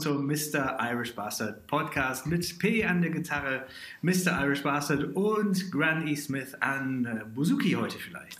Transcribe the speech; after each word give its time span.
zum 0.00 0.26
Mr. 0.26 0.78
Irish 0.80 1.14
Bastard 1.14 1.66
Podcast 1.66 2.26
mit 2.26 2.58
P 2.58 2.84
an 2.84 3.02
der 3.02 3.10
Gitarre, 3.10 3.66
Mr. 4.02 4.42
Irish 4.42 4.62
Bastard 4.62 5.14
und 5.14 5.70
Gran 5.70 6.06
E. 6.06 6.16
Smith 6.16 6.54
an 6.60 7.04
äh, 7.04 7.24
Buzuki 7.34 7.72
heute 7.72 7.98
vielleicht. 7.98 8.38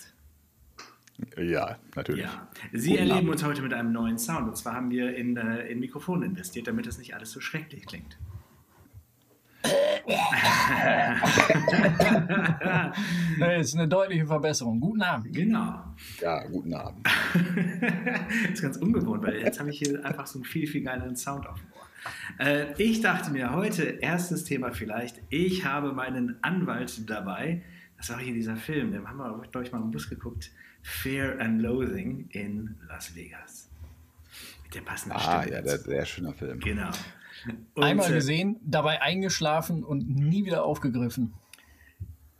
Ja, 1.36 1.76
natürlich. 1.94 2.24
Ja. 2.24 2.48
Sie 2.72 2.90
Guten 2.90 2.98
erleben 3.00 3.18
Abend. 3.18 3.30
uns 3.30 3.44
heute 3.44 3.62
mit 3.62 3.74
einem 3.74 3.92
neuen 3.92 4.18
Sound. 4.18 4.48
Und 4.48 4.56
zwar 4.56 4.74
haben 4.74 4.90
wir 4.90 5.14
in, 5.14 5.36
äh, 5.36 5.66
in 5.68 5.80
Mikrofone 5.80 6.24
investiert, 6.24 6.66
damit 6.66 6.86
es 6.86 6.98
nicht 6.98 7.14
alles 7.14 7.30
so 7.30 7.40
schrecklich 7.40 7.86
klingt. 7.86 8.16
das 13.38 13.66
ist 13.66 13.74
eine 13.74 13.88
deutliche 13.88 14.26
Verbesserung. 14.26 14.80
Guten 14.80 15.02
Abend. 15.02 15.34
Genau. 15.34 15.84
Ja, 16.20 16.44
guten 16.46 16.74
Abend. 16.74 17.06
das 17.06 18.50
ist 18.54 18.62
ganz 18.62 18.76
ungewohnt, 18.78 19.22
weil 19.22 19.36
jetzt 19.36 19.60
habe 19.60 19.70
ich 19.70 19.78
hier 19.78 20.04
einfach 20.04 20.26
so 20.26 20.38
einen 20.38 20.44
viel, 20.44 20.66
viel 20.66 20.82
geileren 20.82 21.16
Sound 21.16 21.46
auf 21.46 21.60
dem 21.60 21.68
Ohr. 21.72 22.46
Äh, 22.46 22.82
ich 22.82 23.00
dachte 23.00 23.30
mir 23.30 23.52
heute, 23.52 23.84
erstes 23.84 24.44
Thema 24.44 24.72
vielleicht, 24.72 25.20
ich 25.28 25.64
habe 25.64 25.92
meinen 25.92 26.42
Anwalt 26.42 27.08
dabei. 27.08 27.62
Das 27.98 28.10
war 28.10 28.18
hier 28.18 28.32
dieser 28.32 28.56
Film, 28.56 28.92
den 28.92 29.06
haben 29.06 29.18
wir, 29.18 29.42
glaube 29.50 29.66
ich, 29.66 29.72
mal 29.72 29.80
im 29.82 29.90
Bus 29.90 30.08
geguckt. 30.08 30.50
Fear 30.82 31.38
and 31.40 31.60
Loathing 31.60 32.28
in 32.30 32.74
Las 32.88 33.14
Vegas. 33.14 33.68
Mit 34.64 34.74
der 34.74 34.80
passenden 34.80 35.18
Ah, 35.18 35.42
Stimme 35.42 35.56
ja, 35.56 35.62
der, 35.62 35.78
sehr 35.78 36.06
schöner 36.06 36.32
Film. 36.32 36.58
Genau. 36.60 36.88
Und, 37.74 37.82
Einmal 37.82 38.10
äh, 38.10 38.14
gesehen, 38.14 38.56
dabei 38.62 39.02
eingeschlafen 39.02 39.84
und 39.84 40.08
nie 40.08 40.44
wieder 40.44 40.64
aufgegriffen. 40.64 41.32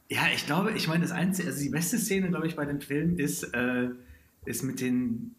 Ja, 0.09 0.23
ich 0.35 0.45
glaube, 0.45 0.73
ich 0.73 0.89
meine, 0.89 1.03
das 1.03 1.13
einzige, 1.13 1.49
also 1.49 1.63
die 1.63 1.71
beste 1.71 1.99
Szene, 1.99 2.29
glaube 2.29 2.47
ich, 2.47 2.57
bei 2.57 2.65
dem 2.65 2.81
Film 2.81 3.19
ist, 3.19 3.45
äh, 3.55 3.91
ist 4.45 4.65
mit 4.65 4.81
den, 4.81 5.35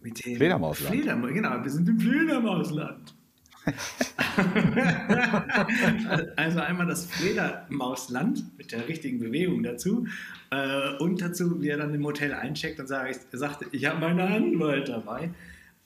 mit 0.00 0.24
den 0.24 0.36
Fledermausland. 0.36 0.94
Fledermaus, 0.94 1.32
genau, 1.32 1.62
wir 1.62 1.70
sind 1.70 1.88
im 1.88 2.00
Fledermausland. 2.00 3.14
also 6.36 6.60
einmal 6.60 6.86
das 6.86 7.06
Fledermausland 7.06 8.56
mit 8.56 8.72
der 8.72 8.88
richtigen 8.88 9.20
Bewegung 9.20 9.62
dazu 9.62 10.06
äh, 10.50 10.96
und 10.98 11.20
dazu, 11.20 11.60
wie 11.60 11.68
er 11.68 11.76
dann 11.76 11.94
im 11.94 12.04
Hotel 12.04 12.32
eincheckt 12.32 12.80
und 12.80 12.86
sagt, 12.86 13.26
sagt 13.32 13.66
ich 13.72 13.84
habe 13.84 14.00
meinen 14.00 14.20
Anwalt 14.20 14.88
dabei. 14.88 15.30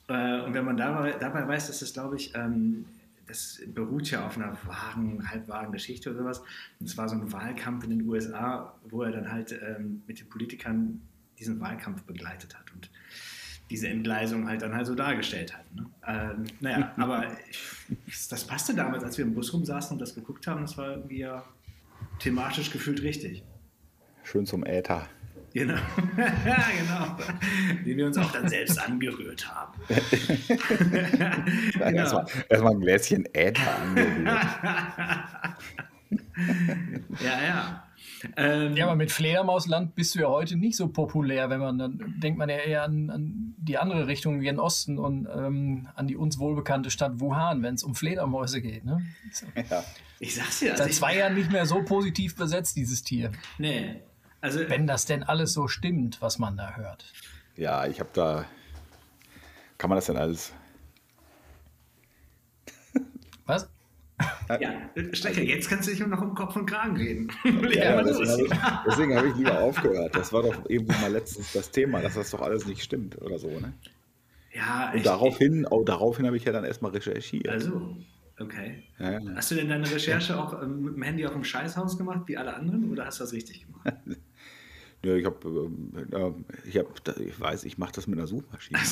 Äh, 0.08 0.42
und 0.42 0.54
wenn 0.54 0.64
man 0.64 0.76
dabei, 0.76 1.12
dabei 1.12 1.48
weiß, 1.48 1.66
dass 1.66 1.80
das, 1.80 1.92
glaube 1.92 2.16
ich, 2.16 2.32
ähm, 2.34 2.84
das 3.26 3.60
beruht 3.66 4.10
ja 4.10 4.26
auf 4.26 4.36
einer 4.36 4.56
wahren, 4.66 5.28
halbwahren 5.28 5.72
Geschichte 5.72 6.10
oder 6.10 6.20
sowas. 6.20 6.42
Und 6.80 6.88
es 6.88 6.96
war 6.96 7.08
so 7.08 7.16
ein 7.16 7.32
Wahlkampf 7.32 7.84
in 7.84 7.90
den 7.90 8.08
USA, 8.08 8.74
wo 8.88 9.02
er 9.02 9.12
dann 9.12 9.30
halt 9.30 9.52
ähm, 9.52 10.02
mit 10.06 10.20
den 10.20 10.28
Politikern 10.28 11.00
diesen 11.38 11.60
Wahlkampf 11.60 12.02
begleitet 12.02 12.54
hat 12.54 12.72
und 12.72 12.90
diese 13.70 13.88
Entgleisung 13.88 14.46
halt 14.46 14.62
dann 14.62 14.74
halt 14.74 14.86
so 14.86 14.94
dargestellt 14.94 15.56
hat. 15.56 15.74
Ne? 15.74 15.86
Ähm, 16.06 16.44
naja, 16.60 16.92
aber 16.96 17.26
ich, 18.06 18.28
das 18.28 18.46
passte 18.46 18.74
damals, 18.74 19.02
als 19.02 19.18
wir 19.18 19.24
im 19.24 19.34
Bus 19.34 19.52
rumsaßen 19.52 19.94
und 19.94 20.00
das 20.00 20.14
geguckt 20.14 20.46
haben, 20.46 20.60
das 20.60 20.76
war 20.76 20.90
irgendwie 20.90 21.18
ja 21.18 21.44
thematisch 22.18 22.70
gefühlt 22.70 23.02
richtig. 23.02 23.42
Schön 24.22 24.46
zum 24.46 24.64
Äther. 24.64 25.08
Genau, 25.54 25.74
ja, 25.74 25.80
genau. 26.78 27.16
Den 27.84 27.96
wir 27.96 28.06
uns 28.06 28.18
auch 28.18 28.32
dann 28.32 28.48
selbst 28.48 28.76
angerührt 28.76 29.48
haben. 29.48 29.72
genau. 31.78 32.00
Erstmal 32.00 32.26
erst 32.48 32.64
ein 32.64 32.80
Gläschen 32.80 33.24
Äther 33.32 33.78
angerührt. 33.78 34.26
ja, 37.24 37.42
ja. 37.46 37.84
Ähm, 38.36 38.76
ja, 38.76 38.86
aber 38.86 38.96
mit 38.96 39.12
Fledermausland 39.12 39.94
bist 39.94 40.16
du 40.16 40.20
ja 40.20 40.28
heute 40.28 40.56
nicht 40.56 40.76
so 40.76 40.88
populär, 40.88 41.50
wenn 41.50 41.60
man 41.60 41.78
dann 41.78 42.14
denkt 42.16 42.36
man 42.36 42.48
ja 42.48 42.56
eher 42.56 42.82
an, 42.82 43.10
an 43.10 43.54
die 43.56 43.78
andere 43.78 44.08
Richtung 44.08 44.40
wie 44.40 44.48
in 44.48 44.58
Osten 44.58 44.98
und 44.98 45.28
ähm, 45.32 45.86
an 45.94 46.08
die 46.08 46.16
uns 46.16 46.40
wohlbekannte 46.40 46.90
Stadt 46.90 47.20
Wuhan, 47.20 47.62
wenn 47.62 47.76
es 47.76 47.84
um 47.84 47.94
Fledermäuse 47.94 48.60
geht. 48.60 48.84
Ne? 48.84 49.06
Ja. 49.70 49.84
Ich 50.18 50.34
sag's 50.34 50.58
dir. 50.58 50.76
Seit 50.76 50.94
zwei 50.94 51.16
Jahren 51.16 51.34
nicht 51.34 51.52
mehr 51.52 51.66
so 51.66 51.84
positiv 51.84 52.34
besetzt, 52.34 52.76
dieses 52.76 53.04
Tier. 53.04 53.30
Nee, 53.58 54.00
also, 54.44 54.60
Wenn 54.68 54.86
das 54.86 55.06
denn 55.06 55.22
alles 55.22 55.54
so 55.54 55.68
stimmt, 55.68 56.20
was 56.20 56.38
man 56.38 56.58
da 56.58 56.76
hört. 56.76 57.06
Ja, 57.56 57.86
ich 57.86 57.98
habe 57.98 58.10
da. 58.12 58.44
Kann 59.78 59.88
man 59.88 59.96
das 59.96 60.04
denn 60.04 60.18
alles? 60.18 60.52
Was? 63.46 63.70
Ja, 64.60 64.70
Stecker, 65.12 65.40
jetzt 65.40 65.70
kannst 65.70 65.88
du 65.88 65.92
dich 65.92 66.06
noch 66.06 66.20
um 66.20 66.34
Kopf 66.34 66.56
und 66.56 66.66
Kragen 66.66 66.94
reden. 66.94 67.32
ja, 67.72 68.02
deswegen 68.02 69.16
habe 69.16 69.16
hab 69.16 69.24
ich 69.24 69.34
lieber 69.34 69.60
aufgehört. 69.60 70.14
Das 70.14 70.30
war 70.30 70.42
doch 70.42 70.68
eben 70.68 70.88
mal 70.88 71.10
letztens 71.10 71.54
das 71.54 71.70
Thema, 71.70 72.02
dass 72.02 72.12
das 72.12 72.30
doch 72.30 72.42
alles 72.42 72.66
nicht 72.66 72.82
stimmt 72.82 73.20
oder 73.22 73.38
so, 73.38 73.48
ne? 73.48 73.72
Ja, 74.52 74.92
Und 74.94 75.06
daraufhin, 75.06 75.66
oh, 75.70 75.84
daraufhin 75.84 76.26
habe 76.26 76.36
ich 76.36 76.44
ja 76.44 76.52
dann 76.52 76.64
erstmal 76.64 76.90
recherchiert. 76.90 77.48
Also, 77.48 77.96
Okay. 78.38 78.82
Ja, 78.98 79.20
Hast 79.36 79.50
du 79.52 79.54
denn 79.54 79.68
deine 79.68 79.88
Recherche 79.88 80.38
auch 80.38 80.60
ähm, 80.60 80.82
mit 80.82 80.96
dem 80.96 81.02
Handy 81.02 81.24
auf 81.26 81.32
dem 81.32 81.44
Scheißhaus 81.44 81.96
gemacht, 81.96 82.22
wie 82.26 82.36
alle 82.36 82.54
anderen, 82.54 82.90
oder 82.90 83.06
hast 83.06 83.20
du 83.20 83.24
das 83.24 83.32
richtig 83.32 83.66
gemacht? 83.66 83.94
Ja, 85.04 85.14
ich 85.14 85.24
habe, 85.24 85.70
äh, 86.12 86.32
ich, 86.68 86.78
hab, 86.78 86.86
ich 87.18 87.40
weiß, 87.40 87.64
ich 87.64 87.78
mache 87.78 87.92
das 87.92 88.06
mit 88.06 88.18
einer 88.18 88.28
Suchmaschine. 88.28 88.78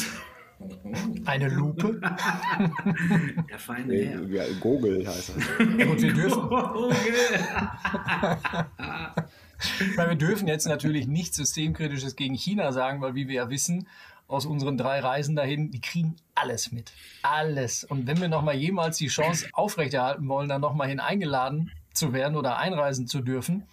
Eine 1.24 1.48
Lupe? 1.48 2.00
Der 3.50 3.58
feine 3.58 3.94
Herr. 3.94 4.22
Ja, 4.28 4.44
Google 4.60 5.04
heißt 5.06 5.30
das. 5.30 5.36
Ja, 5.58 5.86
und 5.86 6.00
wir 6.00 6.12
dürfen. 6.12 6.42
weil 9.96 10.08
wir 10.08 10.16
dürfen 10.16 10.48
jetzt 10.48 10.66
natürlich 10.66 11.06
nichts 11.06 11.36
Systemkritisches 11.36 12.16
gegen 12.16 12.34
China 12.34 12.72
sagen, 12.72 13.00
weil 13.00 13.14
wie 13.14 13.28
wir 13.28 13.34
ja 13.34 13.50
wissen, 13.50 13.88
aus 14.28 14.46
unseren 14.46 14.78
drei 14.78 15.00
Reisen 15.00 15.36
dahin, 15.36 15.70
die 15.70 15.80
kriegen 15.80 16.16
alles 16.34 16.72
mit. 16.72 16.92
Alles. 17.22 17.84
Und 17.84 18.06
wenn 18.06 18.20
wir 18.20 18.28
nochmal 18.28 18.54
jemals 18.54 18.96
die 18.96 19.08
Chance 19.08 19.48
aufrechterhalten 19.52 20.26
wollen, 20.28 20.48
dann 20.48 20.60
nochmal 20.60 20.88
hin 20.88 21.00
eingeladen 21.00 21.70
zu 21.92 22.12
werden 22.12 22.36
oder 22.36 22.58
einreisen 22.58 23.06
zu 23.06 23.20
dürfen. 23.20 23.64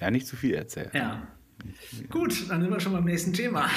Ja, 0.00 0.10
nicht 0.10 0.26
zu 0.26 0.36
viel 0.36 0.54
erzählen. 0.54 0.90
Ja. 0.94 1.28
Gut, 2.10 2.48
dann 2.50 2.60
sind 2.60 2.70
wir 2.70 2.80
schon 2.80 2.92
beim 2.92 3.04
nächsten 3.04 3.32
Thema. 3.32 3.66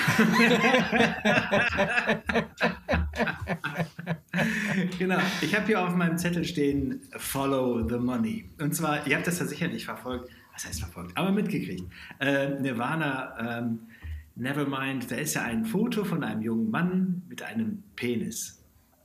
genau, 4.99 5.19
ich 5.41 5.55
habe 5.55 5.65
hier 5.65 5.81
auf 5.81 5.95
meinem 5.95 6.17
Zettel 6.17 6.43
stehen 6.43 6.99
Follow 7.17 7.87
the 7.87 7.97
Money. 7.97 8.49
Und 8.59 8.75
zwar, 8.75 9.07
ihr 9.07 9.15
habt 9.15 9.27
das 9.27 9.39
ja 9.39 9.45
sicherlich 9.45 9.85
verfolgt, 9.85 10.29
was 10.53 10.65
heißt 10.65 10.81
verfolgt, 10.81 11.15
aber 11.17 11.31
mitgekriegt. 11.31 11.89
Äh, 12.19 12.59
Nirvana 12.59 13.59
ähm, 13.59 13.79
Nevermind, 14.35 15.09
da 15.11 15.15
ist 15.15 15.33
ja 15.35 15.43
ein 15.43 15.65
Foto 15.65 16.03
von 16.03 16.23
einem 16.23 16.41
jungen 16.41 16.69
Mann 16.69 17.23
mit 17.27 17.41
einem 17.41 17.83
Penis. 17.95 18.61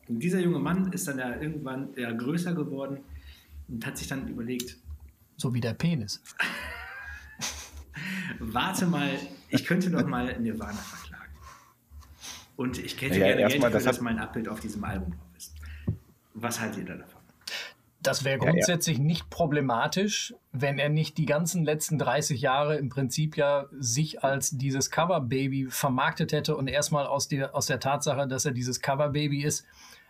Und 0.09 0.21
dieser 0.21 0.41
junge 0.41 0.59
Mann 0.59 0.93
ist 0.93 1.09
dann 1.09 1.19
ja 1.19 1.41
irgendwann 1.41 1.89
ja, 1.97 2.13
größer 2.13 2.55
geworden 2.55 2.99
und 3.69 3.87
hat 3.87 3.97
sich 3.99 4.09
dann 4.09 4.29
überlegt. 4.29 4.77
So 5.37 5.55
wie 5.55 5.61
der 5.61 5.75
Penis. 5.75 6.23
Warte 8.39 8.87
mal, 8.87 9.11
ich 9.49 9.65
könnte 9.65 9.91
doch 9.91 10.07
mal 10.07 10.39
Nirvana 10.39 10.73
verklagen. 10.73 11.33
Und 12.57 12.79
ich 12.79 13.01
hätte 13.01 13.19
ja, 13.19 13.27
gerne 13.27 13.49
Geld 13.49 13.63
dafür, 13.63 13.71
das 13.71 13.85
dass 13.85 14.01
mein 14.01 14.19
Abbild 14.19 14.49
auf 14.49 14.61
diesem 14.61 14.85
Album 14.85 15.13
drauf 15.13 15.29
ist. 15.37 15.55
Was 16.35 16.61
haltet 16.61 16.79
ihr 16.79 16.85
da 16.85 16.95
davon? 16.95 17.21
Das 18.05 18.23
wäre 18.23 18.39
grundsätzlich 18.39 18.99
ja, 18.99 19.03
ja. 19.03 19.07
nicht 19.07 19.31
problematisch, 19.31 20.35
wenn 20.53 20.79
er 20.79 20.91
nicht 20.91 21.17
die 21.17 21.25
ganzen 21.25 21.65
letzten 21.65 21.99
30 21.99 22.39
Jahre 22.43 22.77
im 22.77 22.91
Prinzip 22.91 23.37
ja 23.37 23.67
sich 23.73 24.23
als 24.23 24.51
dieses 24.51 24.91
Cover-Baby 24.91 25.69
vermarktet 25.71 26.33
hätte 26.33 26.55
und 26.55 26.69
erstmal 26.69 27.07
aus 27.07 27.29
der, 27.29 27.57
aus 27.57 27.67
der 27.67 27.81
Tatsache, 27.81 28.29
dass 28.29 28.45
er 28.45 28.53
dieses 28.53 28.83
Cover-Baby 28.83 29.43
ist, 29.43 29.65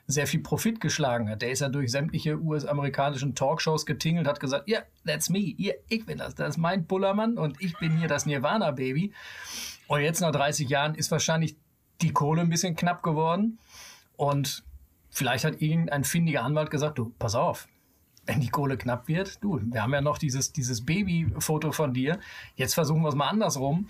sehr 0.06 0.26
viel 0.26 0.40
Profit 0.40 0.80
geschlagen 0.80 1.30
hat. 1.30 1.42
Der 1.42 1.50
ist 1.50 1.60
ja 1.60 1.68
durch 1.68 1.90
sämtliche 1.90 2.38
US-amerikanischen 2.38 3.34
Talkshows 3.34 3.86
getingelt, 3.86 4.26
hat 4.26 4.40
gesagt, 4.40 4.68
ja, 4.68 4.78
yeah, 4.78 4.86
that's 5.06 5.30
me, 5.30 5.54
yeah, 5.58 5.74
ich 5.88 6.04
bin 6.04 6.18
das, 6.18 6.34
das 6.34 6.50
ist 6.50 6.58
mein 6.58 6.86
Bullermann 6.86 7.38
und 7.38 7.60
ich 7.60 7.78
bin 7.78 7.96
hier 7.96 8.08
das 8.08 8.26
Nirvana-Baby. 8.26 9.12
Und 9.86 10.00
jetzt 10.00 10.20
nach 10.20 10.32
30 10.32 10.68
Jahren 10.68 10.94
ist 10.94 11.10
wahrscheinlich 11.10 11.56
die 12.02 12.12
Kohle 12.12 12.42
ein 12.42 12.50
bisschen 12.50 12.76
knapp 12.76 13.02
geworden 13.02 13.58
und 14.16 14.62
vielleicht 15.10 15.44
hat 15.44 15.62
irgendein 15.62 16.04
findiger 16.04 16.42
Anwalt 16.42 16.70
gesagt, 16.70 16.98
du, 16.98 17.14
pass 17.18 17.34
auf, 17.34 17.68
wenn 18.26 18.40
die 18.40 18.48
Kohle 18.48 18.76
knapp 18.76 19.08
wird, 19.08 19.42
du, 19.42 19.60
wir 19.62 19.82
haben 19.82 19.92
ja 19.92 20.00
noch 20.00 20.18
dieses, 20.18 20.52
dieses 20.52 20.84
Baby-Foto 20.84 21.72
von 21.72 21.94
dir. 21.94 22.18
Jetzt 22.56 22.74
versuchen 22.74 23.02
wir 23.02 23.08
es 23.08 23.14
mal 23.14 23.28
andersrum. 23.28 23.88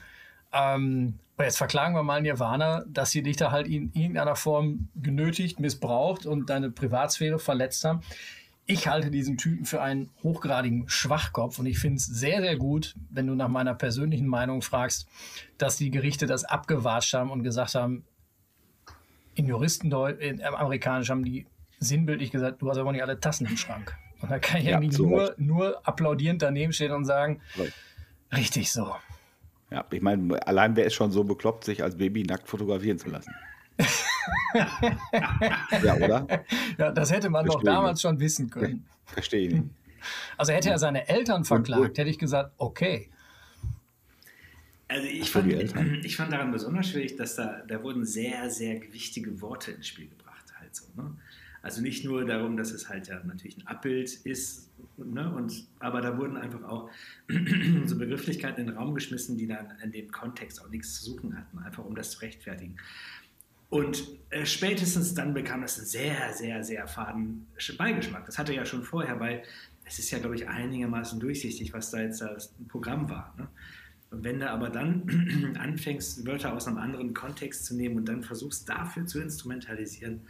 Ähm, 0.55 1.19
jetzt 1.39 1.59
verklagen 1.59 1.95
wir 1.95 2.03
mal 2.03 2.23
Nirvana, 2.23 2.85
dass 2.87 3.11
sie 3.11 3.23
dich 3.23 3.37
da 3.37 3.51
halt 3.51 3.67
in 3.67 3.93
irgendeiner 3.93 4.37
Form 4.37 4.89
genötigt, 4.95 5.59
missbraucht 5.59 6.27
und 6.27 6.49
deine 6.49 6.71
Privatsphäre 6.71 7.39
verletzt 7.39 7.85
haben. 7.85 8.01
Ich 8.67 8.89
halte 8.89 9.11
diesen 9.11 9.37
Typen 9.37 9.67
für 9.67 9.83
einen 9.83 10.11
hochgradigen 10.23 10.89
Schwachkopf 10.89 11.59
und 11.59 11.67
ich 11.67 11.79
finde 11.79 11.97
es 11.97 12.06
sehr, 12.06 12.41
sehr 12.41 12.56
gut, 12.56 12.95
wenn 13.11 13.27
du 13.27 13.35
nach 13.35 13.49
meiner 13.49 13.75
persönlichen 13.75 14.27
Meinung 14.27 14.62
fragst, 14.62 15.06
dass 15.59 15.77
die 15.77 15.91
Gerichte 15.91 16.27
das 16.27 16.45
abgewatscht 16.45 17.12
haben 17.12 17.31
und 17.31 17.43
gesagt 17.43 17.75
haben, 17.75 18.05
in 19.35 19.47
Juristendeutsch, 19.47 20.21
in 20.21 20.43
amerikanisch 20.43 21.11
haben 21.11 21.25
die 21.25 21.47
sinnbildlich 21.81 22.31
gesagt, 22.31 22.62
du 22.62 22.71
hast 22.71 22.79
aber 22.79 22.93
nicht 22.93 23.03
alle 23.03 23.21
Tassen 23.21 23.47
im 23.47 23.56
Schrank. 23.56 23.95
Und 24.23 24.31
da 24.31 24.39
kann 24.39 24.61
ich 24.61 24.69
ja, 24.69 24.79
eigentlich 24.79 24.99
nur, 24.99 25.35
nur 25.37 25.87
applaudierend 25.87 26.41
daneben 26.41 26.73
stehen 26.73 26.93
und 26.93 27.05
sagen, 27.05 27.43
right. 27.59 27.73
richtig 28.33 28.73
so. 28.73 28.95
Ja, 29.75 29.85
ich 29.91 30.03
meine, 30.03 30.47
allein 30.47 30.76
wer 30.76 30.85
ist 30.85 30.94
schon 30.94 31.11
so 31.11 31.25
bekloppt, 31.25 31.65
sich 31.65 31.82
als 31.82 31.97
Baby 31.97 32.23
nackt 32.23 32.49
fotografieren 32.49 32.97
zu 32.97 33.09
lassen? 33.09 33.35
ja, 35.82 35.97
oder? 35.97 36.44
Ja, 36.79 36.93
das 36.93 37.11
hätte 37.11 37.29
man 37.29 37.44
doch 37.44 37.61
damals 37.61 37.97
nicht. 37.97 38.03
schon 38.03 38.21
wissen 38.21 38.49
können. 38.50 38.87
Verstehe 39.05 39.49
ich 39.49 39.55
nicht. 39.55 39.65
Also 40.37 40.53
hätte 40.53 40.71
er 40.71 40.79
seine 40.79 41.09
Eltern 41.09 41.44
verklagt, 41.44 41.99
hätte 41.99 42.09
ich 42.09 42.21
gesagt, 42.21 42.53
okay. 42.56 43.11
Also 44.87 45.09
ich 45.09 45.29
fand, 45.29 45.53
ich 46.05 46.17
fand 46.17 46.32
daran 46.32 46.53
besonders 46.53 46.91
schwierig, 46.91 47.17
dass 47.17 47.35
da, 47.35 47.62
da 47.67 47.82
wurden 47.82 48.05
sehr, 48.05 48.49
sehr 48.50 48.79
gewichtige 48.79 49.41
Worte 49.41 49.73
ins 49.73 49.88
Spiel 49.88 50.09
gebracht. 50.09 50.44
Halt 50.61 50.77
so, 50.77 50.85
ne? 50.94 51.17
Also 51.65 51.81
nicht 51.81 52.05
nur 52.05 52.27
darum, 52.27 52.59
dass 52.59 52.73
es 52.73 52.91
halt 52.91 53.09
ja 53.09 53.19
natürlich 53.25 53.57
ein 53.57 53.67
Abbild 53.67 54.13
ist, 54.27 54.69
ne? 54.99 55.35
Und, 55.35 55.67
aber 55.79 56.03
da 56.03 56.19
wurden 56.19 56.37
einfach 56.37 56.63
auch 56.65 56.91
so 57.87 57.97
Begrifflichkeiten 57.97 58.61
in 58.61 58.67
den 58.67 58.77
Raum 58.77 58.95
geschmissen, 58.95 59.39
die 59.39 59.47
dann 59.47 59.73
in 59.83 59.91
dem 59.91 60.13
Kontext 60.13 60.63
auch 60.63 60.69
nichts 60.69 61.01
zu 61.01 61.13
suchen 61.13 61.35
hatten, 61.35 61.59
einfach 61.61 61.83
um 61.83 61.95
das 61.95 62.11
zu 62.11 62.21
rechtfertigen. 62.21 62.77
Und 63.71 64.07
äh, 64.29 64.45
spätestens 64.45 65.15
dann 65.15 65.33
bekam 65.33 65.63
das 65.63 65.79
einen 65.79 65.87
sehr, 65.87 66.35
sehr, 66.35 66.63
sehr 66.63 66.87
faden 66.87 67.47
Beigeschmack. 67.79 68.27
Das 68.27 68.37
hatte 68.37 68.53
ja 68.55 68.67
schon 68.67 68.83
vorher, 68.83 69.19
weil 69.19 69.43
es 69.87 69.99
ist 69.99 70.11
ja, 70.11 70.19
glaube 70.19 70.35
ich, 70.35 70.47
einigermaßen 70.47 71.19
durchsichtig, 71.19 71.73
was 71.73 71.91
da 71.91 72.03
jetzt 72.03 72.21
das 72.21 72.53
Programm 72.69 73.09
war. 73.09 73.35
Ne? 73.39 73.49
Und 74.11 74.23
wenn 74.23 74.39
du 74.39 74.51
aber 74.51 74.69
dann 74.69 75.57
anfängst, 75.59 76.27
Wörter 76.27 76.53
aus 76.53 76.69
einem 76.69 76.77
anderen 76.77 77.15
Kontext 77.15 77.65
zu 77.65 77.75
nehmen 77.75 77.97
und 77.97 78.07
dann 78.07 78.23
versuchst, 78.23 78.69
dafür 78.69 79.07
zu 79.07 79.19
instrumentalisieren, 79.19 80.21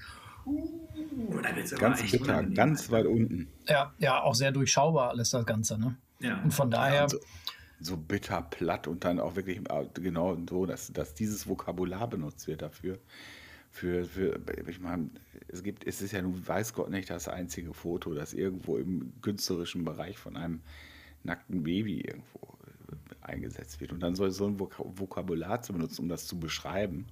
Uh, 0.46 1.41
da 1.43 1.55
wird's 1.56 1.75
ganz 1.75 2.11
bitter, 2.11 2.43
ganz 2.43 2.91
weit 2.91 3.06
unten. 3.06 3.49
Ja, 3.67 3.93
ja, 3.99 4.23
auch 4.23 4.35
sehr 4.35 4.52
durchschaubar 4.52 5.11
alles 5.11 5.31
das 5.31 5.46
Ganze. 5.46 5.79
Ne? 5.79 5.96
Ja. 6.20 6.41
Und 6.43 6.52
von 6.52 6.70
daher. 6.70 7.02
Ja, 7.02 7.08
so, 7.08 7.19
so, 7.81 7.96
bitter 7.96 8.43
platt 8.43 8.87
und 8.87 9.05
dann 9.05 9.20
auch 9.20 9.37
wirklich 9.37 9.58
äh, 9.58 9.87
genau 9.94 10.37
so, 10.49 10.67
dass, 10.67 10.93
dass 10.93 11.14
dieses 11.14 11.49
Vokabular 11.49 12.08
benutzt 12.08 12.46
wird 12.46 12.62
dafür. 12.62 12.99
Für, 13.70 14.05
für, 14.05 14.38
ich 14.69 14.81
meine, 14.81 15.11
es 15.49 15.64
gibt, 15.64 15.85
es 15.85 16.00
ist 16.00 16.12
ja 16.12 16.23
nun, 16.23 16.47
weiß 16.47 16.75
Gott 16.75 16.90
nicht, 16.90 17.11
das 17.11 17.26
einzige 17.26 17.75
Foto, 17.75 18.14
das 18.14 18.32
irgendwo 18.32 18.76
im 18.76 19.12
künstlerischen 19.20 19.85
Bereich 19.85 20.17
von 20.17 20.37
einem 20.37 20.61
nackten 21.25 21.64
Baby 21.64 22.02
irgendwo 22.02 22.56
äh, 22.93 23.26
eingesetzt 23.26 23.81
wird. 23.81 23.93
Und 23.93 24.00
dann 24.00 24.14
soll 24.14 24.31
so 24.31 24.47
ein 24.47 24.61
Vokabular 24.61 25.62
zu 25.62 25.73
benutzen, 25.73 26.02
um 26.02 26.08
das 26.08 26.26
zu 26.26 26.38
beschreiben 26.38 27.06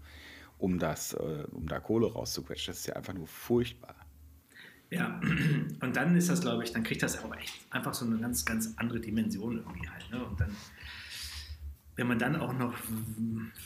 um, 0.63 0.79
das, 0.79 1.13
äh, 1.15 1.45
um 1.51 1.67
da 1.67 1.81
Kohle 1.81 2.13
rauszuquetschen. 2.13 2.73
Das 2.73 2.81
ist 2.81 2.87
ja 2.87 2.95
einfach 2.95 3.15
nur 3.15 3.27
furchtbar. 3.27 3.97
Ja, 4.91 5.21
und 5.81 5.97
dann 5.97 6.15
ist 6.17 6.29
das, 6.29 6.41
glaube 6.41 6.63
ich, 6.63 6.73
dann 6.73 6.85
kriegt 6.85 7.03
das 7.03 7.23
aber 7.23 7.37
echt 7.39 7.67
einfach 7.71 7.93
so 7.95 8.07
eine 8.07 8.17
ganz, 8.19 8.45
ganz 8.45 8.73
andere 8.77 9.01
Dimension 9.01 9.59
irgendwie 9.59 9.89
halt. 9.89 10.11
Ne? 10.13 10.25
Und 10.25 10.41
dann, 10.41 10.57
wenn 11.97 12.07
man 12.07 12.19
dann 12.19 12.37
auch 12.37 12.53
noch 12.53 12.75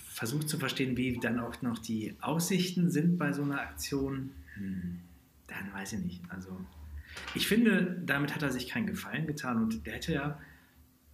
versucht 0.09 0.49
zu 0.49 0.59
verstehen, 0.59 0.97
wie 0.97 1.19
dann 1.19 1.39
auch 1.39 1.61
noch 1.61 1.79
die 1.79 2.17
Aussichten 2.21 2.91
sind 2.91 3.19
bei 3.19 3.33
so 3.33 3.43
einer 3.43 3.61
Aktion, 3.61 4.31
dann 5.47 5.73
weiß 5.75 5.93
ich 5.95 6.01
nicht. 6.01 6.23
Also, 6.31 6.59
ich 7.35 7.47
finde, 7.47 8.03
damit 8.07 8.35
hat 8.35 8.43
er 8.43 8.51
sich 8.51 8.69
keinen 8.69 8.87
Gefallen 8.87 9.27
getan 9.27 9.63
und 9.63 9.87
der 9.87 9.95
hätte 9.95 10.15
ja 10.15 10.41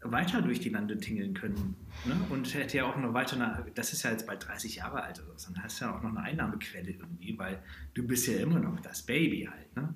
weiter 0.04 0.42
durch 0.42 0.60
die 0.60 0.68
Lande 0.68 0.98
tingeln 0.98 1.34
können. 1.34 1.76
Ne? 2.04 2.16
Und 2.30 2.52
hätte 2.54 2.78
ja 2.78 2.86
auch 2.86 2.96
noch 2.96 3.14
weiter, 3.14 3.36
eine, 3.36 3.64
das 3.74 3.92
ist 3.92 4.02
ja 4.02 4.10
jetzt 4.10 4.26
bald 4.26 4.46
30 4.46 4.76
Jahre 4.76 5.02
alt 5.02 5.22
oder 5.24 5.38
so, 5.38 5.52
dann 5.52 5.62
hast 5.62 5.80
du 5.80 5.84
ja 5.84 5.96
auch 5.96 6.02
noch 6.02 6.10
eine 6.10 6.20
Einnahmequelle 6.20 6.90
irgendwie, 6.90 7.38
weil 7.38 7.62
du 7.94 8.06
bist 8.06 8.26
ja 8.26 8.38
immer 8.38 8.58
noch 8.58 8.80
das 8.80 9.02
Baby 9.02 9.48
halt. 9.50 9.76
Ne? 9.76 9.94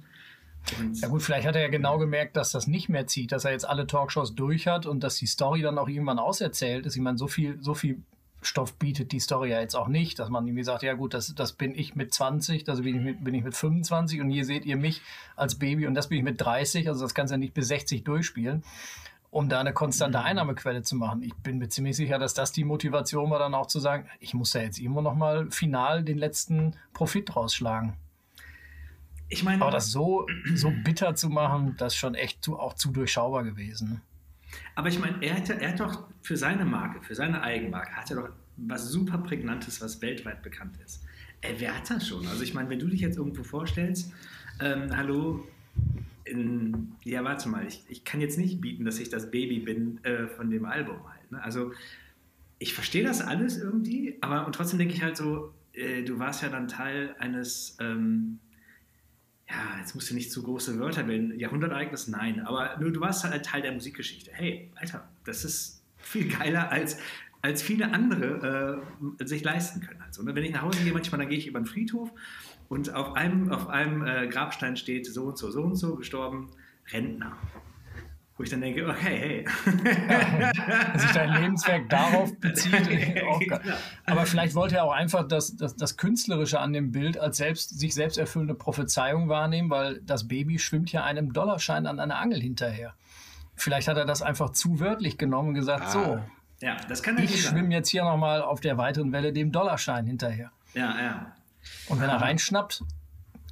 Und 0.81 1.01
ja 1.01 1.09
gut, 1.09 1.23
vielleicht 1.23 1.47
hat 1.47 1.57
er 1.57 1.63
ja 1.63 1.69
genau 1.69 1.99
gemerkt, 1.99 2.37
dass 2.37 2.53
das 2.53 2.67
nicht 2.67 2.89
mehr 2.89 3.07
zieht, 3.07 3.33
dass 3.33 3.45
er 3.45 3.53
jetzt 3.53 3.69
alle 3.69 3.87
Talkshows 3.87 4.35
durch 4.35 4.67
hat 4.67 4.87
und 4.87 5.03
dass 5.03 5.17
die 5.17 5.27
Story 5.27 5.63
dann 5.63 5.79
auch 5.79 5.89
irgendwann 5.89 6.19
auserzählt 6.19 6.87
ist. 6.87 6.97
Ich 6.97 7.03
meine, 7.03 7.19
so 7.19 7.29
viel, 7.29 7.59
so 7.61 7.75
viel 7.75 8.03
Stoff 8.43 8.75
bietet 8.75 9.13
die 9.13 9.21
Story 9.21 9.51
ja 9.51 9.61
jetzt 9.61 9.75
auch 9.75 9.89
nicht, 9.89 10.19
dass 10.19 10.29
man 10.29 10.47
irgendwie 10.47 10.63
sagt, 10.63 10.83
ja 10.83 10.95
gut, 10.95 11.15
das, 11.15 11.35
das 11.35 11.53
bin 11.53 11.75
ich 11.75 11.95
mit 11.95 12.13
20, 12.13 12.69
also 12.69 12.83
bin 12.83 12.97
ich 12.97 13.03
mit, 13.03 13.25
bin 13.25 13.35
ich 13.35 13.45
mit 13.45 13.57
25 13.57 14.21
und 14.21 14.31
hier 14.31 14.45
seht 14.45 14.65
ihr 14.67 14.77
mich 14.77 15.03
als 15.35 15.57
Baby 15.57 15.87
und 15.87 15.95
das 15.95 16.09
bin 16.09 16.19
ich 16.19 16.25
mit 16.25 16.41
30, 16.41 16.89
also 16.89 17.05
das 17.05 17.15
kannst 17.15 17.33
du 17.33 17.35
ja 17.35 17.39
nicht 17.39 17.55
bis 17.55 17.69
60 17.69 18.05
durchspielen 18.05 18.63
um 19.37 19.51
da 19.51 19.61
eine 19.61 19.75
konstante 19.75 20.19
mhm. 20.19 20.25
Einnahmequelle 20.25 20.83
zu 20.83 20.97
machen. 20.97 21.23
Ich 21.23 21.35
bin 21.35 21.59
mir 21.59 21.69
ziemlich 21.69 21.95
sicher, 21.95 22.19
dass 22.19 22.33
das 22.33 22.53
die 22.53 22.65
Motivation 22.65 23.31
war, 23.31 23.39
dann 23.39 23.53
auch 23.53 23.67
zu 23.67 23.81
sagen, 23.81 24.09
ich 24.19 24.33
muss 24.33 24.55
ja 24.55 24.63
jetzt 24.63 24.79
immer 24.79 25.03
noch 25.03 25.15
mal 25.15 25.51
final 25.51 26.03
den 26.03 26.17
letzten 26.17 26.75
Profit 26.95 27.37
rausschlagen. 27.37 27.93
Ich 29.29 29.45
meine, 29.45 29.61
aber 29.61 29.73
das 29.73 29.91
so, 29.91 30.27
so 30.55 30.73
bitter 30.85 31.15
zu 31.17 31.29
machen, 31.29 31.75
das 31.77 31.93
ist 31.93 31.99
schon 31.99 32.15
echt 32.15 32.43
zu, 32.43 32.59
auch 32.59 32.73
zu 32.73 32.91
durchschaubar 32.93 33.45
gewesen. 33.45 34.01
Aber 34.75 34.89
ich 34.89 34.99
meine, 34.99 35.23
er, 35.23 35.37
er 35.61 35.69
hat 35.69 35.81
doch 35.81 36.05
für 36.23 36.39
seine 36.39 36.65
Marke, 36.65 37.03
für 37.03 37.15
seine 37.15 37.43
Eigenmarke, 37.43 37.93
hat 37.95 38.09
er 38.11 38.17
doch 38.17 38.29
was 38.57 38.89
super 38.89 39.19
Prägnantes, 39.19 39.83
was 39.83 40.01
weltweit 40.01 40.43
bekannt 40.43 40.79
ist. 40.83 41.05
Er 41.43 41.61
wert 41.61 41.91
das 41.91 42.09
schon. 42.09 42.27
Also 42.29 42.43
ich 42.43 42.55
meine, 42.55 42.71
wenn 42.71 42.79
du 42.79 42.87
dich 42.87 43.03
jetzt 43.03 43.19
irgendwo 43.19 43.43
vorstellst, 43.43 44.15
ähm, 44.61 44.97
hallo, 44.97 45.47
in, 46.27 46.93
ja, 47.05 47.25
warte 47.25 47.49
mal, 47.49 47.67
ich, 47.67 47.85
ich 47.89 48.05
kann 48.05 48.21
jetzt 48.21 48.39
nicht 48.39 48.61
bieten, 48.61 48.85
dass 48.85 48.99
ich 48.99 49.09
das 49.09 49.31
Baby 49.31 49.61
bin 49.61 50.05
äh, 50.05 50.27
von 50.27 50.51
dem 50.51 50.65
Album 50.65 51.09
halt. 51.09 51.31
Ne? 51.31 51.43
Also 51.43 51.73
ich 52.59 52.75
verstehe 52.75 53.05
das 53.05 53.21
alles 53.21 53.59
irgendwie, 53.59 54.17
aber 54.21 54.47
und 54.47 54.55
trotzdem 54.55 54.79
denke 54.79 54.95
ich 54.95 55.03
halt 55.03 55.17
so, 55.17 55.53
äh, 55.73 56.03
du 56.03 56.19
warst 56.19 56.43
ja 56.43 56.49
dann 56.49 56.69
Teil 56.69 57.15
eines, 57.19 57.77
ähm, 57.81 58.39
ja, 59.49 59.79
jetzt 59.79 59.95
musst 59.95 60.11
du 60.11 60.15
nicht 60.15 60.33
zu 60.33 60.43
große 60.43 60.79
Wörter 60.79 61.07
wählen, 61.07 61.39
Jahrhundertereignis, 61.39 62.09
nein, 62.09 62.41
aber 62.41 62.77
nur 62.81 62.91
du 62.91 63.01
warst 63.01 63.25
halt 63.25 63.45
Teil 63.45 63.63
der 63.63 63.73
Musikgeschichte. 63.73 64.31
Hey, 64.33 64.71
Alter, 64.75 65.09
das 65.25 65.45
ist 65.45 65.83
viel 65.97 66.29
geiler 66.29 66.71
als 66.71 66.99
als 67.43 67.63
viele 67.63 67.93
andere 67.93 68.83
äh, 69.21 69.25
sich 69.25 69.45
leisten 69.45 69.81
können. 69.81 70.03
Also, 70.03 70.23
ne? 70.23 70.35
Wenn 70.35 70.43
ich 70.43 70.51
nach 70.51 70.63
Hause 70.63 70.83
gehe, 70.83 70.93
manchmal, 70.93 71.21
dann 71.21 71.29
gehe 71.29 71.39
ich 71.39 71.47
über 71.47 71.61
den 71.61 71.67
Friedhof 71.67 72.11
und 72.69 72.95
auf 72.95 73.15
einem, 73.15 73.51
auf 73.53 73.69
einem 73.69 74.05
äh, 74.07 74.29
Grabstein 74.29 74.77
steht 74.77 75.07
so 75.07 75.25
und 75.25 75.39
so, 75.39 75.51
so 75.51 75.63
und 75.63 75.77
so, 75.77 75.97
gestorben, 75.97 76.51
Rentner. 76.93 77.37
Wo 78.37 78.43
ich 78.43 78.51
dann 78.51 78.61
denke, 78.61 78.87
okay, 78.87 79.45
hey. 79.45 79.45
Ja, 79.65 80.99
sich 80.99 81.11
dein 81.13 81.41
Lebenswerk 81.41 81.89
darauf 81.89 82.39
bezieht. 82.39 82.87
genau. 82.89 83.41
Aber 84.05 84.27
vielleicht 84.27 84.55
wollte 84.55 84.77
er 84.77 84.85
auch 84.85 84.93
einfach 84.93 85.27
das, 85.27 85.57
das, 85.57 85.75
das 85.75 85.97
Künstlerische 85.97 86.61
an 86.61 86.75
dem 86.75 86.93
Bild 86.93 87.17
als 87.17 87.39
selbst, 87.39 87.79
sich 87.79 87.95
selbst 87.95 88.19
erfüllende 88.19 88.55
Prophezeiung 88.55 89.31
wahrnehmen, 89.31 89.71
weil 89.71 90.03
das 90.03 90.29
Baby 90.29 90.59
schwimmt 90.59 90.93
ja 90.93 91.03
einem 91.03 91.33
Dollarschein 91.33 91.87
an 91.87 91.99
einer 91.99 92.19
Angel 92.19 92.41
hinterher. 92.41 92.95
Vielleicht 93.55 93.89
hat 93.89 93.97
er 93.97 94.05
das 94.05 94.21
einfach 94.21 94.51
zu 94.51 94.81
wörtlich 94.81 95.17
genommen 95.17 95.51
und 95.51 95.55
gesagt, 95.55 95.85
ah. 95.87 95.91
so, 95.91 96.21
ja, 96.61 96.77
das 96.89 97.03
kann 97.03 97.19
ich 97.19 97.43
schwimme 97.43 97.73
jetzt 97.73 97.89
hier 97.89 98.05
nochmal 98.05 98.43
auf 98.43 98.61
der 98.61 98.77
weiteren 98.77 99.13
Welle 99.13 99.33
dem 99.33 99.51
Dollarschein 99.51 100.07
hinterher. 100.07 100.51
Ja, 100.75 101.01
ja. 101.01 101.36
Und 101.89 102.01
wenn 102.01 102.09
er 102.09 102.21
reinschnappt, 102.21 102.83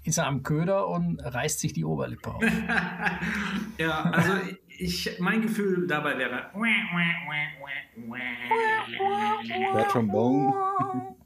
ist 0.05 0.19
er 0.19 0.27
am 0.27 0.43
Köder 0.43 0.89
und 0.89 1.19
reißt 1.21 1.61
sich 1.61 1.73
die 1.73 1.85
Oberlippe 1.85 2.35
auf. 2.35 2.43
ja, 3.79 4.03
also 4.03 4.33
ich, 4.69 5.17
mein 5.19 5.43
Gefühl 5.43 5.87
dabei 5.87 6.19
wäre. 6.19 6.51
Der 9.75 9.89
Trombone. 9.89 10.53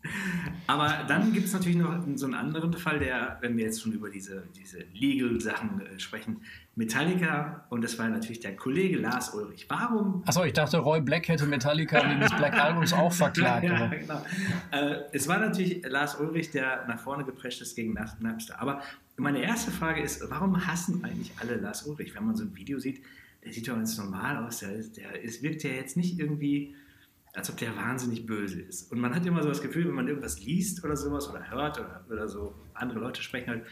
Aber 0.69 1.07
dann 1.09 1.33
gibt 1.33 1.47
es 1.47 1.55
natürlich 1.55 1.79
noch 1.79 1.97
so 2.17 2.27
einen 2.27 2.35
anderen 2.35 2.75
Fall, 2.75 2.99
der, 2.99 3.39
wenn 3.41 3.57
wir 3.57 3.65
jetzt 3.65 3.81
schon 3.81 3.93
über 3.93 4.11
diese, 4.11 4.45
diese 4.55 4.85
Legal-Sachen 4.93 5.81
äh, 5.81 5.99
sprechen, 5.99 6.43
Metallica, 6.75 7.65
und 7.71 7.83
das 7.83 7.99
war 7.99 8.07
natürlich 8.07 8.41
der 8.41 8.55
Kollege 8.55 8.99
Lars 8.99 9.33
Ulrich. 9.33 9.65
Warum? 9.71 10.23
Achso, 10.27 10.45
ich 10.45 10.53
dachte, 10.53 10.77
Roy 10.77 11.01
Black 11.01 11.27
hätte 11.29 11.47
Metallica 11.47 12.07
wegen 12.07 12.21
des 12.21 12.37
Black 12.37 12.53
Albums 12.53 12.93
auch 12.93 13.11
verklagt. 13.15 13.65
ja, 13.65 13.87
genau. 13.87 14.23
Äh, 14.71 15.05
es 15.13 15.27
war 15.27 15.39
natürlich 15.39 15.83
Lars 15.89 16.21
Ulrich, 16.21 16.51
der 16.51 16.85
nach 16.87 17.01
vorne 17.01 17.25
geprescht 17.25 17.63
ist 17.63 17.75
gegen 17.75 17.95
Napster. 17.95 18.61
Aber 18.61 18.83
meine 19.17 19.43
erste 19.43 19.71
Frage 19.71 20.03
ist, 20.03 20.23
warum 20.29 20.67
hassen 20.67 21.03
eigentlich 21.03 21.33
alle 21.41 21.57
Lars 21.57 21.85
Ulrich? 21.87 22.15
Wenn 22.15 22.27
man 22.27 22.37
so 22.37 22.45
ein 22.45 22.55
Video 22.55 22.79
sieht, 22.79 23.03
der 23.43 23.55
sieht 23.55 23.67
doch 23.67 23.75
ganz 23.75 23.97
normal 23.97 24.45
aus. 24.45 24.59
Der, 24.59 24.69
der 24.69 25.23
ist, 25.23 25.43
wirkt 25.43 25.63
ja 25.63 25.71
jetzt 25.71 25.97
nicht 25.97 26.19
irgendwie 26.19 26.75
als 27.38 27.49
ob 27.50 27.57
der 27.57 27.76
wahnsinnig 27.76 28.26
böse 28.26 28.61
ist. 28.61 28.90
Und 28.90 28.99
man 28.99 29.14
hat 29.14 29.25
immer 29.25 29.42
so 29.45 29.49
das 29.49 29.62
Gefühl, 29.62 29.87
wenn 29.87 29.95
man 29.95 30.09
irgendwas 30.09 30.40
liest 30.40 30.85
oder 30.85 30.97
sowas 30.97 31.30
oder 31.30 31.49
hört 31.49 31.78
oder, 31.78 32.04
oder 32.11 32.26
so 32.26 32.52
andere 32.75 32.99
Leute 32.99 33.23
sprechen 33.23 33.49
halt, 33.49 33.64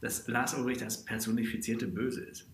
dass 0.00 0.26
Lars 0.26 0.54
Ulrich 0.54 0.78
das 0.78 1.04
personifizierte 1.04 1.86
Böse 1.86 2.24
ist. 2.24 2.48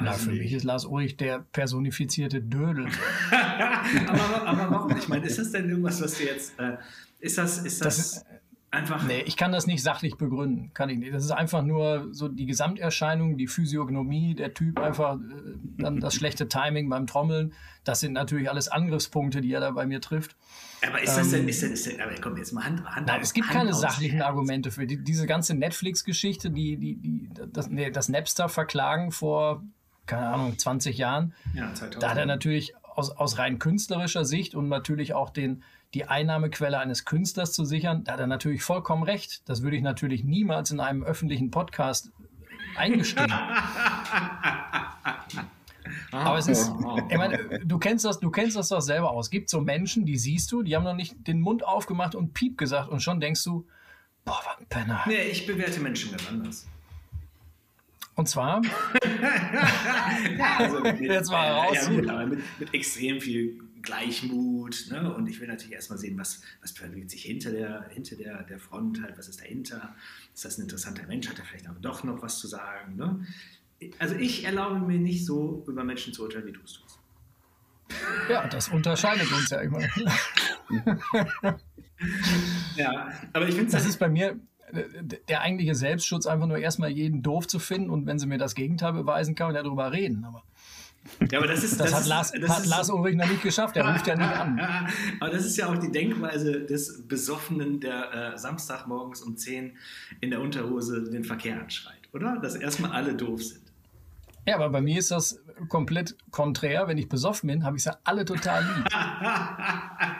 Na, 0.00 0.12
für 0.12 0.30
mich 0.30 0.52
ist 0.52 0.62
Lars 0.62 0.84
Ulrich 0.84 1.16
der 1.16 1.40
personifizierte 1.40 2.40
Dödel. 2.40 2.86
aber, 3.32 4.46
aber, 4.46 4.70
warum? 4.70 4.96
Ich 4.96 5.08
meine, 5.08 5.26
ist 5.26 5.40
das 5.40 5.50
denn 5.50 5.68
irgendwas, 5.68 6.00
was 6.00 6.16
du 6.16 6.24
jetzt. 6.24 6.56
Äh, 6.60 6.76
ist 7.18 7.36
das. 7.36 7.58
Ist 7.58 7.84
das, 7.84 7.96
das 7.96 8.16
ist, 8.18 8.26
Einfach. 8.76 9.02
Nee, 9.04 9.22
ich 9.24 9.38
kann 9.38 9.52
das 9.52 9.66
nicht 9.66 9.82
sachlich 9.82 10.16
begründen. 10.16 10.70
Kann 10.74 10.90
ich 10.90 10.98
nicht. 10.98 11.14
Das 11.14 11.24
ist 11.24 11.30
einfach 11.30 11.62
nur 11.62 12.08
so 12.12 12.28
die 12.28 12.44
Gesamterscheinung, 12.44 13.38
die 13.38 13.46
Physiognomie, 13.46 14.34
der 14.34 14.52
Typ 14.52 14.78
einfach, 14.78 15.14
äh, 15.14 15.18
dann 15.78 15.98
das 15.98 16.14
schlechte 16.16 16.46
Timing 16.46 16.90
beim 16.90 17.06
Trommeln. 17.06 17.54
Das 17.84 18.00
sind 18.00 18.12
natürlich 18.12 18.50
alles 18.50 18.68
Angriffspunkte, 18.68 19.40
die 19.40 19.50
er 19.50 19.60
da 19.60 19.70
bei 19.70 19.86
mir 19.86 20.02
trifft. 20.02 20.36
Aber 20.86 21.00
ist 21.00 21.16
das 21.16 21.30
denn, 21.30 21.44
ähm, 21.44 21.48
ist 21.48 21.62
denn, 21.62 21.72
ist 21.72 21.86
denn 21.86 22.00
aber 22.02 22.12
komm, 22.20 22.36
jetzt 22.36 22.52
mal 22.52 22.64
Hand, 22.64 22.84
Hand 22.84 23.06
Nein, 23.06 23.22
es 23.22 23.32
gibt 23.32 23.48
Hand 23.48 23.56
keine 23.56 23.72
sachlichen 23.72 24.20
Argumente 24.20 24.70
für 24.70 24.86
die, 24.86 25.02
diese 25.02 25.26
ganze 25.26 25.54
Netflix-Geschichte, 25.54 26.50
die, 26.50 26.76
die, 26.76 26.96
die, 26.96 27.30
das, 27.50 27.70
nee, 27.70 27.90
das 27.90 28.10
Napster-Verklagen 28.10 29.10
vor, 29.10 29.62
keine 30.04 30.28
Ahnung, 30.28 30.58
20 30.58 30.98
Jahren. 30.98 31.32
Ja, 31.54 31.72
2000. 31.72 32.02
Da 32.02 32.10
hat 32.10 32.18
er 32.18 32.26
natürlich 32.26 32.74
aus, 32.96 33.10
aus 33.10 33.38
rein 33.38 33.58
künstlerischer 33.58 34.24
Sicht 34.24 34.54
und 34.54 34.68
natürlich 34.68 35.14
auch 35.14 35.30
den, 35.30 35.62
die 35.94 36.04
Einnahmequelle 36.04 36.78
eines 36.78 37.04
Künstlers 37.04 37.52
zu 37.52 37.64
sichern, 37.64 38.04
da 38.04 38.12
hat 38.12 38.20
er 38.20 38.26
natürlich 38.26 38.62
vollkommen 38.62 39.02
recht. 39.02 39.48
Das 39.48 39.62
würde 39.62 39.76
ich 39.76 39.82
natürlich 39.82 40.24
niemals 40.24 40.70
in 40.70 40.80
einem 40.80 41.02
öffentlichen 41.02 41.50
Podcast 41.50 42.10
eingestehen. 42.76 43.32
Aber 46.10 46.38
es 46.38 46.48
ist, 46.48 46.72
ich 47.10 47.16
meine, 47.16 47.60
du 47.64 47.78
kennst 47.78 48.04
das, 48.04 48.18
du 48.20 48.30
kennst 48.30 48.56
das 48.56 48.68
doch 48.68 48.80
selber 48.80 49.10
aus. 49.10 49.26
Es 49.26 49.30
gibt 49.30 49.50
so 49.50 49.60
Menschen, 49.60 50.06
die 50.06 50.16
siehst 50.16 50.50
du, 50.50 50.62
die 50.62 50.74
haben 50.74 50.84
noch 50.84 50.94
nicht 50.94 51.14
den 51.26 51.40
Mund 51.40 51.64
aufgemacht 51.64 52.14
und 52.14 52.32
Piep 52.32 52.56
gesagt 52.58 52.88
und 52.88 53.00
schon 53.00 53.20
denkst 53.20 53.44
du, 53.44 53.66
boah, 54.24 54.40
was 54.44 54.58
ein 54.58 54.66
Penner. 54.66 55.02
Nee, 55.06 55.22
ich 55.30 55.46
bewerte 55.46 55.80
Menschen 55.80 56.10
ganz 56.12 56.28
anders. 56.28 56.66
Und 58.14 58.28
zwar? 58.28 58.62
ja, 60.38 60.56
also 60.58 60.80
mit, 60.80 61.00
Jetzt 61.00 61.30
mal 61.30 61.52
raus. 61.52 61.76
Ja, 61.76 61.88
gut, 61.88 62.08
aber 62.08 62.26
mit, 62.26 62.40
mit, 62.58 62.74
extrem 62.74 63.20
viel 63.20 63.60
Gleichmut. 63.82 64.86
Ne? 64.90 65.14
Und 65.14 65.28
ich 65.28 65.40
will 65.40 65.48
natürlich 65.48 65.74
erstmal 65.74 65.98
sehen, 65.98 66.18
was, 66.18 66.42
was 66.60 66.72
bewegt 66.74 67.10
sich 67.10 67.22
hinter, 67.22 67.50
der, 67.50 67.88
hinter 67.90 68.16
der, 68.16 68.42
der 68.44 68.58
Front, 68.58 69.02
halt, 69.02 69.16
was 69.16 69.28
ist 69.28 69.40
dahinter. 69.40 69.94
Ist 70.34 70.44
das 70.44 70.58
ein 70.58 70.62
interessanter 70.62 71.06
Mensch? 71.06 71.28
Hat 71.28 71.38
er 71.38 71.44
vielleicht 71.44 71.68
auch 71.68 71.76
doch 71.80 72.04
noch 72.04 72.22
was 72.22 72.38
zu 72.38 72.46
sagen? 72.46 72.96
Ne? 72.96 73.26
Also 73.98 74.14
ich 74.16 74.44
erlaube 74.44 74.80
mir 74.80 74.98
nicht 74.98 75.24
so 75.24 75.64
über 75.66 75.84
Menschen 75.84 76.12
zu 76.12 76.22
urteilen, 76.22 76.46
wie 76.46 76.52
du 76.52 76.60
es 76.64 76.74
tust. 76.74 76.98
Ja, 78.28 78.46
das 78.48 78.68
unterscheidet 78.68 79.30
uns 79.30 79.50
ja 79.50 79.60
immer. 79.60 79.80
ja, 82.76 83.12
aber 83.32 83.48
ich 83.48 83.54
finde 83.54 83.70
das 83.70 83.86
ist 83.86 83.98
bei 83.98 84.08
mir, 84.08 84.38
der 84.72 85.40
eigentliche 85.42 85.74
Selbstschutz, 85.74 86.26
einfach 86.26 86.46
nur 86.46 86.58
erstmal 86.58 86.90
jeden 86.90 87.22
doof 87.22 87.46
zu 87.46 87.58
finden 87.58 87.90
und 87.90 88.06
wenn 88.06 88.18
sie 88.18 88.26
mir 88.26 88.38
das 88.38 88.54
Gegenteil 88.54 88.92
beweisen, 88.92 89.34
kann 89.34 89.48
man 89.48 89.56
ja 89.56 89.62
darüber 89.62 89.92
reden. 89.92 90.24
Aber 90.24 90.42
ja, 91.30 91.38
aber 91.38 91.46
das 91.46 91.62
ist. 91.62 91.78
Das, 91.78 91.90
das 91.90 92.00
hat, 92.00 92.06
Lars, 92.06 92.32
das 92.32 92.50
hat 92.50 92.64
ist, 92.64 92.68
Lars 92.68 92.90
Ulrich 92.90 93.16
noch 93.16 93.28
nicht 93.28 93.42
geschafft, 93.42 93.76
er 93.76 93.88
ruft 93.88 94.06
ja 94.06 94.16
nicht 94.16 94.28
an. 94.28 94.60
aber 95.20 95.30
das 95.30 95.44
ist 95.44 95.56
ja 95.56 95.68
auch 95.68 95.76
die 95.76 95.90
Denkweise 95.90 96.60
des 96.64 97.06
Besoffenen, 97.06 97.80
der 97.80 98.34
äh, 98.34 98.38
Samstagmorgens 98.38 99.22
um 99.22 99.36
10 99.36 99.76
in 100.20 100.30
der 100.30 100.40
Unterhose 100.40 101.04
den 101.04 101.24
Verkehr 101.24 101.60
anschreit, 101.60 102.00
oder? 102.12 102.38
Dass 102.40 102.56
erstmal 102.56 102.92
alle 102.92 103.14
doof 103.14 103.42
sind. 103.42 103.62
Ja, 104.46 104.54
aber 104.56 104.70
bei 104.70 104.80
mir 104.80 104.98
ist 104.98 105.10
das 105.10 105.40
komplett 105.68 106.16
konträr. 106.30 106.86
Wenn 106.86 106.98
ich 106.98 107.08
besoffen 107.08 107.48
bin, 107.48 107.64
habe 107.64 107.76
ich 107.76 107.82
sie 107.82 107.96
alle 108.04 108.24
total 108.24 108.62
lieb. 108.64 108.86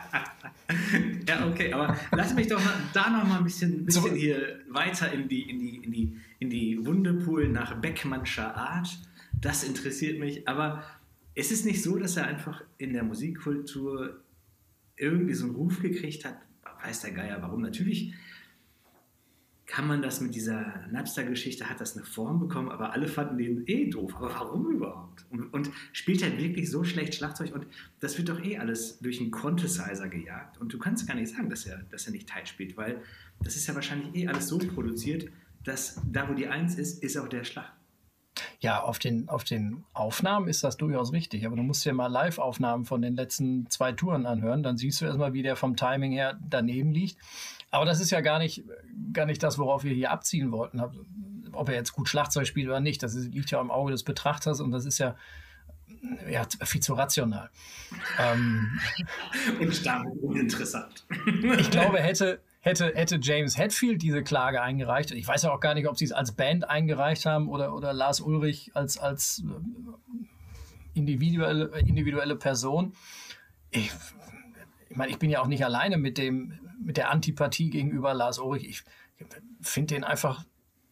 ja, 1.28 1.46
okay, 1.46 1.72
aber 1.72 1.96
lass 2.12 2.34
mich 2.34 2.46
doch 2.46 2.60
da 2.92 3.10
noch 3.10 3.24
mal 3.24 3.38
ein 3.38 3.44
bisschen, 3.44 3.84
bisschen 3.84 4.02
so, 4.02 4.10
hier 4.10 4.60
weiter 4.68 5.12
in 5.12 5.28
die, 5.28 5.42
in, 5.42 5.58
die, 5.58 5.76
in, 5.76 5.92
die, 5.92 6.16
in 6.38 6.50
die 6.50 6.86
Wunde 6.86 7.14
poolen 7.14 7.52
nach 7.52 7.74
Beckmannscher 7.80 8.56
Art. 8.56 8.98
Das 9.40 9.64
interessiert 9.64 10.18
mich. 10.20 10.46
Aber 10.48 10.84
es 11.34 11.50
ist 11.50 11.66
nicht 11.66 11.82
so, 11.82 11.98
dass 11.98 12.16
er 12.16 12.26
einfach 12.26 12.62
in 12.78 12.92
der 12.92 13.02
Musikkultur 13.02 14.20
irgendwie 14.96 15.34
so 15.34 15.46
einen 15.46 15.54
Ruf 15.54 15.80
gekriegt 15.80 16.24
hat. 16.24 16.38
Weiß 16.82 17.00
der 17.00 17.12
Geier 17.12 17.42
warum. 17.42 17.62
Natürlich 17.62 18.14
kann 19.66 19.88
man 19.88 20.00
das 20.00 20.20
mit 20.20 20.34
dieser 20.34 20.86
Napster-Geschichte, 20.92 21.68
hat 21.68 21.80
das 21.80 21.96
eine 21.96 22.06
Form 22.06 22.38
bekommen, 22.38 22.70
aber 22.70 22.92
alle 22.92 23.08
fanden 23.08 23.36
den 23.36 23.64
eh 23.66 23.90
doof. 23.90 24.14
Aber 24.16 24.32
warum 24.32 24.70
überhaupt? 24.70 25.26
Und, 25.30 25.52
und 25.52 25.70
spielt 25.92 26.22
er 26.22 26.38
wirklich 26.38 26.70
so 26.70 26.84
schlecht 26.84 27.16
Schlagzeug? 27.16 27.52
Und 27.52 27.66
das 27.98 28.16
wird 28.16 28.28
doch 28.28 28.42
eh 28.42 28.58
alles 28.58 29.00
durch 29.00 29.20
einen 29.20 29.32
Quanticizer 29.32 30.08
gejagt. 30.08 30.58
Und 30.58 30.72
du 30.72 30.78
kannst 30.78 31.06
gar 31.08 31.14
nicht 31.14 31.34
sagen, 31.34 31.50
dass 31.50 31.66
er, 31.66 31.78
dass 31.90 32.06
er 32.06 32.12
nicht 32.12 32.28
tight 32.28 32.48
spielt, 32.48 32.76
weil 32.76 33.02
das 33.42 33.56
ist 33.56 33.66
ja 33.66 33.74
wahrscheinlich 33.74 34.14
eh 34.14 34.28
alles 34.28 34.46
so 34.46 34.58
produziert, 34.58 35.30
dass 35.64 36.00
da, 36.10 36.28
wo 36.28 36.34
die 36.34 36.46
Eins 36.46 36.76
ist, 36.76 37.02
ist 37.02 37.16
auch 37.16 37.28
der 37.28 37.42
Schlag. 37.42 37.72
Ja, 38.60 38.82
auf 38.82 38.98
den, 38.98 39.28
auf 39.28 39.44
den 39.44 39.84
Aufnahmen 39.92 40.48
ist 40.48 40.62
das 40.62 40.76
durchaus 40.76 41.12
richtig, 41.12 41.46
aber 41.46 41.56
du 41.56 41.62
musst 41.62 41.84
dir 41.84 41.92
mal 41.92 42.06
Live-Aufnahmen 42.06 42.84
von 42.84 43.02
den 43.02 43.14
letzten 43.14 43.68
zwei 43.70 43.92
Touren 43.92 44.26
anhören, 44.26 44.62
dann 44.62 44.76
siehst 44.76 45.00
du 45.00 45.06
erstmal, 45.06 45.32
wie 45.32 45.42
der 45.42 45.56
vom 45.56 45.76
Timing 45.76 46.12
her 46.12 46.38
daneben 46.48 46.92
liegt. 46.92 47.18
Aber 47.70 47.84
das 47.84 48.00
ist 48.00 48.10
ja 48.10 48.20
gar 48.20 48.38
nicht, 48.38 48.64
gar 49.12 49.26
nicht 49.26 49.42
das, 49.42 49.58
worauf 49.58 49.84
wir 49.84 49.92
hier 49.92 50.10
abziehen 50.10 50.52
wollten. 50.52 50.80
Ob 51.52 51.68
er 51.68 51.74
jetzt 51.74 51.92
gut 51.92 52.08
Schlagzeug 52.08 52.46
spielt 52.46 52.68
oder 52.68 52.80
nicht, 52.80 53.02
das 53.02 53.14
liegt 53.14 53.50
ja 53.50 53.60
im 53.60 53.70
Auge 53.70 53.92
des 53.92 54.02
Betrachters 54.02 54.60
und 54.60 54.70
das 54.70 54.84
ist 54.84 54.98
ja, 54.98 55.16
ja 56.30 56.46
viel 56.64 56.80
zu 56.80 56.94
rational. 56.94 57.50
Ähm, 58.18 58.78
und 59.60 59.86
damit 59.86 60.12
uninteressant. 60.22 61.06
ich 61.58 61.70
glaube, 61.70 62.00
hätte, 62.00 62.40
hätte, 62.60 62.92
hätte 62.94 63.18
James 63.20 63.58
Hetfield 63.58 64.02
diese 64.02 64.22
Klage 64.22 64.62
eingereicht, 64.62 65.10
ich 65.10 65.26
weiß 65.26 65.42
ja 65.42 65.52
auch 65.52 65.60
gar 65.60 65.74
nicht, 65.74 65.88
ob 65.88 65.96
sie 65.96 66.04
es 66.04 66.12
als 66.12 66.32
Band 66.32 66.68
eingereicht 66.68 67.26
haben 67.26 67.48
oder, 67.48 67.74
oder 67.74 67.92
Lars 67.92 68.20
Ulrich 68.20 68.70
als, 68.74 68.98
als 68.98 69.42
äh, 69.44 70.98
individuelle, 70.98 71.70
individuelle 71.80 72.36
Person. 72.36 72.92
Ich, 73.70 73.90
ich 74.88 74.96
meine, 74.96 75.10
ich 75.10 75.18
bin 75.18 75.30
ja 75.30 75.40
auch 75.40 75.46
nicht 75.46 75.64
alleine 75.64 75.98
mit 75.98 76.18
dem, 76.18 76.58
mit 76.78 76.96
der 76.96 77.10
Antipathie 77.10 77.70
gegenüber 77.70 78.14
Lars 78.14 78.38
Ulrich. 78.38 78.68
Ich 78.68 78.84
finde 79.60 79.94
den 79.94 80.04
einfach 80.04 80.44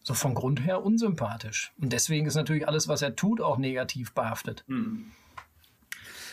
so 0.03 0.13
von 0.13 0.35
Grund 0.35 0.63
her 0.63 0.83
unsympathisch. 0.83 1.73
Und 1.81 1.91
deswegen 1.91 2.27
ist 2.27 2.35
natürlich 2.35 2.67
alles, 2.67 2.87
was 2.87 3.01
er 3.01 3.15
tut, 3.15 3.41
auch 3.41 3.57
negativ 3.57 4.13
behaftet. 4.13 4.63
Hm. 4.67 5.11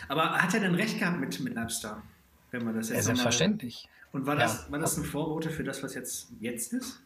Aber 0.09 0.30
hat 0.30 0.52
er 0.52 0.61
denn 0.61 0.75
recht 0.75 0.99
gehabt 0.99 1.21
mit, 1.21 1.40
mit 1.40 1.54
Napster? 1.54 2.02
Wenn 2.50 2.64
man 2.64 2.75
das 2.75 2.88
jetzt 2.88 2.97
ja, 2.97 3.02
selbstverständlich. 3.02 3.88
Mal... 4.12 4.21
Und 4.21 4.26
war 4.26 4.37
das, 4.37 4.66
ja. 4.66 4.73
war 4.73 4.78
das 4.78 4.99
ein 4.99 5.04
Vorbote 5.04 5.49
für 5.49 5.64
das, 5.64 5.82
was 5.82 5.94
jetzt, 5.94 6.32
jetzt 6.38 6.75
ist? 6.75 7.02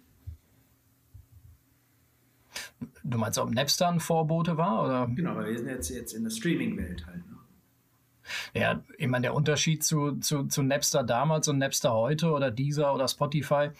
Du 3.04 3.18
meinst, 3.18 3.38
ob 3.38 3.52
Napster 3.52 3.88
ein 3.88 4.00
Vorbote 4.00 4.56
war? 4.56 4.84
Oder? 4.84 5.06
Genau, 5.14 5.30
aber 5.30 5.46
wir 5.46 5.56
sind 5.56 5.68
jetzt, 5.68 5.90
jetzt 5.90 6.14
in 6.14 6.24
der 6.24 6.30
Streaming-Welt 6.30 7.06
halt. 7.06 7.24
Ne? 7.30 7.35
Ja, 8.54 8.82
ich 8.98 9.08
meine, 9.08 9.22
der 9.22 9.34
Unterschied 9.34 9.84
zu, 9.84 10.16
zu, 10.20 10.44
zu 10.44 10.62
Napster 10.62 11.02
damals 11.02 11.48
und 11.48 11.58
Napster 11.58 11.92
heute 11.92 12.30
oder 12.30 12.50
Deezer 12.50 12.94
oder 12.94 13.08
Spotify 13.08 13.70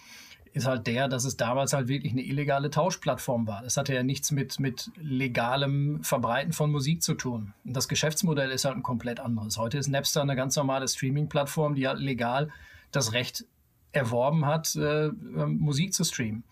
ist 0.53 0.65
halt 0.65 0.87
der, 0.87 1.07
dass 1.07 1.23
es 1.23 1.37
damals 1.37 1.73
halt 1.73 1.87
wirklich 1.87 2.11
eine 2.13 2.23
illegale 2.23 2.69
Tauschplattform 2.69 3.47
war. 3.47 3.61
Das 3.61 3.77
hatte 3.77 3.93
ja 3.93 4.03
nichts 4.03 4.31
mit, 4.31 4.59
mit 4.59 4.89
legalem 4.95 6.03
Verbreiten 6.03 6.51
von 6.51 6.71
Musik 6.71 7.03
zu 7.03 7.13
tun. 7.13 7.53
Und 7.63 7.75
das 7.75 7.87
Geschäftsmodell 7.87 8.51
ist 8.51 8.65
halt 8.65 8.75
ein 8.75 8.83
komplett 8.83 9.19
anderes. 9.19 9.57
Heute 9.57 9.77
ist 9.77 9.87
Napster 9.87 10.21
eine 10.21 10.35
ganz 10.35 10.55
normale 10.55 10.87
Streaming-Plattform, 10.87 11.75
die 11.75 11.87
halt 11.87 11.99
legal 11.99 12.49
das 12.91 13.13
Recht 13.13 13.45
erworben 13.91 14.45
hat, 14.45 14.75
äh, 14.75 15.09
Musik 15.09 15.93
zu 15.93 16.03
streamen. 16.03 16.43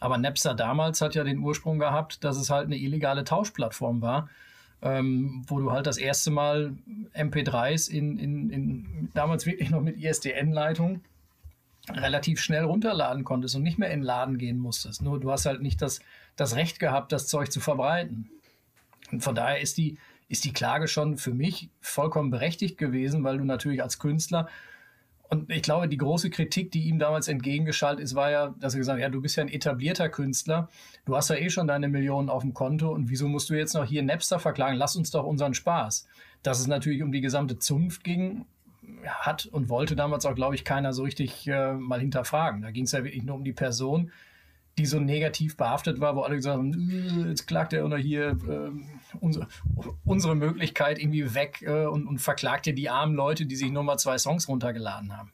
Aber 0.00 0.16
Napster 0.16 0.54
damals 0.54 1.00
hat 1.02 1.14
ja 1.14 1.24
den 1.24 1.40
Ursprung 1.40 1.78
gehabt, 1.78 2.24
dass 2.24 2.36
es 2.38 2.50
halt 2.50 2.66
eine 2.66 2.78
illegale 2.78 3.24
Tauschplattform 3.24 4.00
war 4.00 4.30
ähm, 4.82 5.44
wo 5.46 5.60
du 5.60 5.70
halt 5.70 5.86
das 5.86 5.98
erste 5.98 6.30
Mal 6.30 6.74
MP3s 7.14 7.90
in, 7.90 8.18
in, 8.18 8.50
in 8.50 9.08
damals 9.14 9.46
wirklich 9.46 9.70
noch 9.70 9.80
mit 9.80 9.98
ISDN-Leitung 9.98 11.02
relativ 11.90 12.40
schnell 12.40 12.64
runterladen 12.64 13.24
konntest 13.24 13.56
und 13.56 13.62
nicht 13.62 13.78
mehr 13.78 13.90
in 13.90 14.00
den 14.00 14.06
Laden 14.06 14.38
gehen 14.38 14.58
musstest. 14.58 15.02
Nur 15.02 15.20
du 15.20 15.30
hast 15.30 15.46
halt 15.46 15.62
nicht 15.62 15.82
das, 15.82 16.00
das 16.36 16.56
Recht 16.56 16.78
gehabt, 16.78 17.12
das 17.12 17.26
Zeug 17.26 17.50
zu 17.50 17.60
verbreiten. 17.60 18.30
Und 19.10 19.22
von 19.22 19.34
daher 19.34 19.60
ist 19.60 19.76
die, 19.76 19.98
ist 20.28 20.44
die 20.44 20.52
Klage 20.52 20.88
schon 20.88 21.16
für 21.18 21.34
mich 21.34 21.68
vollkommen 21.80 22.30
berechtigt 22.30 22.78
gewesen, 22.78 23.24
weil 23.24 23.38
du 23.38 23.44
natürlich 23.44 23.82
als 23.82 23.98
Künstler 23.98 24.48
und 25.30 25.50
ich 25.50 25.62
glaube, 25.62 25.88
die 25.88 25.96
große 25.96 26.28
Kritik, 26.28 26.72
die 26.72 26.88
ihm 26.88 26.98
damals 26.98 27.28
entgegengeschaltet 27.28 28.02
ist, 28.02 28.14
war 28.16 28.30
ja, 28.30 28.54
dass 28.58 28.74
er 28.74 28.78
gesagt 28.78 28.96
hat, 28.96 29.02
ja, 29.02 29.08
du 29.08 29.20
bist 29.20 29.36
ja 29.36 29.44
ein 29.44 29.48
etablierter 29.48 30.08
Künstler, 30.08 30.68
du 31.04 31.16
hast 31.16 31.30
ja 31.30 31.36
eh 31.36 31.50
schon 31.50 31.68
deine 31.68 31.88
Millionen 31.88 32.28
auf 32.28 32.42
dem 32.42 32.52
Konto 32.52 32.90
und 32.90 33.10
wieso 33.10 33.28
musst 33.28 33.48
du 33.48 33.54
jetzt 33.54 33.74
noch 33.74 33.84
hier 33.84 34.02
Napster 34.02 34.40
verklagen? 34.40 34.76
Lass 34.76 34.96
uns 34.96 35.12
doch 35.12 35.24
unseren 35.24 35.54
Spaß. 35.54 36.08
Dass 36.42 36.58
es 36.58 36.66
natürlich 36.66 37.02
um 37.02 37.12
die 37.12 37.20
gesamte 37.20 37.58
Zunft 37.58 38.02
ging, 38.02 38.44
hat 39.06 39.46
und 39.46 39.68
wollte 39.68 39.94
damals 39.94 40.26
auch, 40.26 40.34
glaube 40.34 40.54
ich, 40.54 40.64
keiner 40.64 40.92
so 40.92 41.04
richtig 41.04 41.46
äh, 41.46 41.74
mal 41.74 42.00
hinterfragen. 42.00 42.62
Da 42.62 42.70
ging 42.70 42.84
es 42.84 42.92
ja 42.92 43.04
wirklich 43.04 43.22
nur 43.22 43.36
um 43.36 43.44
die 43.44 43.52
Person, 43.52 44.10
die 44.80 44.86
so 44.86 44.98
negativ 44.98 45.56
behaftet 45.58 46.00
war, 46.00 46.16
wo 46.16 46.22
alle 46.22 46.36
gesagt 46.36 46.56
haben, 46.56 47.24
äh, 47.24 47.28
jetzt 47.28 47.46
klagt 47.46 47.74
er 47.74 47.84
unter 47.84 47.98
hier 47.98 48.30
äh, 48.48 48.70
unsere, 49.20 49.46
unsere 50.04 50.34
Möglichkeit 50.34 50.98
irgendwie 50.98 51.34
weg 51.34 51.62
äh, 51.62 51.84
und, 51.84 52.06
und 52.06 52.18
verklagt 52.18 52.66
ja 52.66 52.72
die 52.72 52.88
armen 52.88 53.14
Leute, 53.14 53.44
die 53.44 53.56
sich 53.56 53.70
nur 53.70 53.82
mal 53.82 53.98
zwei 53.98 54.16
Songs 54.16 54.48
runtergeladen 54.48 55.16
haben. 55.16 55.32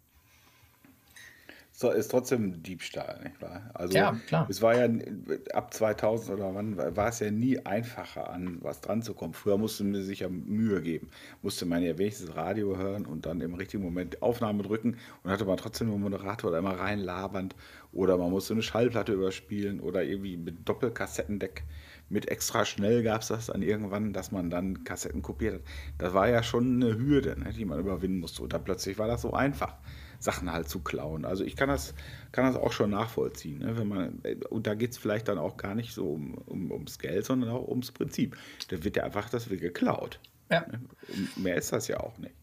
So, 1.79 1.91
ist 1.91 2.11
trotzdem 2.11 2.63
Diebstahl, 2.63 3.21
nicht 3.23 3.41
wahr? 3.43 3.71
Also 3.75 3.99
ja, 3.99 4.17
klar. 4.29 4.47
es 4.49 4.63
war 4.63 4.75
ja 4.75 4.89
ab 5.53 5.75
2000 5.75 6.39
oder 6.39 6.55
wann 6.55 6.79
war 6.97 7.09
es 7.09 7.21
ja 7.21 7.31
nie 7.31 7.59
einfacher, 7.67 8.31
an 8.31 8.57
was 8.63 8.81
dran 8.81 9.03
zu 9.03 9.13
kommen. 9.13 9.35
Früher 9.35 9.59
musste 9.59 9.85
man 9.85 10.03
sich 10.03 10.21
ja 10.21 10.31
Mühe 10.31 10.81
geben. 10.81 11.11
Musste 11.43 11.67
man 11.67 11.83
ja 11.83 11.99
wenigstens 11.99 12.35
Radio 12.35 12.79
hören 12.79 13.05
und 13.05 13.27
dann 13.27 13.43
im 13.43 13.53
richtigen 13.53 13.83
Moment 13.83 14.23
Aufnahme 14.23 14.63
drücken 14.63 14.97
und 15.23 15.31
hatte 15.31 15.45
man 15.45 15.59
trotzdem 15.59 15.93
einen 15.93 16.01
Moderator 16.01 16.51
da 16.51 16.59
immer 16.59 16.79
rein 16.79 16.99
labernd 16.99 17.55
oder 17.97 18.17
man 18.17 18.31
musste 18.31 18.55
eine 18.55 18.63
Schallplatte 18.63 19.13
überspielen 19.13 19.81
oder 19.81 20.05
irgendwie 20.05 20.37
mit 20.37 20.69
Doppelkassettendeck 20.69 21.65
mit 22.09 22.29
extra 22.29 22.65
schnell 22.65 23.03
gab 23.03 23.23
es 23.23 23.29
das 23.29 23.47
dann 23.47 23.63
irgendwann, 23.63 24.13
dass 24.13 24.31
man 24.31 24.49
dann 24.49 24.85
Kassetten 24.85 25.23
kopiert 25.23 25.55
hat. 25.55 25.63
Das 25.99 26.15
war 26.15 26.29
ja 26.29 26.43
schon 26.43 26.83
eine 26.83 26.97
Hürde, 26.97 27.39
ne, 27.39 27.53
die 27.53 27.65
man 27.65 27.81
überwinden 27.81 28.21
musste. 28.21 28.43
Und 28.43 28.53
dann 28.53 28.63
plötzlich 28.63 28.99
war 28.99 29.09
das 29.09 29.23
so 29.23 29.33
einfach, 29.33 29.75
Sachen 30.19 30.53
halt 30.53 30.69
zu 30.69 30.81
klauen. 30.81 31.25
Also 31.25 31.45
ich 31.45 31.57
kann 31.57 31.69
das, 31.69 31.95
kann 32.33 32.47
das 32.47 32.57
auch 32.57 32.73
schon 32.73 32.91
nachvollziehen. 32.91 33.59
Ne, 33.59 33.77
wenn 33.77 33.89
man, 33.89 34.23
und 34.51 34.67
da 34.67 34.75
geht 34.75 34.93
es 34.93 34.99
vielleicht 34.99 35.29
dann 35.29 35.39
auch 35.39 35.57
gar 35.57 35.75
nicht 35.75 35.93
so 35.93 36.13
um, 36.13 36.35
um, 36.35 36.71
ums 36.71 36.99
Geld, 36.99 37.25
sondern 37.25 37.51
auch 37.51 37.67
ums 37.67 37.91
Prinzip. 37.91 38.37
Da 38.69 38.83
wird 38.85 38.97
ja 38.97 39.03
einfach 39.03 39.29
das 39.29 39.51
wird 39.51 39.61
geklaut. 39.61 40.21
Ja. 40.51 40.65
Mehr 41.35 41.57
ist 41.57 41.73
das 41.73 41.89
ja 41.89 41.99
auch 41.99 42.19
nicht. 42.19 42.35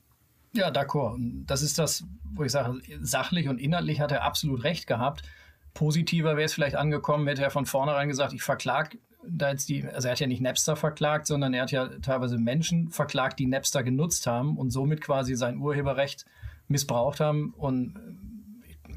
Ja, 0.51 0.69
d'accord. 0.69 1.17
Das 1.47 1.61
ist 1.61 1.79
das, 1.79 2.03
wo 2.23 2.43
ich 2.43 2.51
sage, 2.51 2.79
sachlich 3.01 3.47
und 3.47 3.59
inhaltlich 3.59 4.01
hat 4.01 4.11
er 4.11 4.23
absolut 4.23 4.63
recht 4.63 4.87
gehabt. 4.87 5.23
Positiver 5.73 6.35
wäre 6.35 6.45
es 6.45 6.53
vielleicht 6.53 6.75
angekommen, 6.75 7.27
hätte 7.27 7.43
er 7.43 7.49
von 7.49 7.65
vornherein 7.65 8.07
gesagt, 8.07 8.33
ich 8.33 8.43
verklag 8.43 8.97
da 9.27 9.51
jetzt 9.51 9.69
die, 9.69 9.85
also 9.85 10.07
er 10.07 10.13
hat 10.13 10.19
ja 10.19 10.27
nicht 10.27 10.41
Napster 10.41 10.75
verklagt, 10.75 11.27
sondern 11.27 11.53
er 11.53 11.63
hat 11.63 11.71
ja 11.71 11.87
teilweise 12.01 12.37
Menschen 12.37 12.89
verklagt, 12.89 13.39
die 13.39 13.45
Napster 13.45 13.83
genutzt 13.83 14.27
haben 14.27 14.57
und 14.57 14.71
somit 14.71 15.01
quasi 15.01 15.35
sein 15.35 15.57
Urheberrecht 15.57 16.25
missbraucht 16.67 17.19
haben. 17.19 17.53
Und 17.57 17.99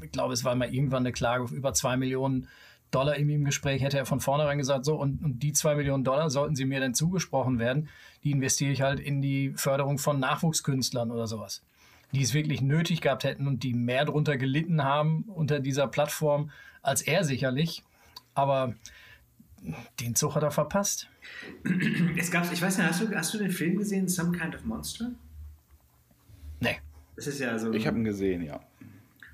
ich 0.03 0.11
glaube, 0.11 0.33
es 0.33 0.43
war 0.43 0.55
mal 0.55 0.73
irgendwann 0.73 1.03
eine 1.03 1.13
Klage 1.13 1.43
auf 1.43 1.51
über 1.51 1.73
zwei 1.73 1.97
Millionen 1.97 2.47
Dollar 2.91 3.15
in 3.17 3.29
ihm 3.29 3.43
Gespräch, 3.43 3.81
hätte 3.81 3.97
er 3.97 4.05
von 4.05 4.21
vornherein 4.21 4.57
gesagt, 4.57 4.85
so, 4.85 4.95
und, 4.95 5.21
und 5.21 5.43
die 5.43 5.51
zwei 5.51 5.75
Millionen 5.75 6.05
Dollar 6.05 6.29
sollten 6.29 6.55
sie 6.55 6.65
mir 6.65 6.79
denn 6.79 6.93
zugesprochen 6.93 7.59
werden, 7.59 7.89
die 8.23 8.31
investiere 8.31 8.71
ich 8.71 8.81
halt 8.81 8.99
in 8.99 9.21
die 9.21 9.51
Förderung 9.55 9.97
von 9.97 10.19
Nachwuchskünstlern 10.19 11.11
oder 11.11 11.27
sowas, 11.27 11.63
die 12.13 12.21
es 12.21 12.33
wirklich 12.33 12.61
nötig 12.61 13.01
gehabt 13.01 13.23
hätten 13.23 13.47
und 13.47 13.63
die 13.63 13.73
mehr 13.73 14.05
darunter 14.05 14.37
gelitten 14.37 14.83
haben 14.83 15.23
unter 15.27 15.59
dieser 15.59 15.87
Plattform 15.87 16.51
als 16.81 17.01
er 17.01 17.23
sicherlich. 17.23 17.83
Aber 18.33 18.73
den 19.99 20.15
Zug 20.15 20.35
hat 20.35 20.43
er 20.43 20.51
verpasst. 20.51 21.09
Es 22.17 22.31
gab, 22.31 22.51
ich 22.51 22.61
weiß 22.61 22.77
nicht, 22.77 22.87
hast 22.87 23.01
du, 23.01 23.13
hast 23.13 23.33
du 23.33 23.37
den 23.37 23.51
Film 23.51 23.77
gesehen, 23.77 24.07
Some 24.07 24.37
Kind 24.37 24.55
of 24.55 24.63
Monster? 24.63 25.11
Nee. 26.59 26.77
Das 27.15 27.27
ist 27.27 27.39
ja 27.39 27.57
so. 27.57 27.73
Ich 27.73 27.85
habe 27.85 27.97
ihn 27.97 28.03
gesehen, 28.03 28.43
ja. 28.43 28.59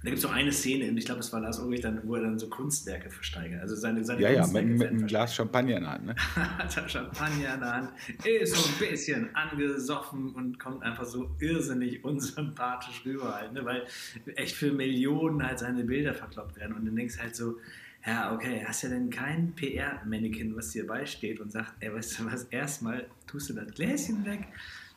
Da 0.04 0.10
gibt 0.10 0.20
es 0.20 0.26
auch 0.26 0.34
eine 0.34 0.52
Szene, 0.52 0.86
ich 1.00 1.06
glaube, 1.06 1.22
es 1.22 1.32
war 1.32 1.40
Lars 1.40 1.60
Ulrich, 1.60 1.80
dann, 1.80 2.02
wo 2.04 2.16
er 2.16 2.24
dann 2.24 2.38
so 2.38 2.50
Kunstwerke 2.50 3.10
versteigert. 3.10 3.62
Also 3.62 3.76
seine, 3.76 4.04
seine 4.04 4.22
ja, 4.22 4.32
ja, 4.32 4.48
mit, 4.48 4.66
mit 4.66 4.90
einem 4.90 5.08
Glas 5.08 5.34
Champagner 5.34 5.78
in 5.78 5.84
der 5.84 5.92
Hand. 5.92 6.06
Ne? 6.08 6.16
Hat 6.36 6.76
er 6.76 6.90
Champagner 6.90 7.54
in 7.54 7.60
der 7.62 7.74
Hand, 7.74 7.92
ist 8.26 8.54
so 8.54 8.70
ein 8.70 8.90
bisschen 8.90 9.34
angesoffen 9.34 10.36
und 10.36 10.60
kommt 10.60 10.84
einfach 10.84 11.06
so 11.06 11.34
irrsinnig 11.40 12.04
unsympathisch 12.04 13.06
rüber 13.06 13.34
halt, 13.34 13.54
ne? 13.54 13.64
weil 13.64 13.86
echt 14.36 14.58
für 14.58 14.74
Millionen 14.74 15.42
halt 15.42 15.60
seine 15.60 15.86
Bilder 15.86 16.14
verkloppt 16.14 16.58
werden. 16.58 16.76
Und 16.76 16.84
du 16.84 16.92
denkst 16.92 17.18
halt 17.20 17.38
so, 17.38 17.58
ja, 18.06 18.34
okay, 18.34 18.62
hast 18.68 18.84
du 18.84 18.90
denn 18.90 19.10
kein 19.10 19.54
PR-Mannequin, 19.56 20.54
was 20.58 20.72
dir 20.72 20.86
beisteht 20.86 21.40
und 21.40 21.54
sagt, 21.54 21.76
ey, 21.80 21.94
weißt 21.94 22.20
du 22.20 22.26
was, 22.26 22.44
erstmal 22.46 23.08
tust 23.26 23.50
du 23.50 23.54
das 23.54 23.74
Gläschen 23.74 24.26
weg, 24.26 24.48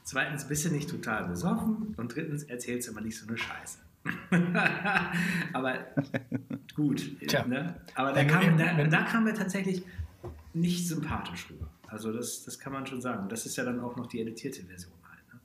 zweitens 0.03 0.49
bist 0.49 0.65
du 0.65 0.71
nicht 0.71 0.91
total 0.91 1.29
besoffen 1.29 1.95
und 1.97 2.15
drittens 2.17 2.43
erzählst 2.43 2.89
du 2.89 2.93
immer 2.93 3.03
nicht 3.03 3.17
so 3.17 3.29
eine 3.29 3.39
Scheiße. 3.39 3.79
aber 5.53 5.87
gut. 6.75 7.11
Ne? 7.47 7.81
Aber 7.95 8.13
da 8.13 8.25
kam, 8.25 8.57
da, 8.59 8.85
da 8.85 9.03
kam 9.03 9.27
er 9.27 9.35
tatsächlich 9.35 9.83
nicht 10.55 10.89
sympathisch 10.89 11.49
rüber. 11.51 11.69
Also 11.89 12.13
das, 12.13 12.45
das 12.45 12.59
kann 12.59 12.73
man 12.73 12.87
schon 12.87 13.01
sagen. 13.01 13.29
Das 13.29 13.47
ist 13.47 13.57
ja 13.57 13.65
dann 13.65 13.81
auch 13.81 13.97
noch 13.97 14.07
die 14.07 14.21
editierte 14.21 14.65
Version 14.65 14.93
halt. 15.09 15.35
Ne? 15.35 15.41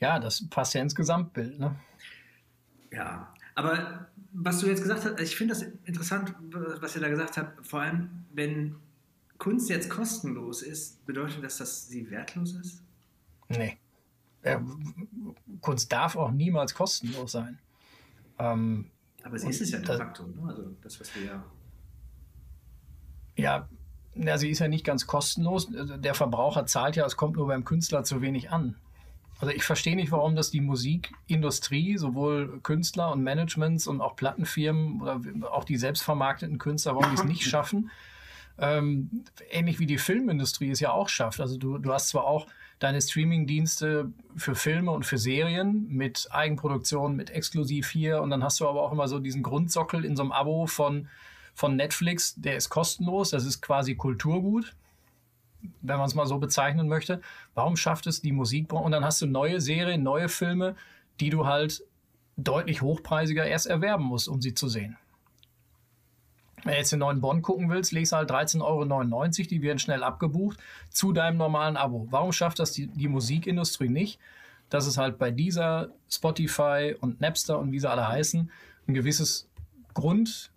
Ja, 0.00 0.18
das 0.18 0.48
passt 0.48 0.74
ja 0.74 0.82
ins 0.82 0.94
Gesamtbild. 0.94 1.58
Ne? 1.58 1.74
Ja, 2.92 3.34
aber 3.54 4.08
was 4.32 4.60
du 4.60 4.66
jetzt 4.66 4.82
gesagt 4.82 5.04
hast, 5.04 5.20
ich 5.20 5.36
finde 5.36 5.54
das 5.54 5.62
interessant, 5.84 6.34
was 6.80 6.94
ihr 6.94 7.00
da 7.00 7.08
gesagt 7.08 7.36
habt, 7.38 7.66
vor 7.66 7.80
allem, 7.80 8.10
wenn 8.32 8.76
Kunst 9.38 9.68
jetzt 9.70 9.90
kostenlos 9.90 10.62
ist, 10.62 11.04
bedeutet 11.06 11.42
das, 11.42 11.56
dass 11.58 11.88
sie 11.88 12.10
wertlos 12.10 12.52
ist? 12.54 12.82
Nee. 13.48 13.78
Äh, 14.46 14.60
Kunst 15.60 15.92
darf 15.92 16.16
auch 16.16 16.30
niemals 16.30 16.74
kostenlos 16.74 17.32
sein. 17.32 17.58
Ähm, 18.38 18.90
Aber 19.22 19.38
sie 19.38 19.48
ist 19.48 19.60
es 19.60 19.70
ja 19.72 19.78
de 19.78 19.96
facto, 19.96 20.26
ne? 20.26 20.48
also 20.48 20.76
das, 20.82 21.00
was 21.00 21.14
wir 21.14 21.24
ja. 21.24 21.44
Ja, 23.36 23.68
ja, 24.14 24.38
sie 24.38 24.50
ist 24.50 24.60
ja 24.60 24.68
nicht 24.68 24.84
ganz 24.84 25.06
kostenlos. 25.06 25.68
Der 25.70 26.14
Verbraucher 26.14 26.64
zahlt 26.66 26.96
ja, 26.96 27.04
es 27.04 27.16
kommt 27.16 27.36
nur 27.36 27.48
beim 27.48 27.64
Künstler 27.64 28.02
zu 28.04 28.22
wenig 28.22 28.50
an. 28.50 28.76
Also 29.38 29.52
ich 29.52 29.64
verstehe 29.64 29.96
nicht, 29.96 30.12
warum 30.12 30.34
das 30.34 30.50
die 30.50 30.62
Musikindustrie, 30.62 31.98
sowohl 31.98 32.60
Künstler 32.62 33.12
und 33.12 33.22
Managements 33.22 33.86
und 33.86 34.00
auch 34.00 34.16
Plattenfirmen 34.16 35.02
oder 35.02 35.20
auch 35.52 35.64
die 35.64 35.76
selbstvermarkteten 35.76 36.58
Künstler, 36.58 36.94
warum 36.94 37.10
die 37.10 37.20
es 37.20 37.24
nicht 37.24 37.44
schaffen. 37.44 37.90
Ähm, 38.58 39.24
ähnlich 39.50 39.78
wie 39.78 39.86
die 39.86 39.98
Filmindustrie 39.98 40.70
es 40.70 40.80
ja 40.80 40.92
auch 40.92 41.10
schafft. 41.10 41.40
Also 41.40 41.58
du, 41.58 41.76
du 41.76 41.92
hast 41.92 42.08
zwar 42.08 42.24
auch 42.24 42.46
deine 42.78 43.00
Streaming-Dienste 43.00 44.12
für 44.36 44.54
Filme 44.54 44.90
und 44.90 45.04
für 45.04 45.18
Serien 45.18 45.86
mit 45.88 46.28
Eigenproduktion, 46.30 47.16
mit 47.16 47.30
exklusiv 47.30 47.88
hier 47.88 48.20
und 48.20 48.30
dann 48.30 48.44
hast 48.44 48.60
du 48.60 48.68
aber 48.68 48.82
auch 48.82 48.92
immer 48.92 49.08
so 49.08 49.18
diesen 49.18 49.42
Grundsockel 49.42 50.04
in 50.04 50.16
so 50.16 50.22
einem 50.22 50.32
Abo 50.32 50.66
von, 50.66 51.08
von 51.54 51.76
Netflix, 51.76 52.34
der 52.36 52.56
ist 52.56 52.68
kostenlos, 52.68 53.30
das 53.30 53.44
ist 53.44 53.62
quasi 53.62 53.94
Kulturgut 53.94 54.74
wenn 55.82 55.98
man 55.98 56.06
es 56.06 56.14
mal 56.14 56.26
so 56.26 56.38
bezeichnen 56.38 56.88
möchte. 56.88 57.20
Warum 57.54 57.76
schafft 57.76 58.06
es 58.06 58.20
die 58.20 58.32
Musikbranche? 58.32 58.84
Und 58.84 58.92
dann 58.92 59.04
hast 59.04 59.20
du 59.22 59.26
neue 59.26 59.60
Serien, 59.60 60.02
neue 60.02 60.28
Filme, 60.28 60.76
die 61.20 61.30
du 61.30 61.46
halt 61.46 61.82
deutlich 62.36 62.82
hochpreisiger 62.82 63.46
erst 63.46 63.66
erwerben 63.66 64.04
musst, 64.04 64.28
um 64.28 64.42
sie 64.42 64.54
zu 64.54 64.68
sehen. 64.68 64.96
Wenn 66.66 66.72
du 66.72 66.78
jetzt 66.78 66.90
den 66.90 66.98
neuen 66.98 67.20
Bond 67.20 67.42
gucken 67.42 67.70
willst, 67.70 67.92
legst 67.92 68.10
du 68.10 68.16
halt 68.16 68.30
13,99 68.30 68.60
Euro, 68.62 69.48
die 69.48 69.62
werden 69.62 69.78
schnell 69.78 70.02
abgebucht, 70.02 70.58
zu 70.90 71.12
deinem 71.12 71.36
normalen 71.36 71.76
Abo. 71.76 72.08
Warum 72.10 72.32
schafft 72.32 72.58
das 72.58 72.72
die, 72.72 72.88
die 72.88 73.06
Musikindustrie 73.06 73.88
nicht, 73.88 74.18
dass 74.68 74.86
es 74.86 74.98
halt 74.98 75.16
bei 75.16 75.30
dieser 75.30 75.90
Spotify 76.10 76.96
und 77.00 77.20
Napster 77.20 77.60
und 77.60 77.70
wie 77.70 77.78
sie 77.78 77.88
alle 77.88 78.08
heißen, 78.08 78.50
ein 78.88 78.94
gewisses 78.94 79.48
Grund, 79.94 80.50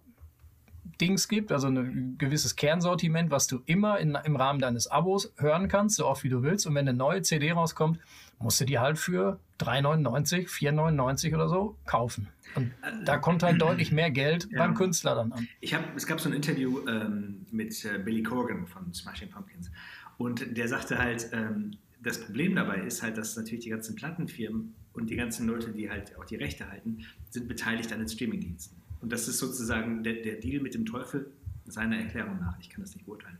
Dings 1.00 1.28
gibt, 1.28 1.52
also 1.52 1.68
ein 1.68 2.18
gewisses 2.18 2.56
Kernsortiment, 2.56 3.32
was 3.32 3.48
du 3.48 3.62
immer 3.66 4.00
in, 4.00 4.18
im 4.24 4.36
Rahmen 4.36 4.60
deines 4.60 4.88
Abos 4.88 5.32
hören 5.38 5.68
kannst, 5.68 5.96
so 5.96 6.08
oft 6.08 6.24
wie 6.24 6.30
du 6.30 6.42
willst. 6.42 6.68
Und 6.68 6.76
wenn 6.76 6.88
eine 6.88 6.98
neue 6.98 7.22
CD 7.22 7.52
rauskommt, 7.52 8.00
musst 8.40 8.60
du 8.60 8.66
die 8.66 8.80
halt 8.80 8.98
für 8.98 9.40
3,99, 9.60 10.50
4,99 10.50 11.36
oder 11.36 11.48
so 11.48 11.78
kaufen. 11.86 12.28
Und 12.56 12.72
da 13.06 13.18
kommt 13.18 13.44
halt 13.44 13.62
deutlich 13.62 13.92
mehr 13.92 14.12
Geld 14.12 14.48
ja. 14.52 14.60
beim 14.60 14.76
Künstler 14.76 15.16
dann 15.16 15.32
an. 15.32 15.48
Ich 15.62 15.74
hab, 15.74 15.96
es 15.96 16.06
gab 16.06 16.20
so 16.20 16.30
ein 16.30 16.36
Interview 16.36 16.86
ähm, 16.88 17.46
mit 17.52 17.86
äh, 17.86 18.00
Billy 18.00 18.24
Corgan 18.24 18.68
von 18.68 18.94
Smashing 18.94 19.30
Pumpkins. 19.30 19.72
Und 20.18 20.58
der 20.58 20.68
sagte 20.68 20.98
halt, 20.98 21.30
ähm, 21.32 21.72
das 22.02 22.22
Problem 22.22 22.56
dabei 22.56 22.82
ist 22.82 23.04
halt, 23.04 23.18
dass 23.18 23.36
natürlich 23.36 23.66
die 23.66 23.70
ganzen 23.70 23.96
Plattenfirmen 23.96 24.74
und 24.94 25.10
die 25.10 25.16
ganzen 25.16 25.48
Leute, 25.48 25.72
die 25.72 25.90
halt 25.90 26.18
auch 26.18 26.26
die 26.26 26.36
Rechte 26.36 26.70
halten, 26.70 27.06
sind 27.30 27.48
beteiligt 27.48 27.92
an 27.92 28.00
den 28.00 28.08
Streamingdiensten. 28.08 28.78
Und 29.02 29.12
das 29.12 29.28
ist 29.28 29.38
sozusagen 29.38 30.04
der, 30.04 30.16
der 30.22 30.36
Deal 30.36 30.62
mit 30.62 30.74
dem 30.74 30.86
Teufel, 30.86 31.32
seiner 31.72 31.98
Erklärung 31.98 32.40
nach, 32.40 32.60
ich 32.60 32.70
kann 32.70 32.82
das 32.82 32.96
nicht 32.96 33.06
beurteilen, 33.06 33.38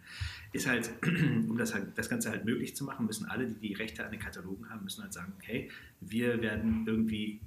ist 0.54 0.68
halt, 0.68 0.92
um 1.04 1.58
das, 1.58 1.74
halt, 1.74 1.98
das 1.98 2.10
Ganze 2.10 2.30
halt 2.30 2.46
möglich 2.46 2.76
zu 2.76 2.84
machen, 2.84 3.06
müssen 3.06 3.26
alle, 3.26 3.48
die 3.48 3.60
die 3.60 3.74
Rechte 3.74 4.06
an 4.06 4.12
den 4.12 4.20
Katalogen 4.20 4.70
haben, 4.70 4.84
müssen 4.84 5.02
halt 5.02 5.14
sagen, 5.14 5.34
okay, 5.38 5.70
wir 6.00 6.42
werden 6.42 6.84
irgendwie 6.86 7.40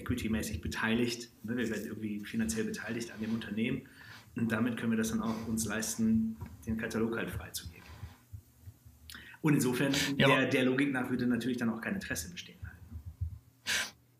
equity-mäßig 0.00 0.60
beteiligt, 0.60 1.30
ne, 1.42 1.56
wir 1.56 1.68
werden 1.68 1.86
irgendwie 1.86 2.24
finanziell 2.24 2.64
beteiligt 2.64 3.12
an 3.12 3.20
dem 3.20 3.34
Unternehmen 3.34 3.82
und 4.36 4.50
damit 4.50 4.76
können 4.76 4.92
wir 4.92 4.98
das 4.98 5.10
dann 5.10 5.22
auch 5.22 5.46
uns 5.46 5.66
leisten, 5.66 6.36
den 6.66 6.76
Katalog 6.76 7.16
halt 7.16 7.30
freizugeben. 7.30 7.80
Und 9.42 9.54
insofern, 9.54 9.92
ja, 10.16 10.28
der, 10.28 10.46
der 10.48 10.64
Logik 10.64 10.92
nach 10.92 11.08
würde 11.08 11.26
natürlich 11.26 11.56
dann 11.56 11.70
auch 11.70 11.80
kein 11.80 11.94
Interesse 11.94 12.30
bestehen. 12.30 12.60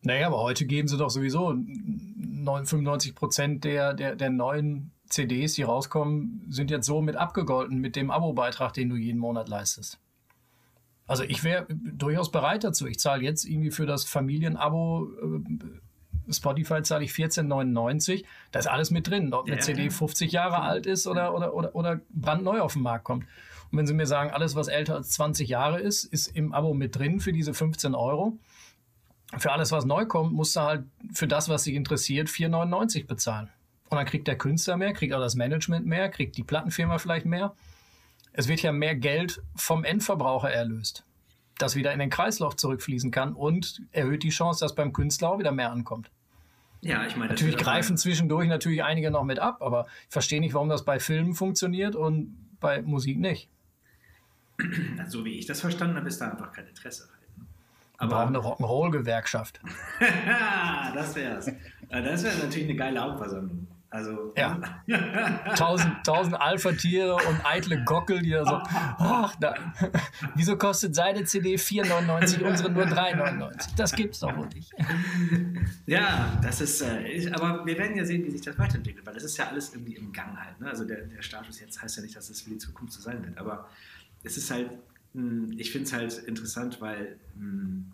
Naja, 0.02 0.28
aber 0.28 0.40
heute 0.40 0.64
geben 0.66 0.88
sie 0.88 0.96
doch 0.96 1.10
sowieso 1.10 1.50
95 1.50 3.14
Prozent 3.14 3.64
der, 3.64 3.92
der, 3.92 4.16
der 4.16 4.30
neuen 4.30 4.92
CDs, 5.08 5.54
die 5.54 5.62
rauskommen, 5.62 6.46
sind 6.48 6.70
jetzt 6.70 6.86
so 6.86 7.02
mit 7.02 7.16
abgegolten 7.16 7.78
mit 7.78 7.96
dem 7.96 8.10
Abo-Beitrag, 8.10 8.72
den 8.72 8.88
du 8.88 8.96
jeden 8.96 9.18
Monat 9.18 9.48
leistest. 9.48 9.98
Also 11.10 11.24
ich 11.24 11.42
wäre 11.42 11.66
durchaus 11.68 12.30
bereit 12.30 12.62
dazu. 12.62 12.86
Ich 12.86 13.00
zahle 13.00 13.24
jetzt 13.24 13.44
irgendwie 13.44 13.72
für 13.72 13.84
das 13.84 14.04
Familienabo 14.04 15.08
äh, 15.20 16.32
Spotify 16.32 16.82
zahle 16.82 17.02
ich 17.02 17.10
14,99. 17.10 18.24
Da 18.52 18.60
ist 18.60 18.68
alles 18.68 18.92
mit 18.92 19.08
drin, 19.08 19.34
ob 19.34 19.46
eine 19.46 19.56
ja, 19.56 19.60
CD 19.60 19.90
50 19.90 20.30
Jahre 20.30 20.60
alt 20.60 20.86
ist 20.86 21.08
oder, 21.08 21.34
oder, 21.34 21.52
oder, 21.52 21.74
oder 21.74 22.00
brandneu 22.10 22.60
auf 22.60 22.74
den 22.74 22.82
Markt 22.82 23.02
kommt. 23.02 23.24
Und 23.72 23.78
wenn 23.78 23.88
Sie 23.88 23.94
mir 23.94 24.06
sagen, 24.06 24.30
alles, 24.30 24.54
was 24.54 24.68
älter 24.68 24.94
als 24.94 25.10
20 25.10 25.48
Jahre 25.48 25.80
ist, 25.80 26.04
ist 26.04 26.28
im 26.28 26.52
Abo 26.52 26.74
mit 26.74 26.94
drin 26.94 27.18
für 27.18 27.32
diese 27.32 27.54
15 27.54 27.96
Euro, 27.96 28.38
für 29.36 29.50
alles, 29.50 29.72
was 29.72 29.84
neu 29.84 30.06
kommt, 30.06 30.32
musst 30.32 30.54
du 30.54 30.60
halt 30.60 30.84
für 31.12 31.26
das, 31.26 31.48
was 31.48 31.64
dich 31.64 31.74
interessiert, 31.74 32.28
4,99 32.28 33.08
bezahlen. 33.08 33.48
Und 33.88 33.96
dann 33.96 34.06
kriegt 34.06 34.28
der 34.28 34.38
Künstler 34.38 34.76
mehr, 34.76 34.92
kriegt 34.92 35.12
auch 35.12 35.20
das 35.20 35.34
Management 35.34 35.86
mehr, 35.86 36.08
kriegt 36.08 36.36
die 36.36 36.44
Plattenfirma 36.44 36.98
vielleicht 36.98 37.26
mehr. 37.26 37.56
Es 38.32 38.48
wird 38.48 38.62
ja 38.62 38.72
mehr 38.72 38.94
Geld 38.94 39.42
vom 39.56 39.84
Endverbraucher 39.84 40.50
erlöst, 40.50 41.04
das 41.58 41.76
wieder 41.76 41.92
in 41.92 41.98
den 41.98 42.10
Kreislauf 42.10 42.56
zurückfließen 42.56 43.10
kann 43.10 43.34
und 43.34 43.82
erhöht 43.92 44.22
die 44.22 44.30
Chance, 44.30 44.64
dass 44.64 44.74
beim 44.74 44.92
Künstler 44.92 45.30
auch 45.30 45.38
wieder 45.38 45.52
mehr 45.52 45.72
ankommt. 45.72 46.10
Ja, 46.82 47.04
ich 47.06 47.16
meine, 47.16 47.30
natürlich 47.30 47.58
greifen 47.58 47.98
zwischendurch 47.98 48.48
natürlich 48.48 48.82
einige 48.82 49.10
noch 49.10 49.24
mit 49.24 49.38
ab, 49.38 49.60
aber 49.60 49.86
ich 50.06 50.12
verstehe 50.12 50.40
nicht, 50.40 50.54
warum 50.54 50.68
das 50.68 50.84
bei 50.84 50.98
Filmen 50.98 51.34
funktioniert 51.34 51.94
und 51.94 52.36
bei 52.60 52.82
Musik 52.82 53.18
nicht. 53.18 53.48
So 55.08 55.24
wie 55.24 55.38
ich 55.38 55.46
das 55.46 55.60
verstanden 55.60 55.96
habe, 55.96 56.08
ist 56.08 56.20
da 56.20 56.30
einfach 56.30 56.52
kein 56.52 56.66
Interesse. 56.66 57.08
Aber 57.96 58.22
auch 58.22 58.26
eine 58.28 58.38
Rock'n'Roll-Gewerkschaft. 58.38 59.60
das 60.94 61.14
wäre 61.14 61.36
es. 61.36 61.50
Das 61.90 62.22
wäre 62.22 62.38
natürlich 62.38 62.68
eine 62.68 62.76
geile 62.76 63.00
Hauptversammlung. 63.00 63.66
Also 63.92 64.32
ja. 64.36 64.60
tausend, 65.56 66.04
tausend 66.04 66.40
Alpha-Tiere 66.40 67.16
und 67.16 67.44
eitle 67.44 67.82
Gockel, 67.82 68.22
die 68.22 68.30
da 68.30 68.44
so, 68.44 68.54
ach, 68.54 69.34
da, 69.40 69.52
wieso 70.36 70.56
kostet 70.56 70.94
seine 70.94 71.24
CD 71.24 71.56
4,99, 71.56 72.40
unsere 72.44 72.70
nur 72.70 72.84
3,99? 72.84 73.74
Das 73.76 73.92
gibt's 73.92 74.20
doch 74.20 74.36
wohl 74.36 74.48
nicht. 74.48 74.72
Ja, 75.86 76.38
das 76.40 76.60
ist, 76.60 76.82
äh, 76.82 77.30
aber 77.32 77.66
wir 77.66 77.76
werden 77.76 77.96
ja 77.96 78.04
sehen, 78.04 78.24
wie 78.24 78.30
sich 78.30 78.42
das 78.42 78.56
weiterentwickelt, 78.58 79.04
weil 79.04 79.14
das 79.14 79.24
ist 79.24 79.36
ja 79.36 79.48
alles 79.48 79.74
irgendwie 79.74 79.96
im 79.96 80.12
Gang 80.12 80.38
halt. 80.38 80.60
Ne? 80.60 80.68
Also 80.68 80.84
der, 80.84 81.02
der 81.02 81.22
Status 81.22 81.58
jetzt 81.58 81.82
heißt 81.82 81.96
ja 81.96 82.02
nicht, 82.02 82.14
dass 82.14 82.30
es 82.30 82.42
für 82.42 82.50
die 82.50 82.58
Zukunft 82.58 82.92
so 82.92 83.00
sein 83.00 83.24
wird, 83.24 83.36
aber 83.38 83.68
es 84.22 84.36
ist 84.36 84.52
halt, 84.52 84.70
mh, 85.14 85.22
hm, 85.22 85.54
ich 85.58 85.72
finde 85.72 85.86
es 85.86 85.92
halt 85.92 86.28
interessant, 86.28 86.80
weil, 86.80 87.18
mh, 87.34 87.42
hm, 87.42 87.92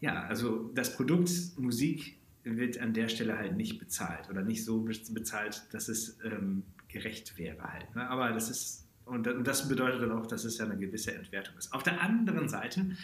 ja, 0.00 0.24
also 0.24 0.70
das 0.74 0.96
Produkt 0.96 1.30
Musik 1.56 2.16
wird 2.44 2.78
an 2.78 2.92
der 2.92 3.08
Stelle 3.08 3.36
halt 3.36 3.56
nicht 3.56 3.78
bezahlt 3.78 4.28
oder 4.28 4.42
nicht 4.42 4.64
so 4.64 4.86
bezahlt, 5.10 5.64
dass 5.72 5.88
es 5.88 6.18
ähm, 6.24 6.62
gerecht 6.88 7.38
wäre 7.38 7.62
halt. 7.62 7.94
Ne? 7.96 8.08
Aber 8.08 8.30
das 8.32 8.50
ist, 8.50 8.86
und 9.06 9.24
das 9.24 9.68
bedeutet 9.68 10.02
dann 10.02 10.12
auch, 10.12 10.26
dass 10.26 10.44
es 10.44 10.58
ja 10.58 10.64
eine 10.64 10.76
gewisse 10.76 11.14
Entwertung 11.14 11.56
ist. 11.56 11.72
Auf 11.72 11.82
der 11.82 12.00
anderen 12.00 12.48
Seite 12.48 12.96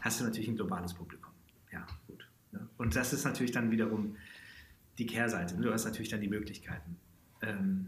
hast 0.00 0.20
du 0.20 0.24
natürlich 0.24 0.48
ein 0.48 0.56
globales 0.56 0.94
Publikum. 0.94 1.32
Ja, 1.72 1.86
gut. 2.06 2.28
Ne? 2.52 2.68
Und 2.76 2.96
das 2.96 3.12
ist 3.12 3.24
natürlich 3.24 3.52
dann 3.52 3.70
wiederum 3.70 4.16
die 4.98 5.06
Kehrseite. 5.06 5.54
Du 5.56 5.72
hast 5.72 5.84
natürlich 5.84 6.08
dann 6.08 6.20
die 6.20 6.28
Möglichkeiten. 6.28 6.96
Ähm, 7.42 7.86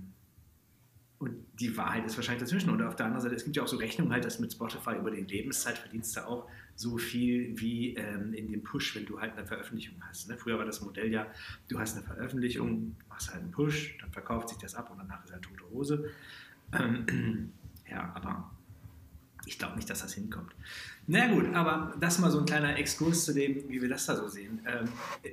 und 1.19 1.35
die 1.59 1.77
Wahrheit 1.77 2.07
ist 2.07 2.17
wahrscheinlich 2.17 2.43
dazwischen. 2.43 2.71
Und 2.71 2.83
auf 2.83 2.97
der 2.97 3.07
anderen 3.07 3.23
Seite, 3.23 3.35
es 3.35 3.45
gibt 3.45 3.57
ja 3.57 3.63
auch 3.63 3.69
so 3.69 3.77
Rechnungen 3.77 4.13
halt, 4.13 4.25
dass 4.25 4.39
mit 4.39 4.53
Spotify 4.53 4.97
über 4.97 5.11
die 5.11 5.21
Lebenszeit 5.21 5.77
verdienst 5.77 6.19
auch 6.19 6.49
so 6.81 6.97
viel 6.97 7.61
wie 7.61 7.95
ähm, 7.95 8.33
in 8.33 8.51
dem 8.51 8.63
Push, 8.63 8.97
wenn 8.97 9.05
du 9.05 9.21
halt 9.21 9.37
eine 9.37 9.47
Veröffentlichung 9.47 9.97
hast. 10.01 10.29
Ne? 10.31 10.39
Früher 10.39 10.57
war 10.57 10.65
das 10.65 10.81
Modell 10.81 11.13
ja, 11.13 11.27
du 11.69 11.79
hast 11.79 11.95
eine 11.95 12.07
Veröffentlichung, 12.07 12.97
machst 13.11 13.31
halt 13.31 13.43
einen 13.43 13.51
Push, 13.51 13.99
dann 14.01 14.11
verkauft 14.11 14.49
sich 14.49 14.57
das 14.57 14.75
ab 14.75 14.91
und 14.91 14.97
danach 14.97 15.23
ist 15.23 15.31
halt 15.31 15.43
tote 15.43 15.71
Hose. 15.71 16.11
Ähm, 16.73 17.53
ja, 17.91 18.11
aber 18.15 18.51
ich 19.45 19.59
glaube 19.59 19.77
nicht, 19.77 19.91
dass 19.91 20.01
das 20.01 20.15
hinkommt. 20.15 20.55
Na 21.07 21.29
gut, 21.29 21.55
aber 21.55 21.95
das 22.01 22.19
mal 22.19 22.31
so 22.31 22.39
ein 22.39 22.47
kleiner 22.47 22.79
Exkurs 22.79 23.27
zu 23.27 23.35
dem, 23.35 23.69
wie 23.69 23.83
wir 23.83 23.89
das 23.91 24.07
da 24.07 24.17
so 24.17 24.27
sehen. 24.27 24.61
Ähm, 24.67 24.89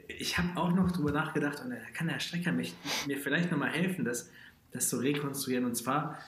ich 0.09 0.37
habe 0.37 0.59
auch 0.59 0.73
noch 0.73 0.91
drüber 0.91 1.13
nachgedacht 1.13 1.63
und 1.63 1.69
da 1.69 1.77
kann 1.93 2.07
der 2.07 2.19
Strecker 2.19 2.51
mich, 2.51 2.75
mir 3.05 3.17
vielleicht 3.17 3.51
nochmal 3.51 3.69
helfen, 3.69 4.03
dass 4.03 4.29
das 4.71 4.89
zu 4.89 4.97
rekonstruieren. 4.97 5.63
Und 5.63 5.75
zwar, 5.75 6.19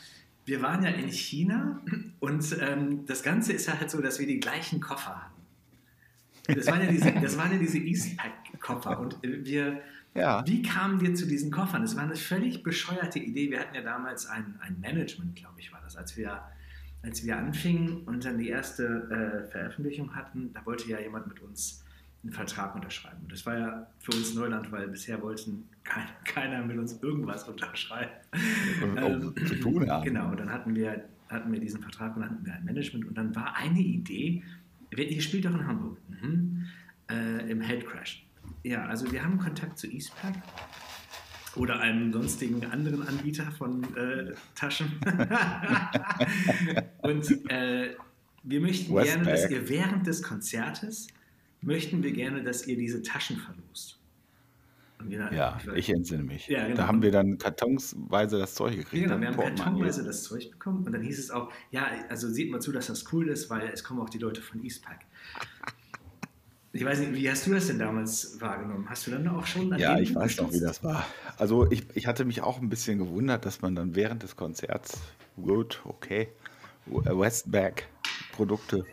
wir 0.50 0.62
waren 0.62 0.84
ja 0.84 0.90
in 0.90 1.10
China 1.10 1.82
und 2.20 2.58
ähm, 2.60 3.06
das 3.06 3.24
Ganze 3.24 3.54
ist 3.54 3.68
ja 3.68 3.80
halt 3.80 3.92
so, 3.92 4.02
dass 4.02 4.20
wir 4.20 4.28
die 4.28 4.40
gleichen 4.40 4.82
Koffer 4.82 5.24
hatten. 5.24 6.56
Das 6.56 6.66
waren 6.68 6.82
ja 6.82 6.92
diese, 6.92 7.12
das 7.12 7.38
waren 7.38 7.52
ja 7.52 7.60
diese 7.60 7.78
Eastpack-Koffer 7.78 9.00
und 9.00 9.20
wir, 9.22 9.82
ja. 10.16 10.44
wie 10.48 10.64
kamen 10.64 11.00
wir 11.00 11.14
zu 11.14 11.28
diesen 11.28 11.52
Koffern? 11.52 11.84
Das 11.84 11.96
war 11.96 12.04
eine 12.04 12.16
völlig 12.16 12.64
bescheuerte 12.64 13.20
Idee. 13.20 13.52
Wir 13.52 13.60
hatten 13.60 13.76
ja 13.76 13.82
damals 13.82 14.26
ein, 14.26 14.56
ein 14.60 14.80
Management, 14.80 15.36
glaube 15.36 15.60
ich, 15.60 15.72
war 15.72 15.82
das, 15.84 15.96
als 15.96 16.18
wir, 16.18 16.42
als 17.04 17.24
wir 17.24 17.38
anfingen 17.38 18.02
und 18.06 18.26
dann 18.26 18.40
die 18.40 18.50
erste 18.50 19.46
äh, 19.46 19.52
Veröffentlichung 19.52 20.16
hatten. 20.16 20.52
Da 20.54 20.66
wollte 20.66 20.90
ja 20.90 21.00
jemand 21.00 21.28
mit 21.28 21.40
uns 21.42 21.84
einen 22.24 22.34
Vertrag 22.34 22.76
unterschreiben. 22.76 23.20
Und 23.24 23.32
das 23.32 23.46
war 23.46 23.58
ja 23.58 23.88
für 24.00 24.12
uns 24.12 24.34
Neuland, 24.34 24.72
weil 24.72 24.88
bisher 24.88 25.22
wollten 25.22 25.70
kein, 25.84 26.08
keiner 26.26 26.64
mit 26.66 26.78
uns 26.78 27.02
irgendwas 27.02 27.48
unterschreiben. 27.48 28.12
Ähm, 28.98 29.34
zu 29.48 29.56
tun 29.56 29.90
haben. 29.90 30.04
Genau, 30.04 30.36
dann 30.36 30.52
hatten 30.52 30.76
wir, 30.76 31.06
hatten 31.30 31.52
wir 31.52 31.60
diesen 31.60 31.82
Vertrag 31.82 32.16
und 32.16 32.24
dann 32.24 32.32
hatten 32.32 32.46
wir 32.46 32.54
ein 32.54 32.66
Management 32.66 33.06
und 33.08 33.18
dann 33.18 33.36
war 33.36 33.56
eine 33.56 33.80
Idee, 33.80 34.44
ihr 34.96 35.22
spielt 35.22 35.46
doch 35.46 35.54
in 35.54 35.66
Hamburg, 35.66 35.98
mhm. 36.10 36.66
äh, 37.10 37.50
im 37.50 37.62
Headcrash. 37.62 38.26
Ja, 38.64 38.86
also 38.86 39.12
wir 39.12 39.24
haben 39.24 39.38
Kontakt 39.38 39.78
zu 39.78 39.88
Eastpack 39.88 40.36
oder 41.56 41.80
einem 41.80 42.12
sonstigen 42.12 42.66
anderen 42.66 43.08
Anbieter 43.08 43.52
von 43.52 43.84
äh, 43.96 44.34
Taschen. 44.56 45.00
und 47.02 47.50
äh, 47.50 47.96
wir 48.44 48.62
möchten 48.62 48.94
Westpack. 48.94 49.24
gerne, 49.24 49.32
dass 49.32 49.50
ihr 49.50 49.70
während 49.70 50.08
des 50.08 50.22
Konzertes 50.24 51.08
möchten 51.62 52.04
wir 52.04 52.12
gerne, 52.12 52.44
dass 52.44 52.68
ihr 52.68 52.78
diese 52.78 53.02
Taschen 53.02 53.38
verlost. 53.38 54.00
Wir, 55.02 55.32
ja, 55.32 55.58
ich, 55.76 55.90
entsinne 55.90 56.24
mich. 56.24 56.48
Ja, 56.48 56.64
genau. 56.66 56.76
Da 56.76 56.88
haben 56.88 57.02
wir 57.02 57.12
dann 57.12 57.38
kartonsweise 57.38 58.38
das 58.38 58.54
Zeug 58.54 58.76
gekriegt. 58.76 59.04
Genau, 59.04 59.20
wir 59.20 59.30
haben 59.30 59.38
kartonweise 59.38 60.04
das 60.04 60.24
Zeug 60.24 60.52
bekommen 60.52 60.86
und 60.86 60.92
dann 60.92 61.02
hieß 61.02 61.20
es 61.20 61.32
auch, 61.32 61.52
ja, 61.72 61.88
also 62.10 62.28
sieht 62.28 62.52
mal 62.52 62.60
zu, 62.60 62.74
dass 62.74 62.88
das 62.88 63.06
cool 63.14 63.30
ist, 63.30 63.50
weil 63.50 63.70
es 63.74 63.84
kommen 63.86 64.02
auch 64.02 64.10
die 64.10 64.18
Leute 64.18 64.42
von 64.42 64.64
Eastpack. 64.64 65.06
Ich 66.72 66.86
weiß 66.86 67.00
nicht, 67.00 67.14
wie 67.14 67.28
hast 67.28 67.48
du 67.48 67.52
das 67.52 67.66
denn 67.66 67.80
damals 67.80 68.40
wahrgenommen? 68.40 68.88
Hast 68.88 69.08
du 69.08 69.12
dann 69.12 69.28
auch 69.28 69.48
schon 69.48 69.76
Ja, 69.80 69.98
ich 69.98 70.14
weiß 70.14 70.38
noch, 70.38 70.54
wie 70.54 70.60
das 70.60 70.84
war. 70.84 71.04
Also 71.38 71.70
ich, 71.72 71.88
ich 71.96 72.06
hatte 72.06 72.26
mich 72.26 72.44
auch 72.44 72.62
ein 72.62 72.70
bisschen 72.70 73.00
gewundert, 73.00 73.44
dass 73.48 73.64
man 73.64 73.74
dann 73.74 73.96
während 73.96 74.22
des 74.22 74.36
Konzerts, 74.36 75.00
gut, 75.36 75.82
okay, 75.84 76.28
Westback 76.86 77.88
Produkte 78.34 78.86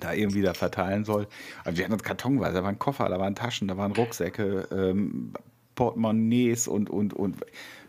da 0.00 0.12
irgendwie 0.12 0.42
da 0.42 0.54
verteilen 0.54 1.04
soll. 1.04 1.26
Also 1.64 1.78
wir 1.78 1.84
hatten 1.84 1.94
uns 1.94 2.02
kartonweise, 2.02 2.54
da 2.54 2.64
waren 2.64 2.78
Koffer, 2.78 3.08
da 3.08 3.18
waren 3.18 3.34
Taschen, 3.34 3.68
da 3.68 3.76
waren 3.76 3.92
Rucksäcke, 3.92 4.68
ähm, 4.70 5.32
Portemonnaies 5.74 6.68
und, 6.68 6.90
und, 6.90 7.14
und 7.14 7.36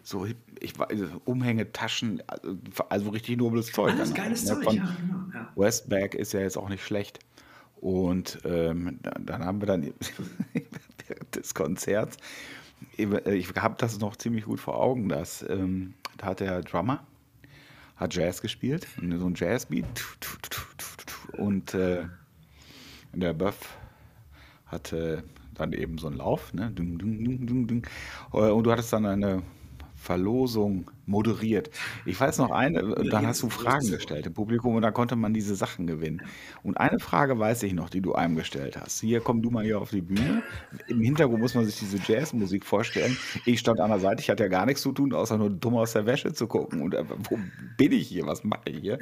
so 0.04 0.28
ich 0.60 0.78
weiß, 0.78 1.00
Umhänge, 1.26 1.72
Taschen, 1.72 2.22
also, 2.28 2.58
also 2.90 3.10
richtig 3.10 3.38
nobles 3.38 3.72
Zeug. 3.72 3.94
Alles 3.94 4.14
geiles 4.14 4.44
ne? 4.46 4.62
Zeug, 4.62 4.74
ja, 4.74 4.96
genau. 5.00 5.24
Ja. 5.34 5.52
Westback 5.56 6.16
ist 6.16 6.34
ja 6.34 6.42
jetzt 6.42 6.58
auch 6.58 6.70
nicht 6.70 6.84
schlecht. 6.84 7.20
Und 7.80 8.40
ähm, 8.44 9.00
dann 9.20 9.46
haben 9.46 9.62
wir 9.62 9.68
dann 9.68 9.94
des 11.36 11.54
Konzerts, 11.54 12.18
ich 12.98 13.50
habe 13.56 13.76
das 13.78 14.00
noch 14.00 14.16
ziemlich 14.18 14.46
gut 14.46 14.60
vor 14.60 14.76
Augen, 14.80 15.10
dass 15.10 15.46
ähm, 15.48 15.94
da 16.18 16.28
hat 16.28 16.40
der 16.42 16.62
Drummer 16.62 17.06
hat 17.96 18.16
Jazz 18.16 18.42
gespielt, 18.42 18.88
so 18.98 19.26
ein 19.26 19.34
Jazzbeat 19.36 19.86
und 21.38 21.74
äh, 21.74 22.06
der 23.14 23.34
Buff 23.34 23.78
hatte 24.66 25.24
dann 25.54 25.74
eben 25.74 25.98
so 25.98 26.08
einen 26.08 26.18
Lauf, 26.18 26.54
ne? 26.54 26.74
Und 26.78 28.64
du 28.64 28.72
hattest 28.72 28.94
dann 28.94 29.06
eine 29.06 29.44
Verlosung 30.00 30.90
moderiert. 31.06 31.70
Ich 32.06 32.20
weiß 32.20 32.38
noch 32.38 32.52
eine, 32.52 32.82
dann 33.10 33.28
hast 33.28 33.44
du 33.44 33.50
Fragen 33.50 33.92
gestellt 33.92 34.26
im 34.28 34.34
Publikum 34.34 34.76
und 34.76 34.82
dann 34.82 34.94
konnte 34.94 35.16
man 35.16 35.34
diese 35.34 35.56
Sachen 35.56 35.88
gewinnen. 35.88 36.22
Und 36.64 36.78
eine 36.78 37.00
Frage 37.00 37.38
weiß 37.38 37.64
ich 37.64 37.74
noch, 37.74 37.90
die 37.90 38.02
du 38.02 38.14
einem 38.14 38.36
gestellt 38.36 38.78
hast. 38.80 39.02
Hier, 39.02 39.20
komm 39.20 39.42
du 39.42 39.50
mal 39.50 39.66
hier 39.66 39.80
auf 39.82 39.90
die 39.90 40.02
Bühne. 40.02 40.42
Im 40.88 41.02
Hintergrund 41.02 41.42
muss 41.42 41.54
man 41.54 41.66
sich 41.66 41.80
diese 41.80 41.98
Jazzmusik 41.98 42.66
vorstellen. 42.66 43.18
Ich 43.46 43.60
stand 43.60 43.82
an 43.82 43.90
der 43.90 44.00
Seite, 44.00 44.22
ich 44.22 44.30
hatte 44.30 44.44
ja 44.44 44.50
gar 44.50 44.66
nichts 44.66 44.82
zu 44.82 44.94
tun, 44.94 45.14
außer 45.14 45.38
nur 45.38 45.50
dumm 45.50 45.76
aus 45.76 45.94
der 45.94 46.06
Wäsche 46.06 46.32
zu 46.32 46.48
gucken. 46.48 46.82
Und 46.82 46.94
äh, 46.94 47.04
wo 47.30 47.38
bin 47.78 47.92
ich 47.92 48.08
hier? 48.08 48.26
Was 48.26 48.44
mache 48.44 48.70
ich 48.70 48.80
hier? 48.80 49.00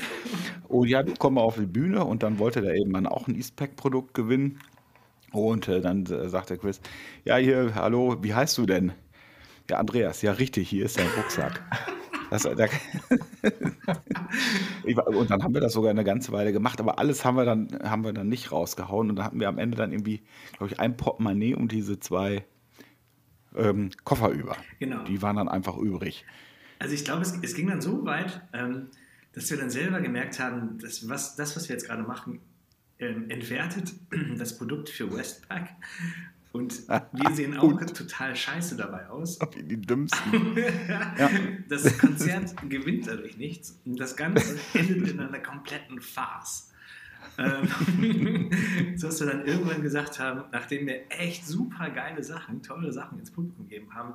Und 0.68 0.88
ja, 0.90 1.04
du 1.04 1.14
komm 1.18 1.36
mal 1.36 1.42
auf 1.42 1.58
die 1.58 1.68
Bühne 1.68 2.04
und 2.06 2.24
dann 2.24 2.40
wollte 2.40 2.62
der 2.62 2.74
eben 2.74 3.06
auch 3.06 3.28
ein 3.28 3.36
Eastpack-Produkt 3.36 4.16
gewinnen. 4.16 4.60
Und 5.32 5.68
äh, 5.68 5.82
dann 5.82 6.06
äh, 6.06 6.30
sagte 6.30 6.58
Chris, 6.58 6.82
ja 7.26 7.36
hier, 7.36 7.76
hallo, 7.76 8.18
wie 8.22 8.34
heißt 8.34 8.58
du 8.58 8.66
denn? 8.66 8.94
Ja, 9.70 9.80
Andreas, 9.80 10.22
ja 10.22 10.32
richtig, 10.32 10.70
hier 10.70 10.86
ist 10.86 10.98
dein 10.98 11.10
Rucksack. 11.18 11.62
Das, 12.30 12.44
da, 12.44 12.56
und 15.06 15.30
dann 15.30 15.44
haben 15.44 15.54
wir 15.54 15.62
das 15.62 15.74
sogar 15.74 15.92
eine 15.92 16.04
ganze 16.04 16.32
Weile 16.32 16.52
gemacht, 16.52 16.80
aber 16.80 17.00
alles 17.00 17.24
haben 17.24 17.38
wir 17.38 17.46
dann, 17.46 17.80
haben 17.84 18.04
wir 18.04 18.14
dann 18.14 18.28
nicht 18.28 18.52
rausgehauen. 18.52 19.10
Und 19.10 19.18
dann 19.18 19.26
hatten 19.26 19.40
wir 19.40 19.48
am 19.48 19.58
Ende 19.58 19.78
dann 19.78 19.92
irgendwie, 19.92 20.24
glaube 20.58 20.74
ich, 20.74 20.80
ein 20.80 20.98
Portemonnaie 20.98 21.56
und 21.56 21.72
diese 21.72 22.00
zwei 22.00 22.46
ähm, 23.56 23.92
Koffer 24.04 24.30
über. 24.30 24.58
Genau. 24.80 25.04
Die 25.04 25.22
waren 25.22 25.38
dann 25.38 25.48
einfach 25.48 25.78
übrig. 25.78 26.26
Also 26.80 26.94
ich 26.94 27.06
glaube, 27.06 27.22
es, 27.22 27.34
es, 27.42 27.56
ging 27.56 27.68
dann 27.68 27.82
so 27.82 28.06
weit, 28.06 28.42
ähm, 28.54 28.90
dass 29.34 29.50
wir 29.50 29.58
dann 29.58 29.70
selber 29.70 30.02
gemerkt 30.02 30.40
haben, 30.40 30.78
dass 30.80 31.08
was, 31.10 31.36
das, 31.36 31.56
was 31.56 31.70
wir 31.70 31.76
jetzt 31.76 31.88
gerade 31.88 32.04
machen, 32.04 32.40
ähm, 33.00 33.30
entwertet 33.30 33.94
das 34.38 34.58
Produkt 34.58 34.90
für 34.90 35.12
Westpack 35.12 35.70
und 36.52 36.88
wir 37.12 37.36
sehen 37.36 37.58
auch 37.58 37.80
total 37.86 38.36
scheiße 38.36 38.76
dabei 38.76 39.08
aus. 39.10 39.40
Die 39.56 39.80
dümmsten. 39.80 40.58
ja. 40.88 41.30
Das 41.70 41.98
Konzert 41.98 42.56
gewinnt 42.70 43.08
dadurch 43.08 43.38
nichts. 43.38 43.80
Und 43.86 44.00
das 44.00 44.16
Ganze 44.16 44.58
endet 44.74 45.10
in 45.10 45.20
einer 45.20 45.40
kompletten 45.40 46.02
Farce. 46.02 46.72
Ähm, 47.38 48.50
so 48.96 49.08
dass 49.08 49.20
wir 49.20 49.28
dann 49.28 49.46
irgendwann 49.46 49.82
gesagt 49.82 50.20
haben, 50.20 50.44
nachdem 50.52 50.88
wir 50.88 51.02
echt 51.10 51.46
super 51.46 51.90
geile 51.90 52.24
Sachen, 52.24 52.64
tolle 52.64 52.92
Sachen 52.92 53.20
ins 53.20 53.32
Publikum 53.32 53.68
gegeben 53.68 53.94
haben. 53.94 54.14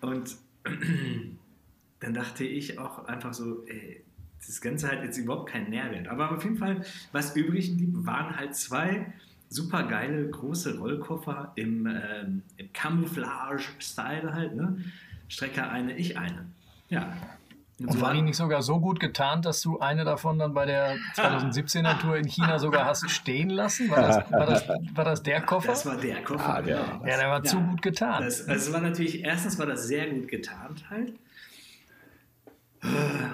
Und 0.00 0.36
dann 2.00 2.14
dachte 2.14 2.44
ich 2.44 2.78
auch 2.78 3.04
einfach 3.06 3.34
so, 3.34 3.64
ey, 3.66 4.02
das 4.44 4.60
Ganze 4.60 4.90
hat 4.90 5.02
jetzt 5.02 5.18
überhaupt 5.18 5.50
keinen 5.50 5.70
Nährwert. 5.70 6.08
Aber 6.08 6.32
auf 6.32 6.44
jeden 6.44 6.56
Fall, 6.56 6.84
was 7.12 7.36
übrig 7.36 7.76
blieb, 7.76 7.90
waren 8.06 8.36
halt 8.36 8.54
zwei 8.54 9.12
super 9.48 9.84
geile 9.84 10.28
große 10.28 10.78
Rollkoffer 10.78 11.52
im, 11.54 11.86
ähm, 11.86 12.42
im 12.56 12.72
Camouflage-Style 12.72 14.32
halt, 14.32 14.54
ne? 14.54 14.78
Strecker 15.28 15.70
eine, 15.70 15.94
ich 15.96 16.18
eine. 16.18 16.46
Ja. 16.88 17.12
Und, 17.80 17.92
so 17.92 18.00
war 18.00 18.12
die 18.12 18.22
nicht 18.22 18.36
sogar 18.36 18.62
so 18.62 18.80
gut 18.80 18.98
getarnt, 18.98 19.44
dass 19.44 19.60
du 19.62 19.78
eine 19.78 20.04
davon 20.04 20.38
dann 20.38 20.52
bei 20.52 20.66
der 20.66 20.96
2017er 21.14 22.00
Tour 22.00 22.16
in 22.16 22.26
China 22.26 22.58
sogar 22.58 22.86
hast 22.86 23.08
stehen 23.08 23.50
lassen? 23.50 23.88
War 23.90 24.02
das, 24.02 24.32
war 24.32 24.46
das, 24.46 24.68
war 24.94 25.04
das 25.04 25.22
der 25.22 25.42
Koffer? 25.42 25.68
Das 25.68 25.86
war 25.86 25.96
der 25.96 26.22
Koffer, 26.22 26.56
ah, 26.56 26.62
der, 26.62 26.76
genau. 26.76 27.06
Ja, 27.06 27.16
der 27.16 27.28
war 27.28 27.38
ja, 27.38 27.44
zu 27.44 27.60
gut 27.60 27.82
getarnt. 27.82 28.26
Das, 28.26 28.48
also 28.48 28.72
war 28.72 28.80
natürlich, 28.80 29.22
erstens 29.22 29.58
war 29.58 29.66
das 29.66 29.86
sehr 29.86 30.08
gut 30.10 30.26
getarnt 30.28 30.90
halt. 30.90 31.12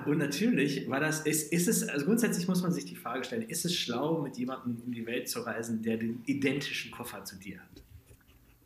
Und 0.07 0.18
natürlich 0.18 0.88
war 0.88 1.00
das, 1.00 1.20
ist, 1.20 1.52
ist 1.52 1.68
es, 1.68 1.87
also 1.88 2.07
grundsätzlich 2.07 2.48
muss 2.48 2.62
man 2.62 2.72
sich 2.72 2.85
die 2.85 2.96
Frage 2.96 3.24
stellen, 3.24 3.42
ist 3.42 3.64
es 3.64 3.74
schlau, 3.74 4.22
mit 4.22 4.37
jemandem 4.37 4.76
um 4.85 4.92
die 4.92 5.07
Welt 5.07 5.28
zu 5.28 5.40
reisen, 5.40 5.83
der 5.83 5.96
den 5.96 6.22
identischen 6.26 6.90
Koffer 6.90 7.24
zu 7.24 7.37
dir 7.37 7.61
hat? 7.61 7.83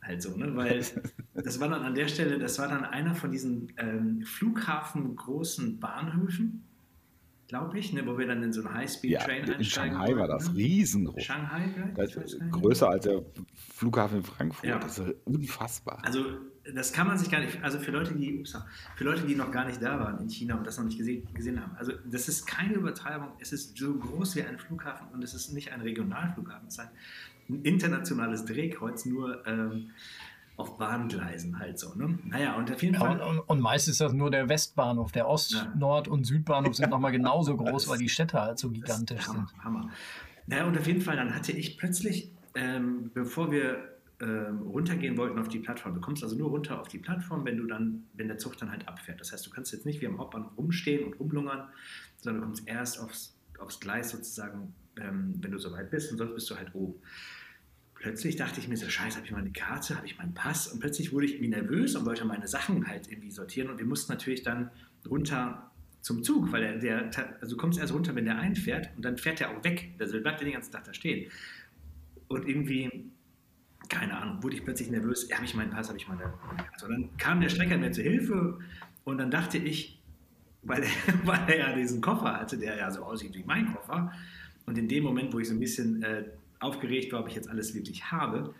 Halt 0.01 0.21
so, 0.21 0.35
ne? 0.35 0.55
Weil 0.55 0.85
das 1.33 1.59
war 1.59 1.69
dann 1.69 1.83
an 1.83 1.95
der 1.95 2.07
Stelle, 2.07 2.39
das 2.39 2.59
war 2.59 2.67
dann 2.67 2.85
einer 2.85 3.13
von 3.13 3.31
diesen 3.31 3.73
ähm, 3.77 4.23
Flughafen 4.23 5.15
großen 5.15 5.79
Bahnhöfen, 5.79 6.63
glaube 7.47 7.79
ich, 7.79 7.91
ne, 7.93 8.05
wo 8.05 8.17
wir 8.17 8.27
dann 8.27 8.41
in 8.43 8.53
so 8.53 8.61
einen 8.61 8.73
High-Speed-Train 8.73 9.47
ja, 9.47 9.55
einsteigen. 9.55 9.95
In 9.95 9.99
Shanghai 9.99 10.15
war 10.15 10.27
das 10.27 10.49
ne? 10.49 10.57
riesengroß. 10.57 11.23
Shanghai, 11.23 11.93
das 11.95 12.37
größer 12.51 12.89
als 12.89 13.03
der 13.03 13.23
Flughafen 13.73 14.19
in 14.19 14.23
Frankfurt. 14.23 14.69
Ja. 14.69 14.79
Das 14.79 14.99
ist 14.99 15.15
unfassbar. 15.25 15.99
Also 16.05 16.25
das 16.73 16.93
kann 16.93 17.07
man 17.07 17.17
sich 17.17 17.29
gar 17.29 17.39
nicht, 17.39 17.63
also 17.63 17.79
für 17.79 17.91
Leute, 17.91 18.13
die, 18.13 18.39
ups, 18.39 18.57
für 18.95 19.03
Leute, 19.03 19.25
die 19.25 19.35
noch 19.35 19.51
gar 19.51 19.65
nicht 19.65 19.81
da 19.81 19.99
waren 19.99 20.19
in 20.19 20.29
China 20.29 20.55
und 20.55 20.65
das 20.65 20.77
noch 20.77 20.85
nicht 20.85 20.97
gesehen, 20.97 21.27
gesehen 21.33 21.61
haben, 21.61 21.75
also 21.77 21.93
das 22.09 22.27
ist 22.27 22.45
keine 22.45 22.73
Übertreibung, 22.73 23.29
es 23.39 23.51
ist 23.51 23.77
so 23.77 23.95
groß 23.95 24.35
wie 24.35 24.43
ein 24.43 24.57
Flughafen 24.57 25.07
und 25.13 25.23
es 25.23 25.33
ist 25.33 25.53
nicht 25.53 25.71
ein 25.71 25.81
Regionalflughafen, 25.81 26.67
es 26.67 26.77
ist 26.77 26.89
ein 27.49 27.61
internationales 27.63 28.45
Drehkreuz, 28.45 29.05
nur 29.05 29.45
ähm, 29.47 29.91
auf 30.59 30.77
Bahngleisen 30.77 31.57
halt 31.57 31.79
so. 31.79 31.93
Ne? 31.95 32.19
Naja, 32.25 32.55
und 32.55 32.69
auf 32.69 32.83
jeden 32.83 32.95
Fall. 32.95 33.17
Ja, 33.17 33.25
und, 33.25 33.39
und, 33.39 33.59
meist 33.61 33.87
ist 33.87 34.01
das 34.01 34.11
nur 34.11 34.29
der 34.29 34.49
Westbahnhof. 34.49 35.13
Der 35.13 35.27
Ost-, 35.27 35.53
ja. 35.53 35.73
Nord- 35.75 36.09
und 36.09 36.25
Südbahnhof 36.25 36.75
sind 36.75 36.89
nochmal 36.89 37.13
genauso 37.13 37.55
groß, 37.57 37.87
weil 37.87 37.97
die 37.97 38.09
Städte 38.09 38.41
halt 38.41 38.59
so 38.59 38.69
gigantisch 38.69 39.25
Hammer, 39.25 39.47
sind. 39.47 39.63
Hammer. 39.63 39.89
Naja, 40.47 40.65
und 40.65 40.77
auf 40.77 40.85
jeden 40.85 41.01
Fall, 41.01 41.15
dann 41.15 41.33
hatte 41.33 41.53
ich 41.53 41.77
plötzlich, 41.77 42.29
ähm, 42.55 43.09
bevor 43.13 43.51
wir 43.51 43.88
ähm, 44.21 44.61
runtergehen 44.61 45.17
wollten 45.17 45.39
auf 45.39 45.47
die 45.47 45.59
Plattform, 45.59 45.95
du 45.95 46.01
kommst 46.01 46.23
also 46.23 46.35
nur 46.35 46.49
runter 46.49 46.79
auf 46.79 46.87
die 46.87 46.97
Plattform, 46.97 47.45
wenn 47.45 47.57
du 47.57 47.65
dann, 47.65 48.05
wenn 48.13 48.27
der 48.27 48.37
Zug 48.37 48.57
dann 48.57 48.71
halt 48.71 48.87
abfährt. 48.87 49.19
Das 49.19 49.31
heißt, 49.31 49.45
du 49.45 49.49
kannst 49.49 49.71
jetzt 49.71 49.85
nicht 49.85 50.01
wie 50.01 50.07
am 50.07 50.17
Hauptbahnhof 50.17 50.57
rumstehen 50.57 51.05
und 51.05 51.19
rumlungern, 51.19 51.69
sondern 52.17 52.41
du 52.41 52.47
kommst 52.47 52.67
erst 52.67 52.99
aufs, 52.99 53.37
aufs 53.59 53.79
Gleis 53.79 54.11
sozusagen, 54.11 54.73
ähm, 54.97 55.35
wenn 55.39 55.51
du 55.51 55.57
soweit 55.57 55.89
bist 55.89 56.11
und 56.11 56.17
sonst 56.17 56.33
bist 56.33 56.49
du 56.49 56.55
halt 56.57 56.73
oben 56.73 56.95
plötzlich 57.99 58.35
dachte 58.37 58.59
ich 58.59 58.67
mir 58.67 58.77
so, 58.77 58.89
scheiße, 58.89 59.17
habe 59.17 59.25
ich 59.25 59.31
meine 59.31 59.51
Karte, 59.51 59.95
habe 59.95 60.07
ich 60.07 60.17
meinen 60.17 60.33
Pass? 60.33 60.67
Und 60.67 60.79
plötzlich 60.79 61.11
wurde 61.11 61.25
ich 61.25 61.33
irgendwie 61.33 61.49
nervös 61.49 61.95
und 61.95 62.05
wollte 62.05 62.25
meine 62.25 62.47
Sachen 62.47 62.87
halt 62.87 63.11
irgendwie 63.11 63.31
sortieren. 63.31 63.69
Und 63.69 63.77
wir 63.77 63.85
mussten 63.85 64.11
natürlich 64.11 64.41
dann 64.41 64.71
runter 65.07 65.69
zum 66.01 66.23
Zug, 66.23 66.51
weil 66.51 66.79
der, 66.79 67.09
der 67.09 67.37
also 67.41 67.55
du 67.55 67.61
kommst 67.61 67.77
erst 67.77 67.93
runter, 67.93 68.15
wenn 68.15 68.25
der 68.25 68.39
einfährt 68.39 68.89
und 68.95 69.03
dann 69.03 69.17
fährt 69.17 69.41
der 69.41 69.51
auch 69.51 69.63
weg. 69.63 69.91
Also 69.99 70.19
bleibt 70.21 70.39
der 70.39 70.47
den 70.47 70.53
ganzen 70.53 70.71
Tag 70.71 70.85
da 70.85 70.93
stehen. 70.93 71.29
Und 72.29 72.47
irgendwie, 72.47 73.11
keine 73.89 74.17
Ahnung, 74.17 74.41
wurde 74.43 74.55
ich 74.55 74.63
plötzlich 74.63 74.89
nervös, 74.89 75.27
habe 75.33 75.45
ich 75.45 75.55
meinen 75.55 75.71
Pass, 75.71 75.87
habe 75.87 75.97
ich 75.97 76.07
meine. 76.07 76.25
Und 76.83 76.89
dann 76.89 77.17
kam 77.17 77.41
der 77.41 77.49
Strecker 77.49 77.77
mir 77.77 77.91
zur 77.91 78.03
Hilfe 78.03 78.59
und 79.03 79.17
dann 79.17 79.31
dachte 79.31 79.57
ich, 79.57 80.01
weil 80.61 80.83
er, 80.83 80.89
weil 81.25 81.49
er 81.49 81.57
ja 81.57 81.75
diesen 81.75 82.01
Koffer 82.01 82.33
hatte, 82.39 82.57
der 82.57 82.77
ja 82.77 82.91
so 82.91 83.03
aussieht 83.03 83.35
wie 83.35 83.43
mein 83.43 83.73
Koffer, 83.73 84.11
und 84.65 84.77
in 84.77 84.87
dem 84.87 85.03
Moment, 85.03 85.33
wo 85.33 85.39
ich 85.39 85.47
so 85.47 85.55
ein 85.55 85.59
bisschen 85.59 86.03
äh, 86.03 86.25
aufgeregt 86.59 87.11
war, 87.11 87.21
ob 87.21 87.27
ich 87.27 87.33
jetzt 87.33 87.49
alles 87.49 87.73
wirklich 87.73 88.11
habe, 88.11 88.53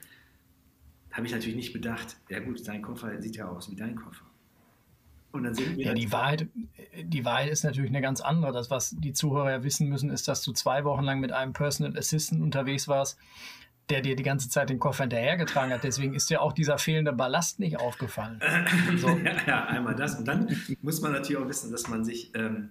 habe 1.12 1.28
ich 1.28 1.32
natürlich 1.32 1.56
nicht 1.56 1.72
bedacht, 1.72 2.18
ja 2.30 2.40
gut, 2.40 2.64
sein 2.64 2.82
Koffer 2.82 3.22
sieht 3.22 3.36
ja 3.36 3.48
aus 3.48 3.70
wie 3.70 3.76
dein 3.76 3.96
Koffer. 3.96 4.26
Und 5.32 5.44
dann 5.44 5.54
sind 5.54 5.78
wir 5.78 5.86
ja, 5.86 5.94
die 5.94 6.12
Wahrheit, 6.12 6.48
die 7.04 7.24
Wahrheit 7.24 7.52
ist 7.52 7.64
natürlich 7.64 7.92
eine 7.92 8.02
ganz 8.02 8.22
andere. 8.22 8.52
Das, 8.52 8.72
was 8.72 8.96
die 8.98 9.14
Zuhörer 9.14 9.52
ja 9.52 9.64
wissen 9.64 9.88
müssen, 9.88 10.10
ist, 10.10 10.28
dass 10.28 10.42
du 10.42 10.52
zwei 10.54 10.84
Wochen 10.84 11.04
lang 11.04 11.20
mit 11.20 11.32
einem 11.32 11.54
Personal 11.54 11.96
Assistant 11.96 12.42
unterwegs 12.42 12.88
warst, 12.88 13.20
der 13.90 14.02
dir 14.02 14.16
die 14.16 14.24
ganze 14.24 14.50
Zeit 14.50 14.70
den 14.70 14.80
Koffer 14.80 15.04
hinterhergetragen 15.04 15.74
hat. 15.74 15.84
Deswegen 15.84 16.14
ist 16.14 16.30
dir 16.30 16.42
auch 16.42 16.54
dieser 16.54 16.78
fehlende 16.78 17.14
Ballast 17.14 17.60
nicht 17.60 17.80
aufgefallen. 17.80 18.40
so. 18.98 19.10
ja, 19.10 19.36
ja, 19.48 19.66
einmal 19.66 19.96
das. 19.96 20.16
Und 20.16 20.28
dann 20.28 20.56
muss 20.82 21.02
man 21.02 21.12
natürlich 21.12 21.42
auch 21.42 21.48
wissen, 21.48 21.72
dass 21.72 21.88
man 21.88 22.06
sich 22.06 22.32
ähm, 22.36 22.70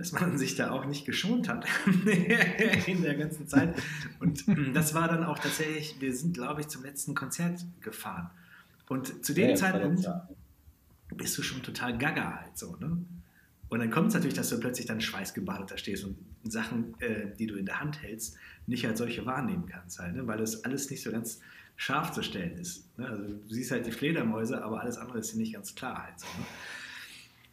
dass 0.00 0.12
man 0.12 0.38
sich 0.38 0.54
da 0.54 0.70
auch 0.70 0.86
nicht 0.86 1.04
geschont 1.04 1.50
hat 1.50 1.66
in 2.86 3.02
der 3.02 3.16
ganzen 3.16 3.46
Zeit. 3.46 3.74
Und 4.18 4.44
das 4.74 4.94
war 4.94 5.08
dann 5.08 5.24
auch 5.24 5.38
tatsächlich, 5.38 6.00
wir 6.00 6.14
sind, 6.14 6.32
glaube 6.32 6.62
ich, 6.62 6.68
zum 6.68 6.82
letzten 6.82 7.14
Konzert 7.14 7.66
gefahren. 7.82 8.30
Und 8.88 9.22
zu 9.22 9.34
dem 9.34 9.50
ja, 9.50 9.54
Zeitpunkt 9.56 10.08
bist 11.14 11.36
du 11.36 11.42
schon 11.42 11.62
total 11.62 11.98
gaga 11.98 12.40
halt 12.40 12.56
so, 12.56 12.76
ne? 12.76 12.96
Und 13.70 13.78
dann 13.78 13.90
kommt 13.90 14.08
es 14.08 14.14
natürlich, 14.14 14.34
dass 14.34 14.50
du 14.50 14.58
plötzlich 14.58 14.86
dann 14.86 15.00
schweißgebadet 15.00 15.70
da 15.70 15.78
stehst 15.78 16.04
und 16.04 16.16
Sachen, 16.42 17.00
äh, 17.00 17.34
die 17.38 17.46
du 17.46 17.54
in 17.54 17.66
der 17.66 17.80
Hand 17.80 18.02
hältst, 18.02 18.36
nicht 18.66 18.86
als 18.86 18.98
solche 18.98 19.24
wahrnehmen 19.24 19.66
kannst 19.66 20.00
halt, 20.00 20.16
ne? 20.16 20.26
weil 20.26 20.38
das 20.38 20.64
alles 20.64 20.90
nicht 20.90 21.02
so 21.02 21.12
ganz 21.12 21.40
scharf 21.76 22.10
zu 22.10 22.22
stellen 22.22 22.58
ist. 22.58 22.86
Ne? 22.98 23.08
Also 23.08 23.24
du 23.24 23.54
siehst 23.54 23.70
halt 23.70 23.86
die 23.86 23.92
Fledermäuse, 23.92 24.62
aber 24.62 24.80
alles 24.80 24.98
andere 24.98 25.20
ist 25.20 25.32
dir 25.32 25.38
nicht 25.38 25.54
ganz 25.54 25.74
klar 25.74 26.02
halt 26.04 26.18
so. 26.18 26.26
Ne? 26.26 26.46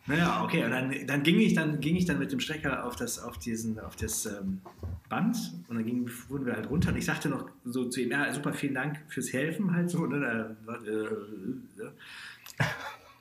Naja, 0.08 0.44
okay, 0.44 0.64
und 0.64 0.72
dann, 0.72 0.96
dann, 1.06 1.22
ging 1.22 1.40
ich, 1.40 1.54
dann 1.54 1.82
ging 1.82 1.96
ich 1.96 2.06
dann 2.06 2.18
mit 2.18 2.32
dem 2.32 2.40
Stecker 2.40 2.86
auf 2.86 2.96
das, 2.96 3.20
auf 3.20 3.38
diesen, 3.38 3.78
auf 3.80 3.96
das 3.98 4.26
ähm, 4.26 4.62
Band 5.10 5.38
und 5.68 5.76
dann 5.76 5.86
ging, 5.86 6.10
wurden 6.30 6.46
wir 6.46 6.54
halt 6.54 6.70
runter 6.70 6.90
und 6.90 6.98
ich 6.98 7.06
sagte 7.06 7.30
noch 7.30 7.50
so 7.66 7.86
zu 7.90 8.02
ihm, 8.02 8.12
ja, 8.12 8.34
super, 8.34 8.54
vielen 8.54 8.74
Dank 8.74 9.04
fürs 9.10 9.34
Helfen 9.34 9.76
halt 9.76 9.90
so. 9.90 10.06
Ne? 10.06 10.56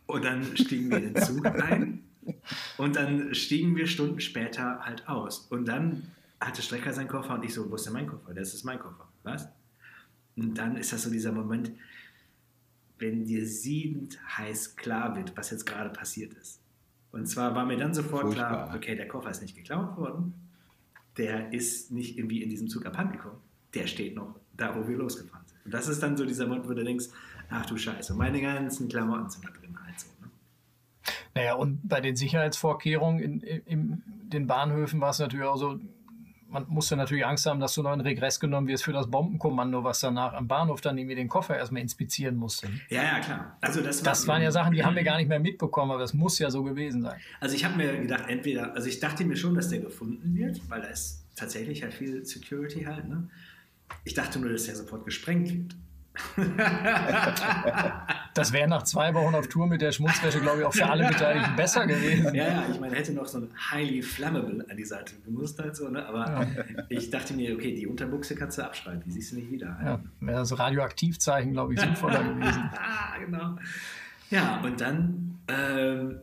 Und 0.06 0.24
dann 0.24 0.56
stiegen 0.56 0.88
wir 0.88 0.98
in 0.98 1.12
den 1.12 1.22
Zug 1.22 1.44
ein 1.44 2.05
und 2.76 2.96
dann 2.96 3.34
stiegen 3.34 3.76
wir 3.76 3.86
Stunden 3.86 4.20
später 4.20 4.80
halt 4.84 5.08
aus. 5.08 5.46
Und 5.50 5.66
dann 5.66 6.10
hatte 6.40 6.62
Strecker 6.62 6.92
seinen 6.92 7.08
Koffer 7.08 7.34
und 7.34 7.44
ich 7.44 7.54
so, 7.54 7.70
wo 7.70 7.74
ist 7.76 7.86
denn 7.86 7.92
mein 7.92 8.06
Koffer? 8.06 8.34
Das 8.34 8.54
ist 8.54 8.64
mein 8.64 8.78
Koffer. 8.78 9.08
Was? 9.22 9.48
Und 10.36 10.54
dann 10.58 10.76
ist 10.76 10.92
das 10.92 11.02
so 11.02 11.10
dieser 11.10 11.32
Moment, 11.32 11.72
wenn 12.98 13.24
dir 13.24 13.46
siedend 13.46 14.18
heiß 14.36 14.76
klar 14.76 15.16
wird, 15.16 15.36
was 15.36 15.50
jetzt 15.50 15.66
gerade 15.66 15.90
passiert 15.90 16.34
ist. 16.34 16.60
Und 17.12 17.26
zwar 17.26 17.54
war 17.54 17.64
mir 17.64 17.76
dann 17.76 17.94
sofort 17.94 18.24
Furchtbar. 18.24 18.66
klar, 18.66 18.76
okay, 18.76 18.94
der 18.94 19.08
Koffer 19.08 19.30
ist 19.30 19.42
nicht 19.42 19.56
geklaut 19.56 19.96
worden, 19.96 20.34
der 21.16 21.52
ist 21.52 21.90
nicht 21.90 22.18
irgendwie 22.18 22.42
in 22.42 22.50
diesem 22.50 22.68
Zug 22.68 22.84
abhandengekommen, 22.84 23.38
der 23.74 23.86
steht 23.86 24.14
noch 24.14 24.38
da, 24.54 24.74
wo 24.76 24.86
wir 24.86 24.96
losgefahren 24.96 25.46
sind. 25.46 25.64
Und 25.64 25.74
das 25.74 25.88
ist 25.88 26.02
dann 26.02 26.16
so 26.16 26.26
dieser 26.26 26.46
Moment, 26.46 26.68
wo 26.68 26.74
du 26.74 26.84
denkst, 26.84 27.06
ach 27.48 27.64
du 27.66 27.76
Scheiße, 27.76 28.14
meine 28.14 28.40
ganzen 28.40 28.88
Klamotten 28.88 29.30
sind 29.30 29.44
da 29.44 29.50
drin 29.50 29.76
halt 29.82 29.98
so. 29.98 30.08
Naja, 31.36 31.52
und 31.52 31.86
bei 31.86 32.00
den 32.00 32.16
Sicherheitsvorkehrungen 32.16 33.20
in, 33.20 33.40
in, 33.40 33.62
in 33.66 34.02
den 34.30 34.46
Bahnhöfen 34.46 35.02
war 35.02 35.10
es 35.10 35.18
natürlich 35.18 35.44
auch 35.44 35.58
so, 35.58 35.78
man 36.48 36.64
musste 36.66 36.96
natürlich 36.96 37.26
Angst 37.26 37.44
haben, 37.44 37.60
dass 37.60 37.74
du 37.74 37.82
noch 37.82 37.92
in 37.92 38.00
Regress 38.00 38.40
genommen 38.40 38.68
wirst 38.68 38.84
für 38.84 38.94
das 38.94 39.10
Bombenkommando, 39.10 39.84
was 39.84 40.00
danach 40.00 40.32
am 40.32 40.48
Bahnhof 40.48 40.80
dann 40.80 40.96
irgendwie 40.96 41.14
den 41.14 41.28
Koffer 41.28 41.54
erstmal 41.54 41.82
inspizieren 41.82 42.36
musste. 42.36 42.68
Ja, 42.88 43.02
ja, 43.02 43.20
klar. 43.20 43.58
Also 43.60 43.82
das, 43.82 44.02
das 44.02 44.26
waren 44.26 44.40
ja 44.40 44.50
Sachen, 44.50 44.72
die 44.72 44.82
haben 44.82 44.96
wir 44.96 45.02
gar 45.04 45.18
nicht 45.18 45.28
mehr 45.28 45.38
mitbekommen, 45.38 45.90
aber 45.90 46.00
das 46.00 46.14
muss 46.14 46.38
ja 46.38 46.48
so 46.48 46.62
gewesen 46.62 47.02
sein. 47.02 47.20
Also 47.38 47.54
ich 47.54 47.66
habe 47.66 47.76
mir 47.76 48.00
gedacht, 48.00 48.24
entweder, 48.28 48.72
also 48.72 48.88
ich 48.88 48.98
dachte 48.98 49.26
mir 49.26 49.36
schon, 49.36 49.54
dass 49.54 49.68
der 49.68 49.80
gefunden 49.80 50.34
wird, 50.34 50.62
weil 50.70 50.80
da 50.80 50.88
ist 50.88 51.26
tatsächlich 51.36 51.82
halt 51.82 51.92
viel 51.92 52.24
Security 52.24 52.84
halt. 52.84 53.06
Ne? 53.06 53.28
Ich 54.04 54.14
dachte 54.14 54.38
nur, 54.38 54.50
dass 54.50 54.64
der 54.64 54.74
sofort 54.74 55.04
gesprengt 55.04 55.52
wird 55.52 55.76
das 58.34 58.52
wäre 58.52 58.68
nach 58.68 58.82
zwei 58.84 59.14
Wochen 59.14 59.34
auf 59.34 59.48
Tour 59.48 59.66
mit 59.66 59.80
der 59.80 59.92
Schmutzwäsche, 59.92 60.40
glaube 60.40 60.60
ich, 60.60 60.64
auch 60.64 60.74
für 60.74 60.88
alle 60.88 61.08
Beteiligten 61.08 61.56
besser 61.56 61.86
gewesen. 61.86 62.34
Ja, 62.34 62.48
ja, 62.48 62.64
ich 62.70 62.80
meine, 62.80 62.94
hätte 62.94 63.12
noch 63.12 63.26
so 63.26 63.38
ein 63.38 63.50
highly 63.70 64.02
flammable 64.02 64.64
an 64.68 64.76
die 64.76 64.84
Seite 64.84 65.14
gemusst 65.24 65.58
halt 65.58 65.76
so, 65.76 65.88
ne? 65.88 66.06
aber 66.06 66.26
ja. 66.26 66.46
ich 66.88 67.10
dachte 67.10 67.34
mir, 67.34 67.54
okay, 67.54 67.74
die 67.74 67.86
Unterbuchse 67.86 68.34
kannst 68.34 68.58
du 68.58 68.64
abschreiben, 68.64 69.02
die 69.04 69.10
siehst 69.10 69.32
du 69.32 69.36
nicht 69.36 69.50
wieder. 69.50 69.78
Ja, 69.82 70.00
wäre 70.20 70.38
das 70.40 70.58
Radioaktivzeichen, 70.58 71.52
glaube 71.52 71.74
ich, 71.74 71.80
sinnvoller 71.80 72.22
gewesen. 72.34 72.70
genau. 73.24 73.56
Ja, 74.30 74.60
und 74.62 74.80
dann 74.80 75.38
ähm, 75.48 76.18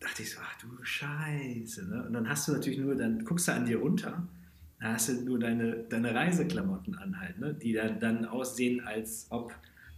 dachte 0.00 0.22
ich 0.22 0.32
so, 0.32 0.40
ach 0.42 0.60
du 0.60 0.68
Scheiße. 0.82 1.88
Ne? 1.88 2.04
Und 2.06 2.12
dann 2.12 2.28
hast 2.28 2.48
du 2.48 2.52
natürlich 2.52 2.78
nur, 2.78 2.94
dann 2.96 3.24
guckst 3.24 3.48
du 3.48 3.52
an 3.52 3.66
dir 3.66 3.78
runter 3.78 4.22
da 4.80 4.92
hast 4.92 5.08
du 5.08 5.14
nur 5.22 5.38
deine, 5.38 5.84
deine 5.88 6.14
Reiseklamotten 6.14 6.96
an 6.96 7.18
halt, 7.18 7.38
ne? 7.38 7.54
die 7.54 7.72
dann, 7.72 7.98
dann 7.98 8.24
aussehen, 8.26 8.80
als 8.86 9.26
ob, 9.30 9.54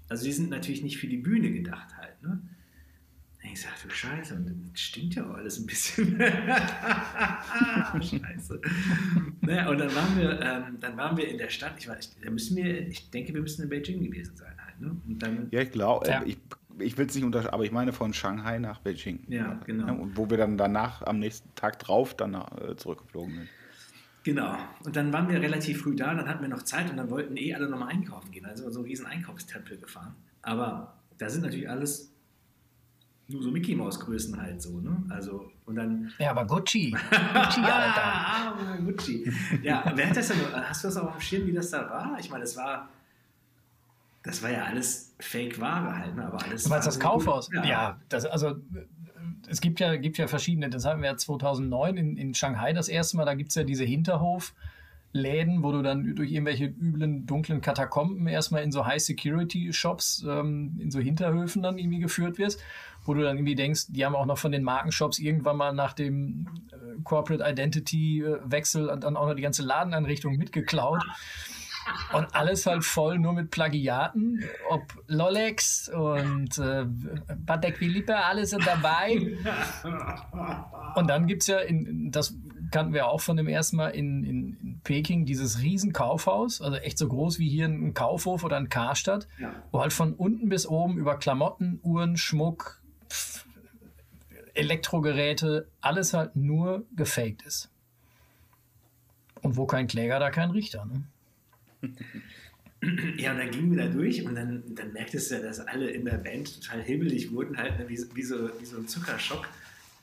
also 0.08 0.24
die 0.24 0.32
sind 0.32 0.50
natürlich 0.50 0.82
nicht 0.82 0.98
für 0.98 1.08
die 1.08 1.16
Bühne 1.16 1.50
gedacht 1.50 1.96
halt. 1.96 2.22
Ne? 2.22 2.40
Und 3.42 3.52
ich 3.52 3.60
sag, 3.60 3.72
du 3.82 3.90
Scheiße, 3.90 4.34
und 4.34 4.70
das 4.72 4.80
stinkt 4.80 5.16
ja 5.16 5.28
auch 5.28 5.34
alles 5.34 5.58
ein 5.58 5.66
bisschen. 5.66 6.18
Scheiße. 8.02 8.60
naja, 9.40 9.68
und 9.68 9.78
dann 9.78 9.94
waren 9.94 10.18
wir, 10.18 10.40
ähm, 10.40 10.76
dann 10.80 10.96
waren 10.96 11.16
wir 11.16 11.28
in 11.28 11.38
der 11.38 11.48
Stadt, 11.48 11.74
ich, 11.78 11.88
weiß, 11.88 12.16
da 12.22 12.30
müssen 12.30 12.56
wir, 12.56 12.86
ich 12.86 13.10
denke, 13.10 13.34
wir 13.34 13.40
müssen 13.40 13.62
in 13.62 13.68
Beijing 13.68 14.02
gewesen 14.02 14.36
sein 14.36 14.54
halt. 14.64 14.80
Ne? 14.80 14.96
Und 15.08 15.22
dann, 15.22 15.48
ja, 15.50 15.60
ich 15.60 15.72
glaube, 15.72 16.08
ja. 16.08 16.22
ich, 16.24 16.38
ich 16.78 16.96
will 16.98 17.06
es 17.06 17.14
nicht 17.16 17.24
unterscheiden, 17.24 17.54
aber 17.54 17.64
ich 17.64 17.72
meine 17.72 17.92
von 17.92 18.12
Shanghai 18.12 18.58
nach 18.58 18.80
Beijing. 18.80 19.24
Ja, 19.28 19.60
genau. 19.66 19.94
und 19.94 20.16
wo 20.16 20.30
wir 20.30 20.36
dann 20.36 20.56
danach 20.56 21.02
am 21.02 21.18
nächsten 21.18 21.52
Tag 21.56 21.80
drauf 21.80 22.14
dann 22.14 22.34
äh, 22.34 22.76
zurückgeflogen 22.76 23.34
sind. 23.34 23.48
Genau. 24.24 24.56
Und 24.84 24.96
dann 24.96 25.12
waren 25.12 25.28
wir 25.28 25.40
relativ 25.40 25.82
früh 25.82 25.96
da, 25.96 26.14
dann 26.14 26.28
hatten 26.28 26.42
wir 26.42 26.48
noch 26.48 26.62
Zeit 26.62 26.90
und 26.90 26.96
dann 26.96 27.10
wollten 27.10 27.36
eh 27.36 27.54
alle 27.54 27.68
nochmal 27.68 27.88
einkaufen 27.88 28.30
gehen. 28.30 28.44
Also 28.44 28.68
so 28.70 28.80
einen 28.80 28.88
riesen 28.88 29.06
Einkaufstempel 29.06 29.78
gefahren. 29.78 30.14
Aber 30.42 30.94
da 31.18 31.28
sind 31.28 31.42
natürlich 31.42 31.68
alles 31.68 32.12
nur 33.28 33.42
so 33.42 33.50
Mickey 33.50 33.74
Maus 33.74 34.00
Größen 34.00 34.40
halt 34.40 34.60
so, 34.62 34.80
ne? 34.80 35.02
Also 35.10 35.50
und 35.66 35.76
dann. 35.76 36.10
Ja, 36.18 36.30
aber 36.30 36.46
Gucci, 36.46 36.90
Gucci, 37.10 37.60
Alter. 37.60 38.02
ah, 38.02 38.76
Gucci. 38.82 39.30
Ja, 39.62 39.92
wer 39.94 40.08
hat 40.08 40.16
das 40.16 40.28
denn? 40.28 40.38
Hast 40.52 40.82
du 40.82 40.88
das 40.88 40.96
auch 40.96 41.08
auf 41.08 41.16
dem 41.16 41.20
Schirm, 41.20 41.46
wie 41.46 41.52
das 41.52 41.70
da 41.70 41.90
war? 41.90 42.16
Ich 42.18 42.30
meine, 42.30 42.44
das 42.44 42.56
war, 42.56 42.88
das 44.22 44.42
war 44.42 44.50
ja 44.50 44.64
alles 44.64 45.14
Fake-Ware 45.20 45.98
halt, 45.98 46.16
ne? 46.16 46.26
Aber 46.26 46.42
alles. 46.42 46.64
Du 46.64 46.70
meinst 46.70 46.86
das 46.86 46.98
Kaufhaus? 46.98 47.50
Ja. 47.52 47.64
ja, 47.64 48.00
das 48.08 48.24
also 48.24 48.56
es 49.46 49.60
gibt 49.60 49.80
ja, 49.80 49.96
gibt 49.96 50.18
ja 50.18 50.26
verschiedene, 50.26 50.70
das 50.70 50.84
hatten 50.84 51.02
wir 51.02 51.10
ja 51.10 51.16
2009 51.16 51.96
in, 51.96 52.16
in 52.16 52.34
Shanghai 52.34 52.72
das 52.72 52.88
erste 52.88 53.16
Mal, 53.16 53.24
da 53.24 53.34
gibt 53.34 53.50
es 53.50 53.54
ja 53.54 53.64
diese 53.64 53.84
Hinterhofläden, 53.84 55.62
wo 55.62 55.72
du 55.72 55.82
dann 55.82 56.14
durch 56.14 56.32
irgendwelche 56.32 56.66
üblen, 56.66 57.26
dunklen 57.26 57.60
Katakomben 57.60 58.26
erstmal 58.26 58.62
in 58.62 58.72
so 58.72 58.86
High-Security-Shops, 58.86 60.26
ähm, 60.28 60.78
in 60.80 60.90
so 60.90 61.00
Hinterhöfen 61.00 61.62
dann 61.62 61.78
irgendwie 61.78 62.00
geführt 62.00 62.38
wirst, 62.38 62.60
wo 63.04 63.14
du 63.14 63.22
dann 63.22 63.36
irgendwie 63.36 63.54
denkst, 63.54 63.86
die 63.88 64.04
haben 64.04 64.14
auch 64.14 64.26
noch 64.26 64.38
von 64.38 64.52
den 64.52 64.62
Markenshops 64.62 65.18
irgendwann 65.18 65.56
mal 65.56 65.72
nach 65.72 65.92
dem 65.92 66.48
äh, 66.72 67.00
Corporate 67.04 67.44
Identity-Wechsel 67.44 68.98
dann 69.00 69.16
auch 69.16 69.26
noch 69.26 69.34
die 69.34 69.42
ganze 69.42 69.62
Ladeneinrichtung 69.62 70.36
mitgeklaut. 70.36 71.02
Und 72.12 72.34
alles 72.34 72.66
halt 72.66 72.84
voll 72.84 73.18
nur 73.18 73.32
mit 73.32 73.50
Plagiaten, 73.50 74.42
ob 74.70 74.82
Lolex 75.06 75.88
und 75.88 76.56
äh, 76.58 76.86
Patek 77.46 77.78
Philippe, 77.78 78.16
alles 78.16 78.50
sind 78.50 78.66
dabei. 78.66 79.36
Und 80.94 81.08
dann 81.08 81.26
gibt 81.26 81.42
es 81.42 81.48
ja, 81.48 81.58
in, 81.58 82.10
das 82.10 82.34
kannten 82.70 82.92
wir 82.92 83.06
auch 83.08 83.20
von 83.20 83.36
dem 83.36 83.46
ersten 83.48 83.76
Mal 83.76 83.88
in, 83.90 84.24
in, 84.24 84.56
in 84.60 84.80
Peking, 84.84 85.24
dieses 85.26 85.60
riesen 85.62 85.92
Kaufhaus, 85.92 86.60
also 86.60 86.76
echt 86.78 86.98
so 86.98 87.08
groß 87.08 87.38
wie 87.38 87.48
hier 87.48 87.66
ein 87.66 87.94
Kaufhof 87.94 88.44
oder 88.44 88.56
ein 88.56 88.68
Karstadt, 88.68 89.28
Ja. 89.38 89.54
wo 89.70 89.80
halt 89.80 89.92
von 89.92 90.14
unten 90.14 90.48
bis 90.48 90.66
oben 90.66 90.98
über 90.98 91.18
Klamotten, 91.18 91.80
Uhren, 91.82 92.16
Schmuck, 92.16 92.82
pff, 93.10 93.44
Elektrogeräte, 94.54 95.68
alles 95.80 96.14
halt 96.14 96.34
nur 96.36 96.84
gefaked 96.96 97.42
ist. 97.42 97.70
Und 99.42 99.56
wo 99.56 99.66
kein 99.66 99.86
Kläger, 99.86 100.18
da 100.18 100.30
kein 100.30 100.50
Richter. 100.50 100.84
Ne? 100.84 101.04
Ja, 103.16 103.32
und 103.32 103.38
dann 103.38 103.50
gingen 103.50 103.76
wir 103.76 103.84
da 103.84 103.90
durch 103.90 104.24
und 104.24 104.36
dann, 104.36 104.62
dann 104.68 104.92
merktest 104.92 105.30
du 105.30 105.34
ja, 105.34 105.40
dass 105.40 105.58
alle 105.58 105.90
in 105.90 106.04
der 106.04 106.18
Band 106.18 106.62
total 106.62 106.80
hibbelig 106.80 107.32
wurden, 107.32 107.56
halt 107.56 107.76
ne, 107.78 107.88
wie, 107.88 107.98
wie, 108.14 108.22
so, 108.22 108.48
wie 108.60 108.64
so 108.64 108.76
ein 108.76 108.86
Zuckerschock, 108.86 109.48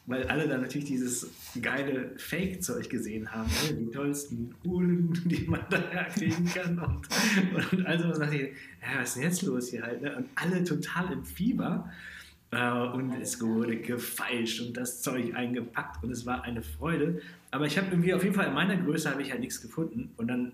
weil 0.08 0.28
alle 0.28 0.48
dann 0.48 0.62
natürlich 0.62 0.88
dieses 0.88 1.32
geile 1.62 2.12
Fake-Zeug 2.18 2.90
gesehen 2.90 3.32
haben, 3.32 3.50
ne? 3.50 3.76
die 3.76 3.92
tollsten 3.92 4.54
Uhren, 4.66 5.14
die 5.26 5.46
man 5.48 5.62
da 5.70 6.04
kriegen 6.14 6.46
kann 6.46 6.78
und, 6.78 7.72
und 7.72 7.86
also 7.86 8.10
was 8.10 8.20
dachte 8.20 8.36
ich, 8.36 8.42
ja, 8.82 9.00
was 9.00 9.10
ist 9.10 9.16
denn 9.16 9.24
jetzt 9.24 9.42
los 9.44 9.70
hier 9.70 9.84
halt, 9.84 10.02
ne? 10.02 10.14
und 10.18 10.28
alle 10.36 10.62
total 10.66 11.14
im 11.14 11.24
Fieber 11.24 11.90
äh, 12.52 12.72
und 12.72 13.14
es 13.22 13.40
wurde 13.42 13.78
gefeilscht 13.78 14.60
und 14.60 14.76
das 14.76 15.02
Zeug 15.02 15.34
eingepackt 15.34 16.04
und 16.04 16.12
es 16.12 16.26
war 16.26 16.44
eine 16.44 16.62
Freude, 16.62 17.22
aber 17.52 17.68
ich 17.68 17.78
habe 17.78 17.88
irgendwie 17.90 18.14
auf 18.14 18.24
jeden 18.24 18.36
Fall 18.36 18.48
in 18.48 18.54
meiner 18.54 18.76
Größe 18.76 19.10
habe 19.10 19.22
ich 19.22 19.32
halt 19.32 19.40
nichts 19.40 19.62
gefunden 19.62 20.12
und 20.18 20.28
dann 20.28 20.52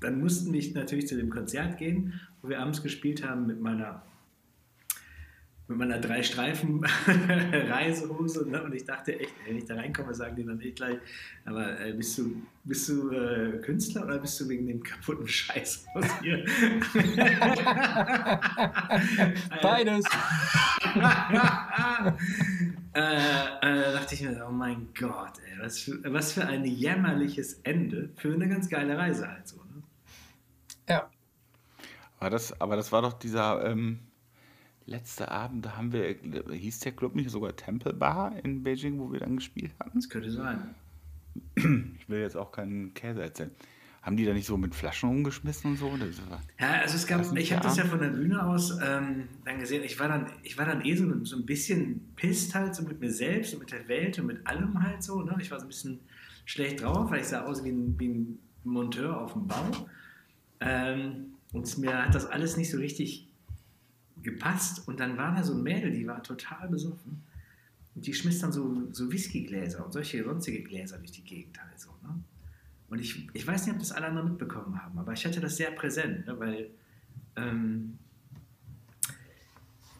dann 0.00 0.20
mussten 0.20 0.52
wir 0.52 0.74
natürlich 0.74 1.06
zu 1.08 1.16
dem 1.16 1.30
Konzert 1.30 1.78
gehen, 1.78 2.20
wo 2.42 2.48
wir 2.48 2.60
abends 2.60 2.82
gespielt 2.82 3.24
haben 3.26 3.46
mit 3.46 3.60
meiner 3.60 4.02
mit 5.70 5.78
meiner 5.78 5.98
drei 6.00 6.22
Streifen 6.24 6.84
Reisehose 7.52 8.48
ne? 8.50 8.62
und 8.62 8.74
ich 8.74 8.84
dachte 8.84 9.18
echt, 9.18 9.32
wenn 9.46 9.56
ich 9.56 9.64
da 9.66 9.76
reinkomme, 9.76 10.12
sagen 10.12 10.34
die 10.34 10.44
dann 10.44 10.60
echt 10.60 10.76
gleich, 10.76 10.98
aber 11.44 11.80
äh, 11.80 11.92
bist 11.92 12.18
du, 12.18 12.42
bist 12.64 12.88
du 12.88 13.10
äh, 13.10 13.58
Künstler 13.62 14.04
oder 14.04 14.18
bist 14.18 14.40
du 14.40 14.48
wegen 14.48 14.66
dem 14.66 14.82
kaputten 14.82 15.28
Scheiß 15.28 15.86
aus 15.94 16.06
hier? 16.20 16.44
Beides. 19.62 20.04
äh, 22.94 23.00
äh, 23.00 23.60
da 23.60 23.92
dachte 23.92 24.14
ich 24.16 24.22
mir, 24.22 24.44
oh 24.48 24.52
mein 24.52 24.88
Gott, 24.98 25.34
ey, 25.46 25.60
was, 25.62 25.78
für, 25.78 26.00
was 26.12 26.32
für 26.32 26.44
ein 26.46 26.64
jämmerliches 26.64 27.60
Ende 27.62 28.10
für 28.16 28.34
eine 28.34 28.48
ganz 28.48 28.68
geile 28.68 28.98
Reise 28.98 29.28
halt 29.28 29.46
so. 29.46 29.60
War 32.20 32.30
das, 32.30 32.60
aber 32.60 32.76
das 32.76 32.92
war 32.92 33.02
doch 33.02 33.14
dieser 33.14 33.64
ähm, 33.64 33.98
letzte 34.86 35.30
Abend, 35.30 35.64
da 35.64 35.76
haben 35.76 35.92
wir, 35.92 36.14
hieß 36.52 36.80
der 36.80 36.92
Club 36.92 37.14
nicht 37.14 37.30
sogar 37.30 37.56
Temple 37.56 37.94
Bar 37.94 38.34
in 38.44 38.62
Beijing, 38.62 38.98
wo 38.98 39.10
wir 39.10 39.20
dann 39.20 39.36
gespielt 39.36 39.72
hatten? 39.80 39.98
Das 39.98 40.08
könnte 40.08 40.30
sein. 40.30 40.74
Ich 41.54 42.08
will 42.08 42.20
jetzt 42.20 42.36
auch 42.36 42.52
keinen 42.52 42.92
Käse 42.92 43.22
erzählen. 43.22 43.52
Haben 44.02 44.16
die 44.16 44.24
da 44.24 44.32
nicht 44.32 44.46
so 44.46 44.56
mit 44.56 44.74
Flaschen 44.74 45.10
rumgeschmissen 45.10 45.72
und 45.72 45.76
so? 45.76 45.92
Ja, 46.58 46.72
also 46.80 46.96
es 46.96 47.06
gab, 47.06 47.20
ich 47.36 47.52
habe 47.52 47.62
das 47.62 47.76
ja 47.76 47.84
von 47.84 47.98
der 47.98 48.08
Bühne 48.08 48.44
aus 48.44 48.78
ähm, 48.82 49.28
dann 49.44 49.58
gesehen. 49.58 49.84
Ich 49.84 50.00
war 50.00 50.08
dann, 50.08 50.26
ich 50.42 50.56
war 50.56 50.64
dann 50.64 50.84
eh 50.84 50.94
so, 50.94 51.24
so 51.24 51.36
ein 51.36 51.44
bisschen 51.44 52.12
pisst 52.16 52.54
halt, 52.54 52.74
so 52.74 52.82
mit 52.82 52.98
mir 53.00 53.10
selbst 53.12 53.52
und 53.52 53.60
mit 53.60 53.72
der 53.72 53.86
Welt 53.88 54.18
und 54.18 54.26
mit 54.26 54.46
allem 54.46 54.82
halt 54.82 55.02
so. 55.02 55.20
Ne? 55.20 55.36
Ich 55.40 55.50
war 55.50 55.58
so 55.58 55.66
ein 55.66 55.68
bisschen 55.68 56.00
schlecht 56.46 56.82
drauf, 56.82 57.10
weil 57.10 57.20
ich 57.20 57.26
sah 57.26 57.44
aus 57.44 57.62
wie 57.62 57.70
ein, 57.70 57.94
wie 57.98 58.08
ein 58.08 58.38
Monteur 58.64 59.20
auf 59.20 59.34
dem 59.34 59.46
Bau. 59.46 59.86
Ähm, 60.60 61.34
und 61.52 61.78
mir 61.78 62.04
hat 62.04 62.14
das 62.14 62.26
alles 62.26 62.56
nicht 62.56 62.70
so 62.70 62.78
richtig 62.78 63.28
gepasst. 64.22 64.86
Und 64.86 65.00
dann 65.00 65.16
war 65.16 65.34
da 65.34 65.42
so 65.42 65.54
ein 65.54 65.62
Mädel, 65.62 65.90
die 65.90 66.06
war 66.06 66.22
total 66.22 66.68
besoffen. 66.68 67.22
Und 67.94 68.06
die 68.06 68.14
schmiss 68.14 68.38
dann 68.38 68.52
so, 68.52 68.88
so 68.92 69.10
Whiskygläser 69.10 69.84
und 69.84 69.92
solche 69.92 70.22
sonstige 70.22 70.62
Gläser 70.62 70.98
durch 70.98 71.12
die 71.12 71.24
Gegend 71.24 71.60
halt 71.60 71.78
so. 71.78 71.90
Ne? 72.02 72.22
Und 72.88 73.00
ich, 73.00 73.28
ich 73.32 73.46
weiß 73.46 73.66
nicht, 73.66 73.74
ob 73.74 73.80
das 73.80 73.92
alle 73.92 74.06
anderen 74.06 74.28
mitbekommen 74.28 74.80
haben, 74.80 74.98
aber 74.98 75.12
ich 75.12 75.24
hatte 75.24 75.40
das 75.40 75.56
sehr 75.56 75.72
präsent, 75.72 76.26
ne? 76.26 76.38
weil 76.38 76.70
ähm, 77.36 77.98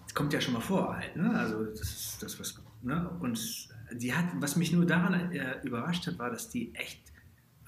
es 0.06 0.14
kommt 0.14 0.32
ja 0.32 0.40
schon 0.40 0.54
mal 0.54 0.60
vor 0.60 0.96
halt, 0.96 1.16
ne? 1.16 1.30
Also 1.38 1.64
das 1.64 1.82
ist 1.82 2.22
das, 2.22 2.38
was. 2.40 2.60
Ne? 2.82 3.08
Und 3.20 3.68
die 3.92 4.12
hat, 4.12 4.26
was 4.36 4.56
mich 4.56 4.72
nur 4.72 4.86
daran 4.86 5.32
äh, 5.32 5.60
überrascht 5.62 6.06
hat, 6.06 6.18
war, 6.18 6.30
dass 6.30 6.48
die 6.48 6.74
echt 6.74 7.10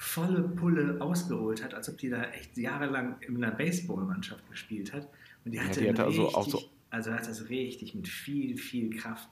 volle 0.02 0.42
Pulle 0.42 0.96
ausgeholt 1.00 1.62
hat, 1.62 1.74
als 1.74 1.88
ob 1.88 1.96
die 1.98 2.10
da 2.10 2.24
echt 2.24 2.56
jahrelang 2.56 3.16
in 3.20 3.36
einer 3.42 3.54
Baseballmannschaft 3.54 4.48
gespielt 4.50 4.92
hat. 4.92 5.08
Und 5.44 5.52
die 5.52 5.60
hatte, 5.60 5.80
die 5.80 5.88
hatte 5.88 6.04
also 6.04 6.22
richtig, 6.22 6.36
auch 6.36 6.48
so- 6.48 6.62
also 6.90 7.12
hat 7.12 7.26
das 7.28 7.48
richtig 7.48 7.94
mit 7.94 8.08
viel, 8.08 8.56
viel 8.58 8.90
Kraft 8.96 9.28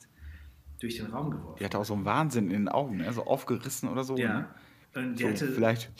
durch 0.80 0.96
den 0.96 1.06
Raum 1.06 1.30
geworfen. 1.30 1.56
die 1.60 1.64
hatte 1.64 1.78
auch 1.78 1.84
so 1.84 1.94
einen 1.94 2.04
Wahnsinn 2.04 2.46
in 2.46 2.52
den 2.64 2.68
Augen, 2.68 2.98
ne? 2.98 3.12
so 3.12 3.24
aufgerissen 3.26 3.88
oder 3.88 4.04
so. 4.04 4.14
Ne? 4.14 4.20
ja. 4.22 4.54
Und 4.94 5.16
die 5.18 5.22
So, 5.24 5.28
hatte, 5.28 5.48
vielleicht, 5.48 5.90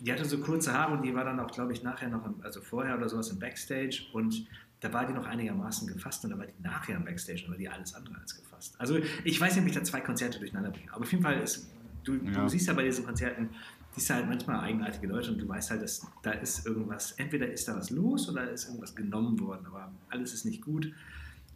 die 0.00 0.12
hatte 0.12 0.24
so 0.24 0.38
kurze 0.38 0.72
Haare 0.72 0.92
und 0.94 1.02
die 1.02 1.14
war 1.14 1.24
dann 1.24 1.40
auch, 1.40 1.50
glaube 1.50 1.72
ich, 1.72 1.82
nachher 1.82 2.08
noch, 2.08 2.24
im, 2.26 2.34
also 2.42 2.60
vorher 2.60 2.96
oder 2.96 3.08
sowas 3.08 3.30
im 3.30 3.38
Backstage 3.38 4.02
und 4.12 4.46
da 4.80 4.92
war 4.92 5.06
die 5.06 5.12
noch 5.14 5.26
einigermaßen 5.26 5.88
gefasst 5.88 6.22
und 6.24 6.30
da 6.30 6.38
war 6.38 6.46
die 6.46 6.52
nachher 6.62 6.96
im 6.96 7.04
Backstage 7.04 7.44
und 7.44 7.52
war 7.52 7.58
die 7.58 7.68
alles 7.68 7.94
andere 7.94 8.16
als 8.20 8.36
gefasst. 8.36 8.74
Also 8.78 8.98
ich 9.24 9.40
weiß 9.40 9.54
nicht, 9.54 9.62
ob 9.62 9.68
ich 9.68 9.74
da 9.74 9.82
zwei 9.84 10.00
Konzerte 10.00 10.38
durcheinander 10.38 10.70
bringe, 10.70 10.92
aber 10.92 11.02
auf 11.02 11.10
jeden 11.10 11.22
Fall 11.24 11.40
ist, 11.40 11.70
du, 12.04 12.14
Ja. 12.16 12.42
du 12.42 12.48
siehst 12.48 12.68
ja 12.68 12.74
bei 12.74 12.84
diesen 12.84 13.04
Konzerten, 13.06 13.48
siehst 13.96 14.10
du 14.10 14.14
halt 14.14 14.28
manchmal 14.28 14.60
eigenartige 14.60 15.06
Leute 15.06 15.32
und 15.32 15.38
du 15.38 15.48
weißt 15.48 15.70
halt, 15.70 15.82
dass 15.82 16.06
da 16.22 16.32
ist 16.32 16.66
irgendwas, 16.66 17.12
entweder 17.12 17.50
ist 17.50 17.66
da 17.66 17.76
was 17.76 17.90
los 17.90 18.28
oder 18.28 18.50
ist 18.50 18.66
irgendwas 18.66 18.94
genommen 18.94 19.40
worden, 19.40 19.64
aber 19.66 19.90
alles 20.10 20.34
ist 20.34 20.44
nicht 20.44 20.62
gut. 20.62 20.92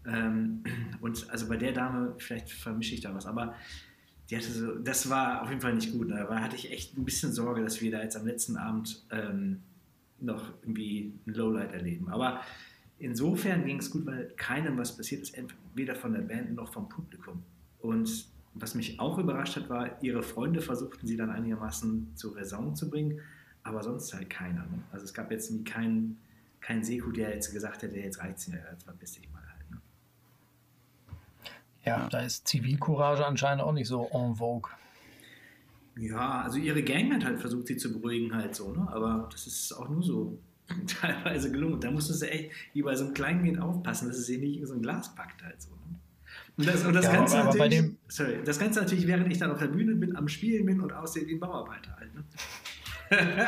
Ähm, 0.06 0.64
und 1.02 1.28
also 1.30 1.46
bei 1.48 1.58
der 1.58 1.72
Dame, 1.72 2.14
vielleicht 2.18 2.50
vermische 2.50 2.94
ich 2.94 3.02
da 3.02 3.14
was, 3.14 3.26
aber 3.26 3.54
die 4.30 4.36
hatte 4.36 4.50
so, 4.50 4.76
das 4.76 5.10
war 5.10 5.42
auf 5.42 5.50
jeden 5.50 5.60
Fall 5.60 5.74
nicht 5.74 5.92
gut. 5.92 6.08
ne? 6.08 6.26
Da 6.28 6.40
hatte 6.40 6.56
ich 6.56 6.72
echt 6.72 6.96
ein 6.96 7.04
bisschen 7.04 7.32
Sorge, 7.32 7.62
dass 7.62 7.80
wir 7.82 7.90
da 7.90 8.02
jetzt 8.02 8.16
am 8.16 8.26
letzten 8.26 8.56
Abend 8.56 9.04
ähm, 9.10 9.60
noch 10.18 10.52
irgendwie 10.62 11.12
ein 11.26 11.34
Lowlight 11.34 11.72
erleben. 11.72 12.08
Aber 12.08 12.40
insofern 12.98 13.66
ging 13.66 13.80
es 13.80 13.90
gut, 13.90 14.06
weil 14.06 14.32
keinem 14.36 14.78
was 14.78 14.96
passiert 14.96 15.22
ist, 15.22 15.36
weder 15.74 15.94
von 15.94 16.12
der 16.12 16.22
Band 16.22 16.54
noch 16.54 16.72
vom 16.72 16.88
Publikum. 16.88 17.42
Und 17.80 18.29
was 18.54 18.74
mich 18.74 18.98
auch 19.00 19.18
überrascht 19.18 19.56
hat, 19.56 19.68
war, 19.68 20.02
ihre 20.02 20.22
Freunde 20.22 20.60
versuchten 20.60 21.06
sie 21.06 21.16
dann 21.16 21.30
einigermaßen 21.30 22.16
zur 22.16 22.36
Raison 22.36 22.74
zu 22.74 22.90
bringen, 22.90 23.20
aber 23.62 23.82
sonst 23.82 24.12
halt 24.12 24.30
keiner. 24.30 24.62
Ne? 24.62 24.82
Also 24.90 25.04
es 25.04 25.14
gab 25.14 25.30
jetzt 25.30 25.50
nie 25.50 25.64
keinen 25.64 26.18
kein 26.60 26.84
Seku, 26.84 27.10
der 27.10 27.34
jetzt 27.34 27.52
gesagt 27.52 27.82
hätte, 27.82 27.96
jetzt 27.96 28.20
reicht's 28.20 28.48
mir, 28.48 28.62
jetzt 28.70 28.84
verpiss 28.84 29.12
dich 29.12 29.30
mal 29.32 29.42
halt. 29.42 29.70
Ne? 29.70 29.80
Ja, 31.84 32.08
da 32.08 32.20
ist 32.20 32.46
Zivilcourage 32.46 33.24
anscheinend 33.24 33.62
auch 33.62 33.72
nicht 33.72 33.88
so 33.88 34.08
en 34.12 34.36
vogue. 34.36 34.70
Ja, 35.96 36.42
also 36.42 36.58
ihre 36.58 36.82
Gang 36.82 37.12
hat 37.12 37.24
halt 37.24 37.40
versucht, 37.40 37.66
sie 37.66 37.76
zu 37.76 37.92
beruhigen 37.92 38.34
halt 38.34 38.54
so, 38.54 38.72
ne? 38.72 38.88
Aber 38.90 39.28
das 39.32 39.46
ist 39.46 39.72
auch 39.72 39.88
nur 39.88 40.02
so 40.02 40.38
teilweise 41.00 41.50
gelungen. 41.50 41.80
Da 41.80 41.90
musst 41.90 42.10
du 42.10 42.14
sie 42.14 42.28
echt 42.28 42.52
wie 42.72 42.82
bei 42.82 42.94
so 42.94 43.04
einem 43.04 43.14
kleinen 43.14 43.44
Kind 43.44 43.60
aufpassen, 43.60 44.08
dass 44.08 44.18
es 44.18 44.26
sie 44.26 44.38
nicht 44.38 44.58
in 44.58 44.66
so 44.66 44.74
ein 44.74 44.82
Glas 44.82 45.14
packt 45.14 45.42
halt 45.42 45.60
so. 45.60 45.70
Ne? 45.70 45.99
Und 46.56 46.66
das, 46.68 46.84
und 46.84 46.92
das 46.94 47.04
Ja, 47.06 47.12
Ganze 47.12 47.38
aber- 47.38 47.48
aber 47.50 47.58
natürlich, 47.58 47.78
dem- 47.80 47.96
sorry, 48.08 48.38
das 48.44 48.58
Ganze 48.58 48.80
natürlich, 48.80 49.06
während 49.06 49.30
ich 49.32 49.38
dann 49.38 49.50
auf 49.50 49.58
der 49.58 49.68
Bühne 49.68 49.94
bin, 49.94 50.14
am 50.16 50.28
Spielen 50.28 50.66
bin 50.66 50.80
und 50.80 50.92
aussehe 50.92 51.26
wie 51.26 51.34
ein 51.34 51.40
Bauarbeiter 51.40 51.96
halt. 51.96 52.14
Ne? 52.14 52.24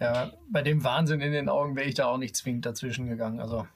Ja, 0.00 0.30
bei 0.50 0.62
dem 0.62 0.84
Wahnsinn 0.84 1.20
in 1.20 1.32
den 1.32 1.48
Augen 1.48 1.74
wäre 1.74 1.88
ich 1.88 1.94
da 1.96 2.06
auch 2.06 2.18
nicht 2.18 2.36
zwingend 2.36 2.66
dazwischen 2.66 3.06
gegangen. 3.08 3.40
Also, 3.40 3.66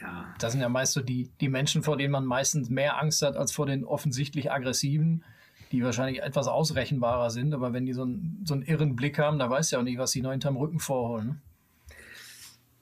ja, 0.00 0.34
das 0.40 0.52
sind 0.52 0.60
ja 0.60 0.68
meist 0.68 0.92
so 0.92 1.00
die, 1.00 1.30
die 1.40 1.48
Menschen, 1.48 1.82
vor 1.84 1.96
denen 1.96 2.10
man 2.12 2.24
meistens 2.24 2.68
mehr 2.68 2.98
Angst 3.00 3.22
hat 3.22 3.36
als 3.36 3.52
vor 3.52 3.66
den 3.66 3.84
offensichtlich 3.84 4.50
aggressiven, 4.50 5.24
die 5.70 5.84
wahrscheinlich 5.84 6.22
etwas 6.22 6.48
ausrechenbarer 6.48 7.30
sind. 7.30 7.54
Aber 7.54 7.72
wenn 7.72 7.86
die 7.86 7.92
so 7.92 8.02
einen, 8.02 8.42
so 8.44 8.54
einen 8.54 8.62
irren 8.64 8.96
Blick 8.96 9.18
haben, 9.18 9.38
da 9.38 9.48
weißt 9.50 9.70
du 9.70 9.76
ja 9.76 9.80
auch 9.80 9.84
nicht, 9.84 9.98
was 9.98 10.10
sie 10.10 10.22
noch 10.22 10.30
hinterm 10.32 10.56
Rücken 10.56 10.80
vorholen. 10.80 11.26
Ne? 11.28 11.36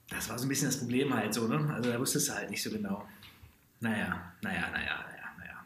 das 0.09 0.29
war 0.29 0.39
so 0.39 0.45
ein 0.45 0.49
bisschen 0.49 0.69
das 0.69 0.79
Problem 0.79 1.13
halt 1.13 1.33
so, 1.33 1.47
ne? 1.49 1.69
Also 1.73 1.91
da 1.91 1.99
wusstest 1.99 2.29
du 2.29 2.33
halt 2.33 2.49
nicht 2.49 2.63
so 2.63 2.69
genau. 2.71 3.03
Naja, 3.79 4.33
naja, 4.41 4.69
naja, 4.71 5.05
naja, 5.37 5.65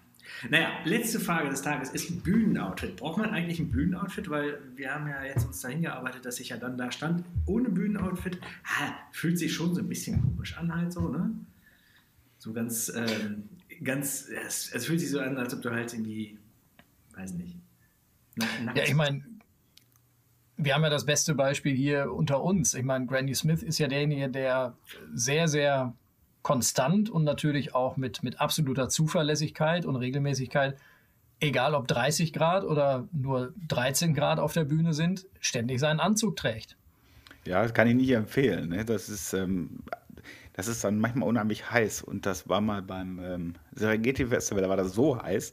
Naja, 0.50 0.70
letzte 0.86 1.20
Frage 1.20 1.50
des 1.50 1.62
Tages 1.62 1.92
ist 1.92 2.10
ein 2.10 2.22
Bühnenoutfit. 2.22 2.98
Braucht 2.98 3.20
man 3.20 3.30
eigentlich 3.30 3.60
ein 3.60 3.72
Bühnenoutfit? 3.72 4.30
Weil 4.30 4.60
wir 4.76 4.94
haben 4.94 5.08
ja 5.08 5.24
jetzt 5.24 5.46
uns 5.46 5.62
dahin 5.62 5.82
gearbeitet, 5.82 6.26
dass 6.26 6.40
ich 6.40 6.50
ja 6.50 6.58
dann 6.58 6.78
da 6.78 6.92
stand. 6.92 7.24
Ohne 7.46 7.70
Bühnenoutfit 7.70 8.40
ha, 8.66 8.96
fühlt 9.12 9.38
sich 9.38 9.54
schon 9.54 9.74
so 9.74 9.82
ein 9.82 9.88
bisschen 9.88 10.22
komisch 10.22 10.58
an, 10.58 10.76
halt 10.76 10.92
so, 10.92 11.08
ne? 11.10 11.32
So 12.38 12.54
ganz, 12.54 12.92
ähm, 12.94 13.50
ganz, 13.84 14.28
es, 14.28 14.74
es, 14.74 14.86
fühlt 14.86 15.00
sich 15.00 15.12
so 15.12 15.20
an, 15.20 15.38
als 15.38 15.54
ob 15.54 15.62
du 15.62 15.70
halt 15.70 15.94
irgendwie, 15.94 16.40
weiß 17.16 17.34
nicht. 17.34 17.56
Ja, 18.76 18.84
ich 18.84 18.96
meine, 18.96 19.24
wir 20.58 20.74
haben 20.74 20.84
ja 20.84 20.90
das 20.90 21.06
beste 21.06 21.36
Beispiel 21.36 21.76
hier 21.76 22.12
unter 22.12 22.42
uns. 22.44 22.74
Ich 22.74 22.84
meine, 22.84 23.06
Granny 23.06 23.36
Smith 23.36 23.64
ist 23.64 23.78
ja 23.78 23.88
derjenige, 23.88 24.30
der 24.30 24.76
sehr, 25.14 25.48
sehr 25.48 25.96
konstant 26.42 27.10
und 27.10 27.24
natürlich 27.24 27.76
auch 27.76 27.98
mit, 27.98 28.24
mit 28.24 28.40
absoluter 28.40 28.90
Zuverlässigkeit 28.90 29.86
und 29.86 29.96
Regelmäßigkeit, 29.96 30.78
egal 31.40 31.76
ob 31.76 31.88
30 31.88 32.34
Grad 32.34 32.64
oder 32.64 33.08
nur 33.12 33.54
13 33.68 34.14
Grad 34.14 34.40
auf 34.40 34.54
der 34.54 34.64
Bühne 34.64 34.94
sind, 34.94 35.28
ständig 35.40 35.80
seinen 35.80 36.00
Anzug 36.00 36.36
trägt. 36.36 36.78
Ja, 37.46 37.64
das 37.64 37.74
kann 37.74 37.88
ich 37.88 37.96
nicht 37.96 38.12
empfehlen. 38.12 38.70
Ne? 38.70 38.86
Das, 38.86 39.10
ist, 39.10 39.34
ähm, 39.34 39.80
das 40.54 40.68
ist 40.68 40.84
dann 40.84 41.00
manchmal 41.00 41.28
unheimlich 41.28 41.72
heiß. 41.72 42.04
Und 42.04 42.26
das 42.26 42.48
war 42.48 42.62
mal 42.62 42.82
beim 42.82 43.20
ähm, 43.20 43.54
Serengeti 43.74 44.28
Festival, 44.28 44.62
da 44.62 44.70
war 44.70 44.78
das 44.78 44.94
so 44.94 45.22
heiß, 45.22 45.52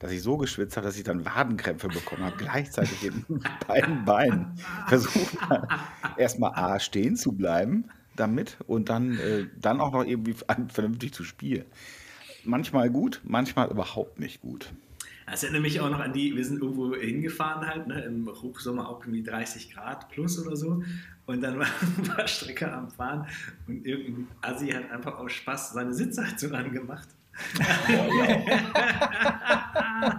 dass 0.00 0.10
ich 0.12 0.22
so 0.22 0.38
geschwitzt 0.38 0.76
habe, 0.76 0.86
dass 0.86 0.96
ich 0.96 1.04
dann 1.04 1.24
Wadenkrämpfe 1.24 1.88
bekommen 1.88 2.24
habe, 2.24 2.36
gleichzeitig 2.36 3.04
in 3.04 3.24
beiden 3.68 4.04
Beinen. 4.04 4.58
Versucht 4.88 5.36
erstmal 6.16 6.52
A 6.54 6.80
stehen 6.80 7.16
zu 7.16 7.32
bleiben 7.32 7.90
damit 8.20 8.56
und 8.66 8.88
dann, 8.88 9.18
äh, 9.18 9.46
dann 9.60 9.80
auch 9.80 9.92
noch 9.92 10.04
irgendwie 10.04 10.34
vernünftig 10.68 11.12
zu 11.12 11.24
spielen. 11.24 11.64
Manchmal 12.44 12.90
gut, 12.90 13.20
manchmal 13.24 13.70
überhaupt 13.70 14.20
nicht 14.20 14.40
gut. 14.40 14.70
Das 15.26 15.44
erinnert 15.44 15.62
mich 15.62 15.80
auch 15.80 15.90
noch 15.90 16.00
an 16.00 16.12
die, 16.12 16.34
wir 16.34 16.44
sind 16.44 16.60
irgendwo 16.60 16.94
hingefahren 16.94 17.66
halt, 17.66 17.86
ne, 17.86 18.02
im 18.02 18.28
Hochsommer 18.28 18.88
auch 18.88 19.00
irgendwie 19.00 19.22
30 19.22 19.72
Grad 19.72 20.08
plus 20.08 20.44
oder 20.44 20.56
so. 20.56 20.82
Und 21.26 21.40
dann 21.42 21.58
war, 21.60 21.68
war 22.16 22.26
Strecke 22.26 22.72
am 22.72 22.90
Fahren 22.90 23.26
und 23.68 23.86
irgendein 23.86 24.26
Assi 24.40 24.68
hat 24.68 24.90
einfach 24.90 25.18
aus 25.18 25.32
Spaß 25.32 25.72
seine 25.74 25.94
Sitzheizung 25.94 26.52
angemacht. 26.52 27.08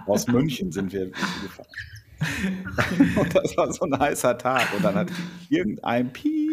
Aus 0.06 0.26
München 0.26 0.72
sind 0.72 0.92
wir 0.92 1.10
gefahren. 1.10 1.68
Und 3.16 3.34
das 3.34 3.56
war 3.56 3.72
so 3.72 3.84
ein 3.84 3.98
heißer 3.98 4.38
Tag. 4.38 4.72
Und 4.74 4.84
dann 4.84 4.94
hat 4.94 5.10
irgendein 5.48 6.12
Piep 6.12 6.52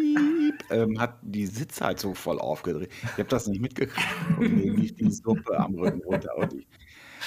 ähm, 0.70 1.00
hat 1.00 1.18
die 1.22 1.46
Sitzheizung 1.46 2.14
voll 2.14 2.38
aufgedreht. 2.38 2.90
Ich 3.02 3.12
habe 3.12 3.28
das 3.28 3.46
nicht 3.46 3.60
mitgekriegt. 3.60 4.06
Und 4.38 4.56
mir 4.56 4.72
lief 4.72 4.96
die 4.96 5.10
Suppe 5.10 5.58
am 5.58 5.74
Rücken 5.74 6.02
runter. 6.02 6.36
Und 6.36 6.54
ich, 6.54 6.66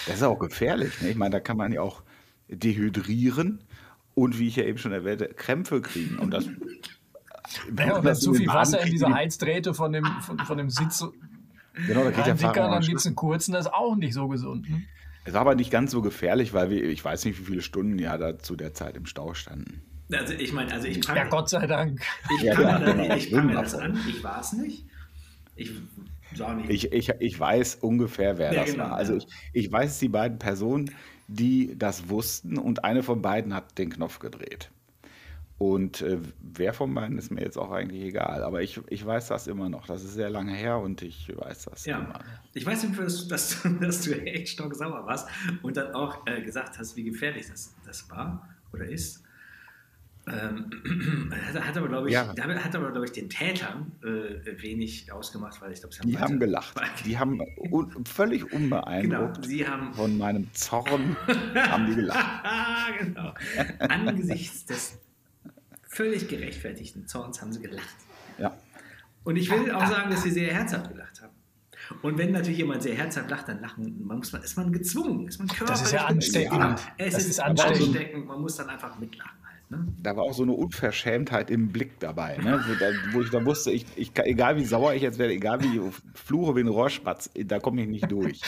das 0.05 0.15
ist 0.15 0.23
auch 0.23 0.39
gefährlich. 0.39 1.01
Ne? 1.01 1.09
Ich 1.09 1.15
meine, 1.15 1.31
da 1.31 1.39
kann 1.39 1.57
man 1.57 1.71
ja 1.71 1.81
auch 1.81 2.03
dehydrieren 2.47 3.63
und, 4.15 4.39
wie 4.39 4.47
ich 4.47 4.55
ja 4.55 4.63
eben 4.63 4.77
schon 4.77 4.91
erwähnte, 4.91 5.27
Krämpfe 5.27 5.81
kriegen. 5.81 6.19
Und 6.19 6.31
das. 6.31 6.45
Ja, 7.77 8.03
wenn 8.03 8.15
zu 8.15 8.33
viel 8.33 8.47
Wasser 8.47 8.81
in 8.81 8.91
diese 8.91 9.11
Heizdrähte 9.11 9.73
von 9.73 9.91
dem, 9.91 10.05
von, 10.21 10.39
von 10.39 10.57
dem 10.57 10.69
Sitz 10.69 11.03
Genau, 11.87 12.03
da 12.03 12.11
geht 12.11 12.25
der 12.25 12.37
Fahrer 12.37 12.69
dann 12.69 12.83
gibt 12.83 12.99
es 12.99 13.05
einen 13.07 13.15
kurzen, 13.15 13.53
das 13.53 13.65
ist 13.65 13.73
auch 13.73 13.95
nicht 13.95 14.13
so 14.13 14.27
gesund. 14.27 14.69
Ne? 14.69 14.83
Es 15.25 15.33
war 15.33 15.41
aber 15.41 15.55
nicht 15.55 15.71
ganz 15.71 15.91
so 15.91 16.01
gefährlich, 16.01 16.53
weil 16.53 16.69
wir, 16.69 16.83
ich 16.83 17.03
weiß 17.03 17.25
nicht, 17.25 17.39
wie 17.39 17.43
viele 17.43 17.61
Stunden 17.61 17.97
ja 17.97 18.17
da 18.17 18.37
zu 18.37 18.55
der 18.55 18.73
Zeit 18.73 18.97
im 18.97 19.05
Stau 19.05 19.33
standen. 19.33 19.81
Also 20.11 20.33
ich 20.33 20.51
meine, 20.53 20.73
also 20.73 20.87
ich 20.87 21.01
kann, 21.01 21.15
Ja, 21.15 21.25
Gott 21.25 21.49
sei 21.49 21.65
Dank. 21.65 22.01
Ich 22.37 22.43
ja, 22.43 22.53
kann, 22.53 22.85
ja, 22.85 22.93
mir, 22.93 23.15
ich 23.15 23.31
kann 23.31 23.47
mir 23.47 23.53
das 23.53 23.73
an, 23.75 23.99
ich 24.07 24.23
war 24.23 24.41
es 24.41 24.53
nicht. 24.53 24.85
Ich, 25.55 25.71
ich, 26.67 26.91
ich, 26.91 27.09
ich 27.19 27.39
weiß 27.39 27.75
ungefähr, 27.75 28.37
wer 28.37 28.53
ja, 28.53 28.61
das 28.61 28.71
genau, 28.71 28.85
war. 28.85 28.95
Also 28.95 29.15
ich, 29.15 29.27
ich 29.53 29.71
weiß 29.71 29.99
die 29.99 30.09
beiden 30.09 30.39
Personen, 30.39 30.91
die 31.27 31.75
das 31.77 32.09
wussten 32.09 32.57
und 32.57 32.83
eine 32.83 33.03
von 33.03 33.21
beiden 33.21 33.53
hat 33.53 33.77
den 33.77 33.89
Knopf 33.89 34.19
gedreht. 34.19 34.69
Und 35.63 36.01
äh, 36.01 36.19
wer 36.41 36.73
von 36.73 36.93
beiden 36.93 37.17
ist 37.17 37.31
mir 37.31 37.39
jetzt 37.41 37.57
auch 37.57 37.71
eigentlich 37.71 38.03
egal. 38.03 38.43
Aber 38.43 38.61
ich, 38.61 38.81
ich 38.89 39.05
weiß 39.05 39.29
das 39.29 39.47
immer 39.47 39.69
noch. 39.69 39.85
Das 39.85 40.03
ist 40.03 40.13
sehr 40.13 40.29
lange 40.29 40.53
her 40.53 40.77
und 40.77 41.01
ich 41.01 41.31
weiß 41.33 41.69
das 41.71 41.85
ja. 41.85 41.99
immer. 41.99 42.19
Ich 42.53 42.65
weiß 42.65 42.83
nicht, 42.83 42.99
dass, 42.99 43.29
dass, 43.29 43.61
dass 43.79 44.01
du 44.01 44.11
echt 44.25 44.49
stocksauer 44.49 45.05
warst 45.05 45.29
und 45.61 45.77
dann 45.77 45.95
auch 45.95 46.27
äh, 46.27 46.41
gesagt 46.41 46.77
hast, 46.77 46.97
wie 46.97 47.05
gefährlich 47.05 47.47
das, 47.49 47.73
das 47.85 48.09
war 48.09 48.45
oder 48.73 48.89
ist. 48.89 49.23
Ähm, 50.27 51.31
hat 51.55 51.77
aber, 51.77 51.87
glaube 51.87 52.09
ich, 52.09 52.13
ja. 52.13 52.27
hat 52.27 52.75
aber, 52.75 52.91
glaube 52.91 53.05
ich, 53.05 53.13
den 53.13 53.29
Tätern 53.29 53.93
äh, 54.03 54.61
wenig 54.61 55.13
ausgemacht, 55.13 55.61
weil 55.61 55.71
ich 55.71 55.79
glaube, 55.79 55.95
Die 56.03 56.17
haben 56.17 56.41
gelacht. 56.41 56.75
Die 57.05 57.17
haben 57.17 57.39
un 57.71 58.03
völlig 58.05 58.51
unbeeindruckt 58.51 59.35
genau, 59.35 59.47
sie 59.47 59.65
haben 59.65 59.93
von 59.93 60.17
meinem 60.17 60.53
Zorn 60.53 61.15
haben 61.55 61.85
die 61.85 61.95
gelacht. 61.95 62.99
genau. 62.99 63.33
Angesichts 63.79 64.65
des 64.65 64.99
völlig 65.93 66.27
gerechtfertigten 66.27 67.07
Zorns 67.07 67.41
haben 67.41 67.53
sie 67.53 67.61
gelacht. 67.61 67.95
Ja. 68.37 68.57
Und 69.23 69.37
ich 69.37 69.49
will 69.49 69.71
auch 69.71 69.85
sagen, 69.85 70.09
dass 70.09 70.23
sie 70.23 70.31
sehr 70.31 70.53
herzhaft 70.53 70.89
gelacht 70.89 71.21
haben. 71.21 71.33
Und 72.01 72.17
wenn 72.17 72.31
natürlich 72.31 72.59
jemand 72.59 72.81
sehr 72.81 72.95
herzhaft 72.95 73.29
lacht, 73.29 73.47
dann 73.47 73.61
lachen, 73.61 74.05
man 74.05 74.17
muss, 74.17 74.33
ist 74.33 74.57
man 74.57 74.71
gezwungen, 74.71 75.27
ist 75.27 75.37
man 75.37 75.47
körperlich. 75.47 75.81
Das 75.81 75.81
ist 75.81 75.91
ja 75.91 76.05
ansteckend. 76.05 76.79
Es 76.97 77.13
das 77.13 77.23
ist, 77.23 77.29
ist 77.31 77.39
ansteckend, 77.39 78.25
man 78.25 78.41
muss 78.41 78.55
dann 78.55 78.69
einfach 78.69 78.97
mitlachen. 78.99 79.37
Halt, 79.43 79.71
ne? 79.71 79.93
Da 80.01 80.15
war 80.15 80.23
auch 80.23 80.33
so 80.33 80.43
eine 80.43 80.53
Unverschämtheit 80.53 81.51
im 81.51 81.69
Blick 81.69 81.99
dabei, 81.99 82.37
ne? 82.37 82.63
wo 83.11 83.21
ich 83.21 83.29
da 83.29 83.43
wusste, 83.45 83.71
ich, 83.71 83.85
ich, 83.95 84.11
egal 84.17 84.57
wie 84.57 84.63
sauer 84.63 84.93
ich 84.93 85.01
jetzt 85.01 85.19
werde, 85.19 85.33
egal 85.33 85.61
wie 85.61 85.77
ich 85.77 85.81
fluche 86.13 86.55
wie 86.55 86.61
ein 86.61 86.67
Rohrspatz, 86.67 87.29
da 87.45 87.59
komme 87.59 87.81
ich 87.81 87.87
nicht 87.87 88.09
durch. 88.11 88.41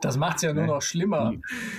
Das 0.00 0.16
macht 0.16 0.36
es 0.36 0.42
ja 0.42 0.52
nur 0.52 0.66
noch 0.66 0.82
schlimmer. 0.82 1.34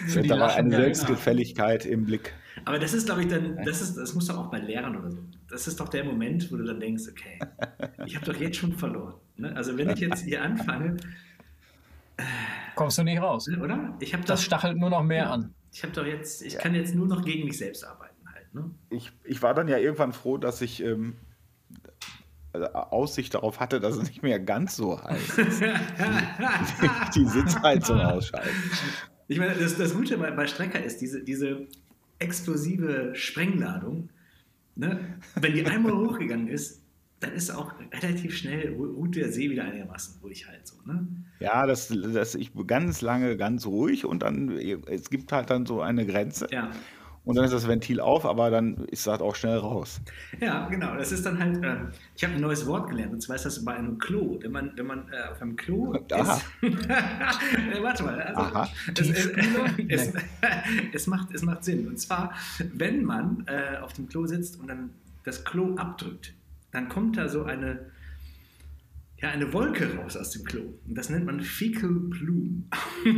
Für 0.07 0.21
die 0.21 0.29
da 0.29 0.39
war 0.39 0.55
eine 0.55 0.75
Selbstgefälligkeit 0.75 1.85
im 1.85 2.05
Blick. 2.05 2.33
Aber 2.65 2.79
das 2.79 2.93
ist, 2.93 3.05
glaube 3.05 3.21
ich, 3.21 3.27
dann, 3.27 3.57
das, 3.63 3.81
ist, 3.81 3.95
das 3.95 4.13
muss 4.13 4.27
doch 4.27 4.37
auch 4.37 4.51
bei 4.51 4.59
Lehrern 4.59 4.95
oder 4.95 5.11
so. 5.11 5.19
Das 5.49 5.67
ist 5.67 5.79
doch 5.79 5.89
der 5.89 6.03
Moment, 6.03 6.51
wo 6.51 6.57
du 6.57 6.63
dann 6.63 6.79
denkst, 6.79 7.03
okay, 7.09 7.39
ich 8.05 8.15
habe 8.15 8.25
doch 8.25 8.35
jetzt 8.35 8.57
schon 8.57 8.73
verloren. 8.73 9.15
Ne? 9.37 9.55
Also 9.55 9.77
wenn 9.77 9.89
ich 9.89 9.99
jetzt 9.99 10.23
hier 10.23 10.41
anfange. 10.41 10.97
Äh, 12.17 12.23
Kommst 12.75 12.97
du 12.97 13.03
nicht 13.03 13.21
raus. 13.21 13.49
Oder? 13.49 13.95
Ich 13.99 14.11
das 14.11 14.25
doch, 14.25 14.37
stachelt 14.37 14.77
nur 14.77 14.89
noch 14.89 15.03
mehr 15.03 15.23
ja, 15.23 15.31
an. 15.31 15.53
Ich 15.71 15.83
habe 15.83 15.93
doch 15.93 16.05
jetzt, 16.05 16.41
ich 16.41 16.53
ja. 16.53 16.59
kann 16.59 16.75
jetzt 16.75 16.95
nur 16.95 17.07
noch 17.07 17.23
gegen 17.23 17.45
mich 17.45 17.57
selbst 17.57 17.83
arbeiten 17.85 18.27
halt. 18.33 18.53
Ne? 18.53 18.71
Ich, 18.89 19.11
ich 19.23 19.41
war 19.41 19.53
dann 19.53 19.67
ja 19.67 19.77
irgendwann 19.77 20.13
froh, 20.13 20.37
dass 20.37 20.61
ich 20.61 20.83
ähm, 20.83 21.15
also 22.53 22.67
Aussicht 22.67 23.33
darauf 23.33 23.59
hatte, 23.59 23.79
dass 23.79 23.95
es 23.95 24.03
nicht 24.03 24.23
mehr 24.23 24.39
ganz 24.39 24.75
so 24.75 25.01
heiß 25.01 25.37
ist. 25.37 25.61
die, 26.81 26.89
die 27.15 27.25
Sitzheizung 27.25 27.99
ausschalten. 28.01 28.49
Ich 29.27 29.39
meine, 29.39 29.55
das, 29.55 29.77
das 29.77 29.93
Gute 29.93 30.17
bei, 30.17 30.31
bei 30.31 30.47
Strecker 30.47 30.83
ist, 30.83 30.99
diese, 30.99 31.23
diese 31.23 31.67
explosive 32.21 33.11
Sprengladung, 33.15 34.09
ne? 34.75 34.99
wenn 35.35 35.53
die 35.53 35.65
einmal 35.65 35.93
hochgegangen 35.93 36.47
ist, 36.47 36.81
dann 37.19 37.33
ist 37.33 37.51
auch 37.51 37.73
relativ 38.01 38.35
schnell, 38.35 38.73
ruht 38.73 39.15
der 39.15 39.31
See 39.31 39.49
wieder 39.49 39.65
einigermaßen 39.65 40.19
ruhig 40.23 40.47
halt 40.47 40.67
so. 40.67 40.75
Ne? 40.85 41.07
Ja, 41.39 41.67
das, 41.67 41.87
das 41.89 42.35
ich 42.35 42.51
ganz 42.65 43.01
lange 43.01 43.37
ganz 43.37 43.65
ruhig 43.67 44.05
und 44.05 44.23
dann, 44.23 44.49
es 44.49 45.09
gibt 45.09 45.31
halt 45.31 45.49
dann 45.51 45.65
so 45.65 45.81
eine 45.81 46.05
Grenze. 46.05 46.47
Ja 46.51 46.71
und 47.23 47.35
dann 47.35 47.45
ist 47.45 47.53
das 47.53 47.67
Ventil 47.67 47.99
auf, 47.99 48.25
aber 48.25 48.49
dann 48.49 48.85
ist 48.85 49.05
das 49.05 49.21
auch 49.21 49.35
schnell 49.35 49.57
raus. 49.57 50.01
Ja, 50.39 50.67
genau. 50.69 50.95
Das 50.95 51.11
ist 51.11 51.23
dann 51.23 51.37
halt, 51.37 51.63
äh, 51.63 51.77
ich 52.15 52.23
habe 52.23 52.33
ein 52.33 52.41
neues 52.41 52.65
Wort 52.65 52.89
gelernt, 52.89 53.13
und 53.13 53.21
zwar 53.21 53.35
ist 53.35 53.45
das 53.45 53.63
bei 53.63 53.75
einem 53.75 53.99
Klo. 53.99 54.39
Wenn 54.41 54.51
man, 54.51 54.71
wenn 54.75 54.87
man 54.87 55.05
äh, 55.11 55.29
auf 55.29 55.39
einem 55.41 55.55
Klo 55.55 55.93
Aha. 56.11 56.33
ist. 56.33 56.43
warte 57.81 58.03
mal. 58.03 58.19
Also, 58.21 58.41
Aha. 58.41 58.69
Es, 58.97 59.09
es, 59.09 59.25
es, 59.87 60.13
es, 60.93 61.07
macht, 61.07 61.31
es 61.33 61.43
macht 61.43 61.63
Sinn. 61.63 61.87
Und 61.87 61.99
zwar, 61.99 62.33
wenn 62.73 63.03
man 63.03 63.45
äh, 63.45 63.77
auf 63.77 63.93
dem 63.93 64.09
Klo 64.09 64.25
sitzt 64.25 64.59
und 64.59 64.67
dann 64.67 64.89
das 65.23 65.43
Klo 65.43 65.75
abdrückt, 65.75 66.33
dann 66.71 66.89
kommt 66.89 67.17
da 67.17 67.29
so 67.29 67.43
eine 67.43 67.91
ja, 69.21 69.29
eine 69.29 69.53
Wolke 69.53 69.95
raus 69.95 70.17
aus 70.17 70.31
dem 70.31 70.43
Klo. 70.43 70.73
Und 70.87 70.97
das 70.97 71.09
nennt 71.09 71.25
man 71.25 71.39
Fecal 71.41 71.93
Plume. 72.09 72.63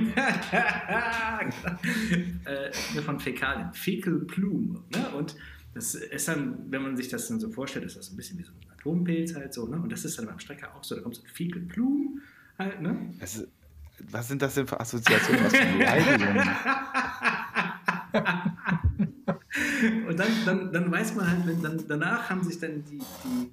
äh, 2.45 2.71
von 3.01 3.19
Fäkalien. 3.19 3.73
Fecal 3.73 4.19
Plume. 4.19 4.83
Ne? 4.93 5.09
Und 5.15 5.35
das 5.73 5.95
ist 5.95 6.27
dann, 6.27 6.69
wenn 6.69 6.83
man 6.83 6.97
sich 6.97 7.07
das 7.07 7.29
dann 7.29 7.39
so 7.39 7.49
vorstellt, 7.49 7.85
ist 7.85 7.95
das 7.95 8.11
ein 8.11 8.17
bisschen 8.17 8.37
wie 8.37 8.43
so 8.43 8.51
ein 8.51 8.71
Atompilz 8.73 9.33
halt 9.33 9.53
so. 9.53 9.65
Ne? 9.65 9.77
Und 9.77 9.89
das 9.91 10.03
ist 10.03 10.19
dann 10.19 10.25
beim 10.25 10.39
Strecker 10.39 10.75
auch 10.75 10.83
so. 10.83 10.95
Da 10.95 11.01
kommt 11.01 11.15
so 11.15 11.23
ein 11.23 11.27
Fecal 11.27 11.61
Plume 11.61 12.19
halt. 12.59 12.81
Ne? 12.81 13.13
Ist, 13.21 13.47
was 14.11 14.27
sind 14.27 14.41
das 14.41 14.55
denn 14.55 14.67
für 14.67 14.77
Assoziationen? 14.79 15.45
Was 15.45 15.55
für 15.55 15.63
Und 20.07 20.19
dann, 20.19 20.29
dann, 20.45 20.73
dann 20.73 20.91
weiß 20.91 21.15
man 21.15 21.29
halt, 21.29 21.47
wenn, 21.47 21.61
dann, 21.61 21.87
danach 21.87 22.29
haben 22.29 22.43
sich 22.43 22.59
dann 22.59 22.83
die, 22.85 22.97
die 22.97 23.51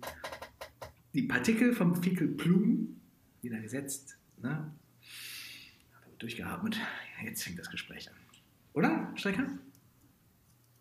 die 1.14 1.22
Partikel 1.22 1.72
vom 1.72 2.00
Fecal 2.02 2.28
Plume 2.28 2.88
wieder 3.42 3.58
gesetzt. 3.60 4.18
Ne? 4.42 4.72
Durchgeatmet. 6.18 6.78
Jetzt 7.24 7.42
fängt 7.42 7.58
das 7.58 7.70
Gespräch 7.70 8.10
an. 8.10 8.16
Oder, 8.72 9.12
Strecker? 9.16 9.46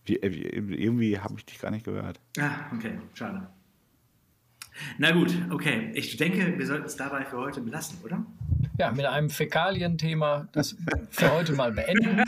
Äh, 0.08 0.32
wie, 0.32 0.44
irgendwie 0.44 1.20
habe 1.20 1.36
ich 1.38 1.46
dich 1.46 1.60
gar 1.60 1.72
nicht 1.72 1.86
gehört. 1.86 2.20
Ah, 2.38 2.72
okay, 2.74 3.00
schade. 3.14 3.50
Na 4.98 5.12
gut, 5.12 5.36
okay. 5.50 5.92
Ich 5.94 6.18
denke, 6.18 6.58
wir 6.58 6.66
sollten 6.66 6.86
es 6.86 6.96
dabei 6.96 7.26
für 7.26 7.38
heute 7.38 7.62
belassen, 7.62 7.98
oder? 8.04 8.26
ja, 8.80 8.92
mit 8.92 9.06
einem 9.06 9.30
Fäkalien-Thema 9.30 10.48
das 10.54 10.76
für 11.12 11.32
heute 11.34 11.52
mal 11.54 11.74
beenden. 11.74 12.18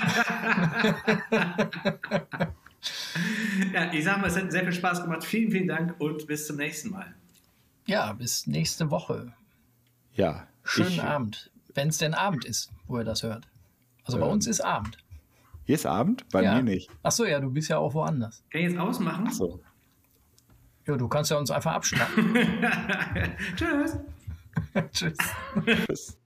ja, 3.73 3.93
ich 3.93 4.03
sage 4.03 4.19
mal, 4.19 4.27
es 4.27 4.35
hat 4.35 4.51
sehr 4.51 4.63
viel 4.63 4.73
Spaß 4.73 5.03
gemacht. 5.03 5.23
Vielen, 5.23 5.49
vielen 5.49 5.69
Dank 5.69 5.95
und 5.99 6.27
bis 6.27 6.45
zum 6.47 6.57
nächsten 6.57 6.89
Mal. 6.91 7.15
Ja, 7.91 8.13
bis 8.13 8.47
nächste 8.47 8.89
Woche. 8.89 9.33
Ja. 10.13 10.47
Schönen 10.63 10.91
ich, 10.91 11.03
Abend. 11.03 11.51
Wenn 11.73 11.89
es 11.89 11.97
denn 11.97 12.13
Abend 12.13 12.45
ist, 12.45 12.71
wo 12.87 12.97
ihr 12.97 13.03
das 13.03 13.21
hört. 13.21 13.49
Also 14.05 14.17
ähm, 14.17 14.23
bei 14.23 14.29
uns 14.29 14.47
ist 14.47 14.61
Abend. 14.61 14.97
Hier 15.65 15.75
ist 15.75 15.85
Abend? 15.85 16.25
Bei 16.29 16.41
ja. 16.41 16.55
mir 16.55 16.63
nicht. 16.63 16.89
Achso, 17.03 17.25
ja, 17.25 17.41
du 17.41 17.51
bist 17.51 17.67
ja 17.67 17.79
auch 17.79 17.93
woanders. 17.93 18.45
Kann 18.49 18.61
ich 18.61 18.69
jetzt 18.69 18.79
ausmachen? 18.79 19.27
Achso. 19.27 19.59
Ja, 20.87 20.95
du 20.95 21.09
kannst 21.09 21.31
ja 21.31 21.37
uns 21.37 21.51
einfach 21.51 21.73
abschnappen. 21.73 22.33
Tschüss. 23.57 23.97
Tschüss. 24.93 25.17
Tschüss. 25.65 26.17